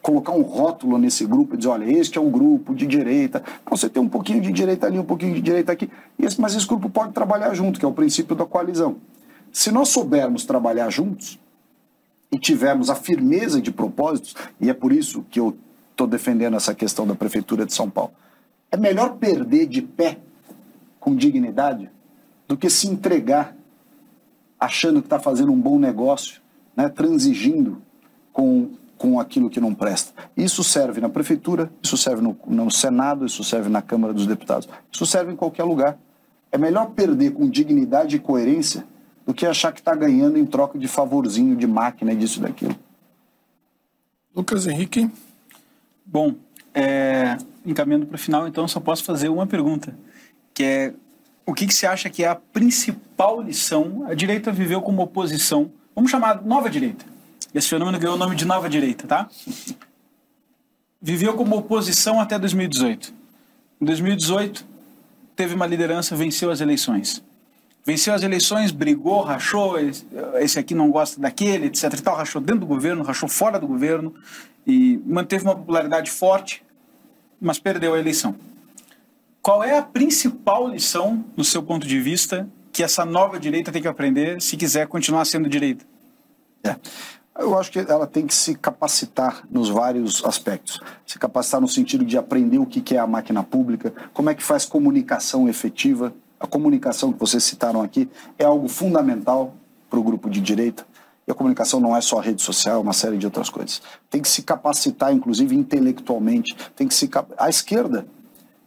[0.00, 3.42] colocar um rótulo nesse grupo e dizer, olha, este é um grupo de direita.
[3.64, 5.90] Não, você tem um pouquinho de direita ali, um pouquinho de direita aqui,
[6.38, 8.96] mas esse grupo pode trabalhar junto, que é o princípio da coalizão.
[9.52, 11.38] Se nós soubermos trabalhar juntos
[12.30, 15.54] e tivermos a firmeza de propósitos, e é por isso que eu
[15.90, 18.12] estou defendendo essa questão da Prefeitura de São Paulo,
[18.70, 20.18] é melhor perder de pé
[20.98, 21.90] com dignidade
[22.52, 23.56] do que se entregar
[24.60, 26.42] achando que está fazendo um bom negócio,
[26.76, 27.80] né, transigindo
[28.30, 30.12] com, com aquilo que não presta.
[30.36, 34.68] Isso serve na prefeitura, isso serve no, no Senado, isso serve na Câmara dos Deputados,
[34.92, 35.98] isso serve em qualquer lugar.
[36.50, 38.84] É melhor perder com dignidade e coerência
[39.24, 42.42] do que achar que está ganhando em troca de favorzinho de máquina e disso e
[42.42, 42.76] daquilo.
[44.36, 45.10] Lucas Henrique.
[46.04, 46.34] Bom,
[46.74, 49.96] é, encaminhando para o final, então, só posso fazer uma pergunta,
[50.52, 50.94] que é
[51.44, 54.05] o que, que você acha que é a principal lição?
[54.06, 57.05] A direita viveu como oposição, vamos chamar nova direita.
[57.55, 59.28] Esse fenômeno ganhou o nome de nova direita, tá?
[61.01, 63.12] Viveu como oposição até 2018.
[63.81, 64.64] Em 2018,
[65.35, 67.23] teve uma liderança, venceu as eleições.
[67.85, 69.77] Venceu as eleições, brigou, rachou,
[70.36, 71.93] esse aqui não gosta daquele, etc.
[71.94, 74.14] E tal, rachou dentro do governo, rachou fora do governo
[74.64, 76.64] e manteve uma popularidade forte,
[77.40, 78.36] mas perdeu a eleição.
[79.43, 83.82] Qual é a principal lição, no seu ponto de vista, que essa nova direita tem
[83.82, 85.85] que aprender se quiser continuar sendo direita?
[86.62, 86.77] É.
[87.36, 90.81] Eu acho que ela tem que se capacitar nos vários aspectos.
[91.05, 94.44] Se capacitar no sentido de aprender o que é a máquina pública, como é que
[94.44, 96.14] faz comunicação efetiva.
[96.39, 98.09] A comunicação que vocês citaram aqui
[98.39, 99.56] é algo fundamental
[99.90, 100.86] para o grupo de direita.
[101.27, 103.82] E a comunicação não é só rede social, é uma série de outras coisas.
[104.09, 106.55] Tem que se capacitar, inclusive intelectualmente.
[106.77, 108.06] Tem que se a esquerda,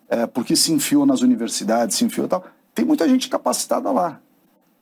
[0.10, 2.46] é, porque se enfiou nas universidades, se enfiou tal.
[2.74, 4.20] Tem muita gente capacitada lá.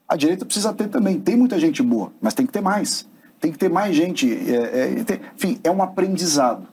[0.07, 1.19] A direita precisa ter também.
[1.19, 3.07] Tem muita gente boa, mas tem que ter mais
[3.43, 4.31] tem que ter mais gente.
[4.31, 6.65] É, é, tem, enfim, é um aprendizado.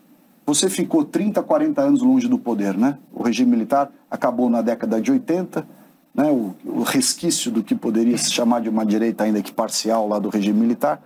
[0.46, 2.96] Você ficou 30, 40 anos longe do poder, né?
[3.12, 5.66] O regime militar acabou na década de 80,
[6.14, 6.30] né?
[6.30, 10.20] o, o resquício do que poderia se chamar de uma direita ainda que parcial lá
[10.20, 11.02] do regime militar,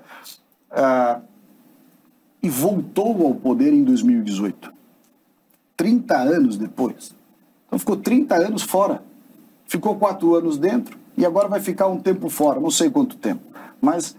[0.71, 1.21] ah,
[2.43, 4.71] e voltou ao poder em 2018.
[5.79, 7.15] 30 anos depois.
[7.75, 9.03] Então ficou 30 anos fora.
[9.67, 13.43] Ficou quatro anos dentro e agora vai ficar um tempo fora, não sei quanto tempo.
[13.81, 14.15] Mas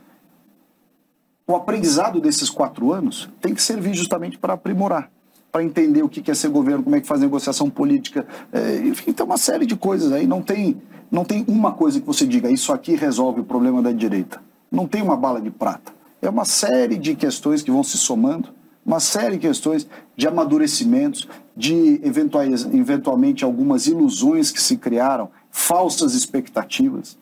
[1.47, 5.09] o aprendizado desses quatro anos tem que servir justamente para aprimorar,
[5.53, 9.13] para entender o que é ser governo, como é que faz negociação política, é, enfim,
[9.13, 10.27] tem uma série de coisas aí.
[10.27, 13.93] Não tem, não tem uma coisa que você diga, isso aqui resolve o problema da
[13.93, 14.41] direita.
[14.69, 15.93] Não tem uma bala de prata.
[16.21, 18.49] É uma série de questões que vão se somando,
[18.85, 19.87] uma série de questões
[20.17, 21.25] de amadurecimentos,
[21.55, 27.17] de eventuais, eventualmente algumas ilusões que se criaram, falsas expectativas.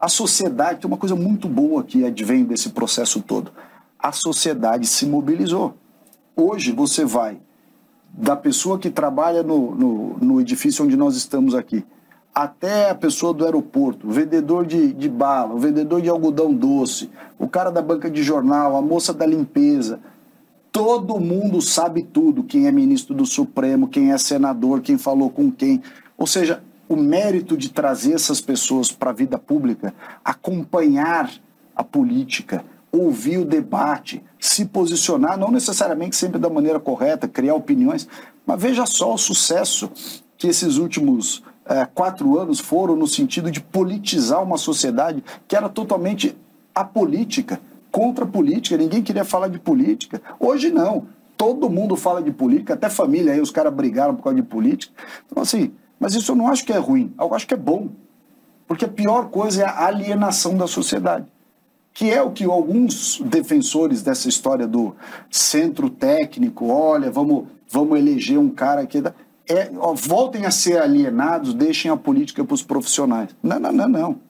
[0.00, 3.52] A sociedade tem uma coisa muito boa que advém desse processo todo.
[3.98, 5.76] A sociedade se mobilizou.
[6.34, 7.38] Hoje você vai
[8.12, 11.84] da pessoa que trabalha no, no, no edifício onde nós estamos aqui,
[12.34, 17.10] até a pessoa do aeroporto, o vendedor de, de bala, o vendedor de algodão doce,
[17.38, 20.00] o cara da banca de jornal, a moça da limpeza.
[20.72, 25.52] Todo mundo sabe tudo: quem é ministro do Supremo, quem é senador, quem falou com
[25.52, 25.82] quem.
[26.16, 29.94] Ou seja, o mérito de trazer essas pessoas para a vida pública,
[30.24, 31.30] acompanhar
[31.76, 38.08] a política, ouvir o debate, se posicionar, não necessariamente sempre da maneira correta, criar opiniões,
[38.46, 39.90] mas veja só o sucesso
[40.36, 45.68] que esses últimos é, quatro anos foram no sentido de politizar uma sociedade que era
[45.68, 46.36] totalmente
[46.74, 47.60] apolítica,
[47.92, 50.20] contra a política, ninguém queria falar de política.
[50.40, 51.06] Hoje não,
[51.36, 54.94] todo mundo fala de política, até família aí, os caras brigaram por causa de política.
[55.26, 57.90] Então, assim, mas isso eu não acho que é ruim, eu acho que é bom.
[58.66, 61.26] Porque a pior coisa é a alienação da sociedade.
[61.92, 64.96] Que é o que alguns defensores dessa história do
[65.30, 68.98] centro técnico, olha, vamos, vamos eleger um cara que.
[69.46, 73.28] É, ó, voltem a ser alienados, deixem a política para os profissionais.
[73.42, 74.20] Não, não, não, não.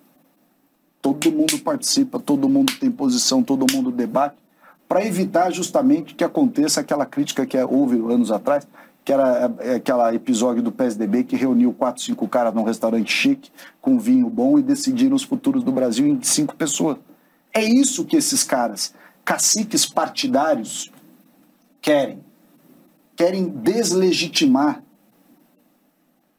[1.02, 4.36] Todo mundo participa, todo mundo tem posição, todo mundo debate,
[4.88, 8.66] para evitar justamente que aconteça aquela crítica que houve anos atrás,
[9.04, 13.50] que era é, aquele episódio do PSDB que reuniu quatro, cinco caras num restaurante chique,
[13.80, 16.98] com vinho bom, e decidiram os futuros do Brasil em cinco pessoas.
[17.52, 20.92] É isso que esses caras, caciques partidários,
[21.80, 22.20] querem.
[23.16, 24.82] Querem deslegitimar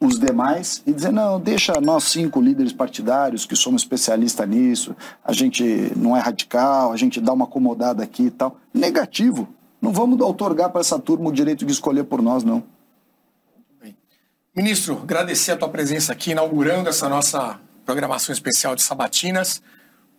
[0.06, 5.32] os demais e dizer, não, deixa nós cinco líderes partidários que somos especialistas nisso, a
[5.32, 8.58] gente não é radical, a gente dá uma acomodada aqui e tal.
[8.74, 9.48] Negativo.
[9.82, 12.64] Não vamos otorgar para essa turma o direito de escolher por nós, não.
[14.56, 19.62] Ministro, agradecer a tua presença aqui, inaugurando essa nossa programação especial de sabatinas.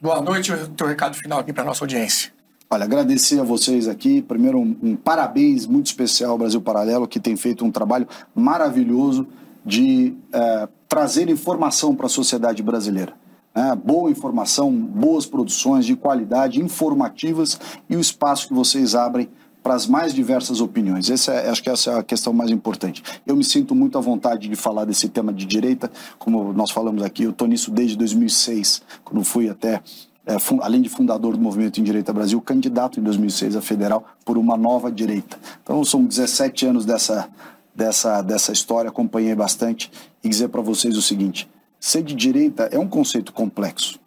[0.03, 2.33] Boa noite e o teu recado final aqui para a nossa audiência.
[2.69, 4.21] Olha, agradecer a vocês aqui.
[4.21, 9.27] Primeiro, um, um, parabéns muito especial ao Brasil Paralelo, que tem feito um trabalho maravilhoso
[9.65, 13.15] de é, trazer informação para a sociedade brasileira.
[13.55, 17.59] É, boa informação, boas produções de qualidade, informativas
[17.89, 19.29] e o espaço que vocês abrem
[19.63, 21.09] para as mais diversas opiniões.
[21.09, 23.03] Essa é, acho que essa é a questão mais importante.
[23.27, 27.03] Eu me sinto muito à vontade de falar desse tema de direita, como nós falamos
[27.03, 29.81] aqui, eu estou nisso desde 2006, quando fui até
[30.27, 34.39] é, além de fundador do Movimento em Direita Brasil, candidato em 2006 a federal por
[34.39, 35.39] uma nova direita.
[35.63, 37.29] Então, são 17 anos dessa,
[37.75, 39.91] dessa, dessa história, acompanhei bastante
[40.23, 41.49] e dizer para vocês o seguinte:
[41.81, 43.99] ser de direita é um conceito complexo.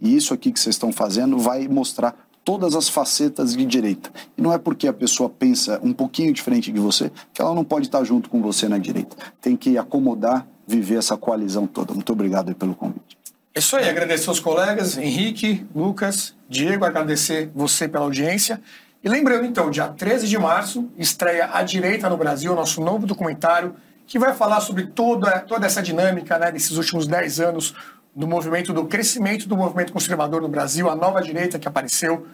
[0.00, 2.14] E isso aqui que vocês estão fazendo vai mostrar
[2.44, 4.12] todas as facetas de direita.
[4.36, 7.64] E não é porque a pessoa pensa um pouquinho diferente de você que ela não
[7.64, 9.16] pode estar junto com você na direita.
[9.40, 11.94] Tem que acomodar, viver essa coalizão toda.
[11.94, 13.16] Muito obrigado pelo convite.
[13.54, 18.60] É isso aí, agradecer aos colegas, Henrique, Lucas, Diego, agradecer você pela audiência.
[19.04, 23.76] E lembrando então, dia 13 de março, estreia A Direita no Brasil, nosso novo documentário,
[24.06, 27.74] que vai falar sobre toda, toda essa dinâmica né, desses últimos 10 anos
[28.16, 32.26] do movimento, do crescimento do movimento conservador no Brasil, a nova direita que apareceu,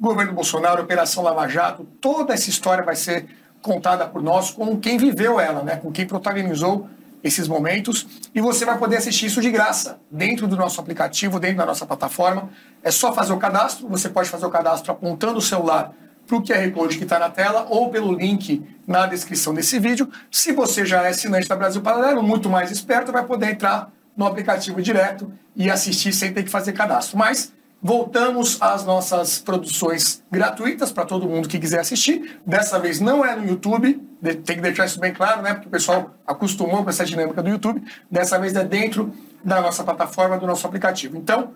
[0.00, 3.26] governo Bolsonaro, Operação Lava Jato, toda essa história vai ser
[3.62, 6.88] contada por nós com quem viveu ela, né, com quem protagonizou
[7.22, 8.04] esses momentos.
[8.34, 11.86] E você vai poder assistir isso de graça dentro do nosso aplicativo, dentro da nossa
[11.86, 12.50] plataforma.
[12.82, 15.94] É só fazer o cadastro, você pode fazer o cadastro apontando o celular
[16.26, 20.10] para o QR Code que está na tela ou pelo link na descrição desse vídeo.
[20.30, 24.26] Se você já é assinante da Brasil Paralelo, muito mais esperto, vai poder entrar no
[24.26, 27.18] aplicativo direto e assistir sem ter que fazer cadastro.
[27.18, 32.40] Mas voltamos às nossas produções gratuitas para todo mundo que quiser assistir.
[32.44, 34.02] Dessa vez não é no YouTube,
[34.44, 35.54] tem que deixar isso bem claro, né?
[35.54, 37.82] Porque o pessoal acostumou com essa dinâmica do YouTube.
[38.10, 39.12] Dessa vez é dentro
[39.44, 41.16] da nossa plataforma, do nosso aplicativo.
[41.16, 41.52] Então,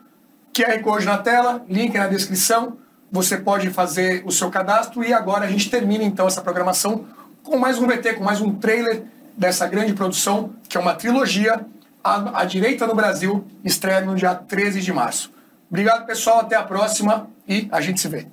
[0.52, 2.76] QR Code na tela, link na descrição.
[3.12, 7.06] Você pode fazer o seu cadastro e agora a gente termina então essa programação
[7.42, 9.02] com mais um VT, com mais um trailer
[9.36, 11.66] dessa grande produção, que é uma trilogia
[12.02, 15.32] a, a Direita no Brasil estreia no dia 13 de março.
[15.68, 16.40] Obrigado, pessoal.
[16.40, 18.26] Até a próxima e a gente se vê.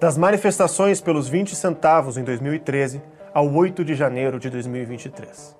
[0.00, 5.56] Das manifestações pelos 20 centavos em 2013 ao 8 de janeiro de 2023.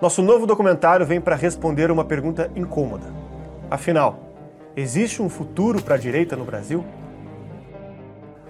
[0.00, 3.06] Nosso novo documentário vem para responder uma pergunta incômoda.
[3.70, 4.18] Afinal,
[4.76, 6.84] existe um futuro para a direita no Brasil?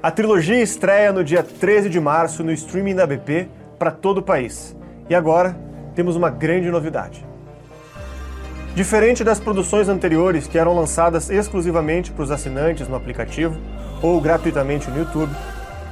[0.01, 4.23] A trilogia estreia no dia 13 de março no streaming da BP para todo o
[4.23, 4.77] país.
[5.11, 5.59] E agora
[5.93, 7.27] temos uma grande novidade.
[8.77, 13.57] Diferente das produções anteriores que eram lançadas exclusivamente para os assinantes no aplicativo
[14.01, 15.35] ou gratuitamente no YouTube,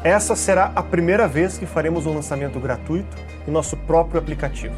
[0.04, 4.76] essa será a primeira vez que faremos um lançamento gratuito no nosso próprio aplicativo.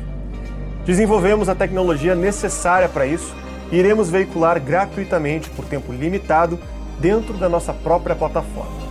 [0.87, 3.37] Desenvolvemos a tecnologia necessária para isso
[3.71, 6.59] e iremos veicular gratuitamente por tempo limitado
[6.99, 8.88] dentro da nossa própria plataforma.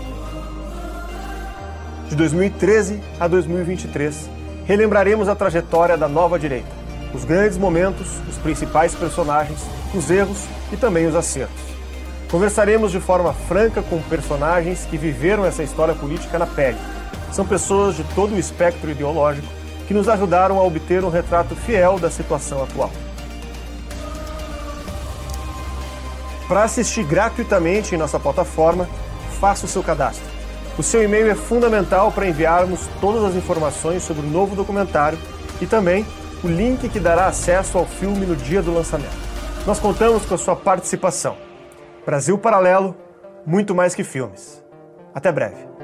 [2.10, 4.30] De 2013 a 2023,
[4.66, 6.78] relembraremos a trajetória da nova direita
[7.14, 9.60] os grandes momentos, os principais personagens,
[9.94, 11.64] os erros e também os acertos.
[12.30, 16.78] Conversaremos de forma franca com personagens que viveram essa história política na pele.
[17.32, 19.48] São pessoas de todo o espectro ideológico
[19.88, 22.92] que nos ajudaram a obter um retrato fiel da situação atual.
[26.48, 28.88] Para assistir gratuitamente em nossa plataforma,
[29.40, 30.37] faça o seu cadastro.
[30.78, 35.18] O seu e-mail é fundamental para enviarmos todas as informações sobre o novo documentário
[35.60, 36.06] e também
[36.44, 39.18] o link que dará acesso ao filme no dia do lançamento.
[39.66, 41.36] Nós contamos com a sua participação.
[42.06, 42.96] Brasil Paralelo,
[43.44, 44.64] muito mais que filmes.
[45.16, 45.77] Até breve.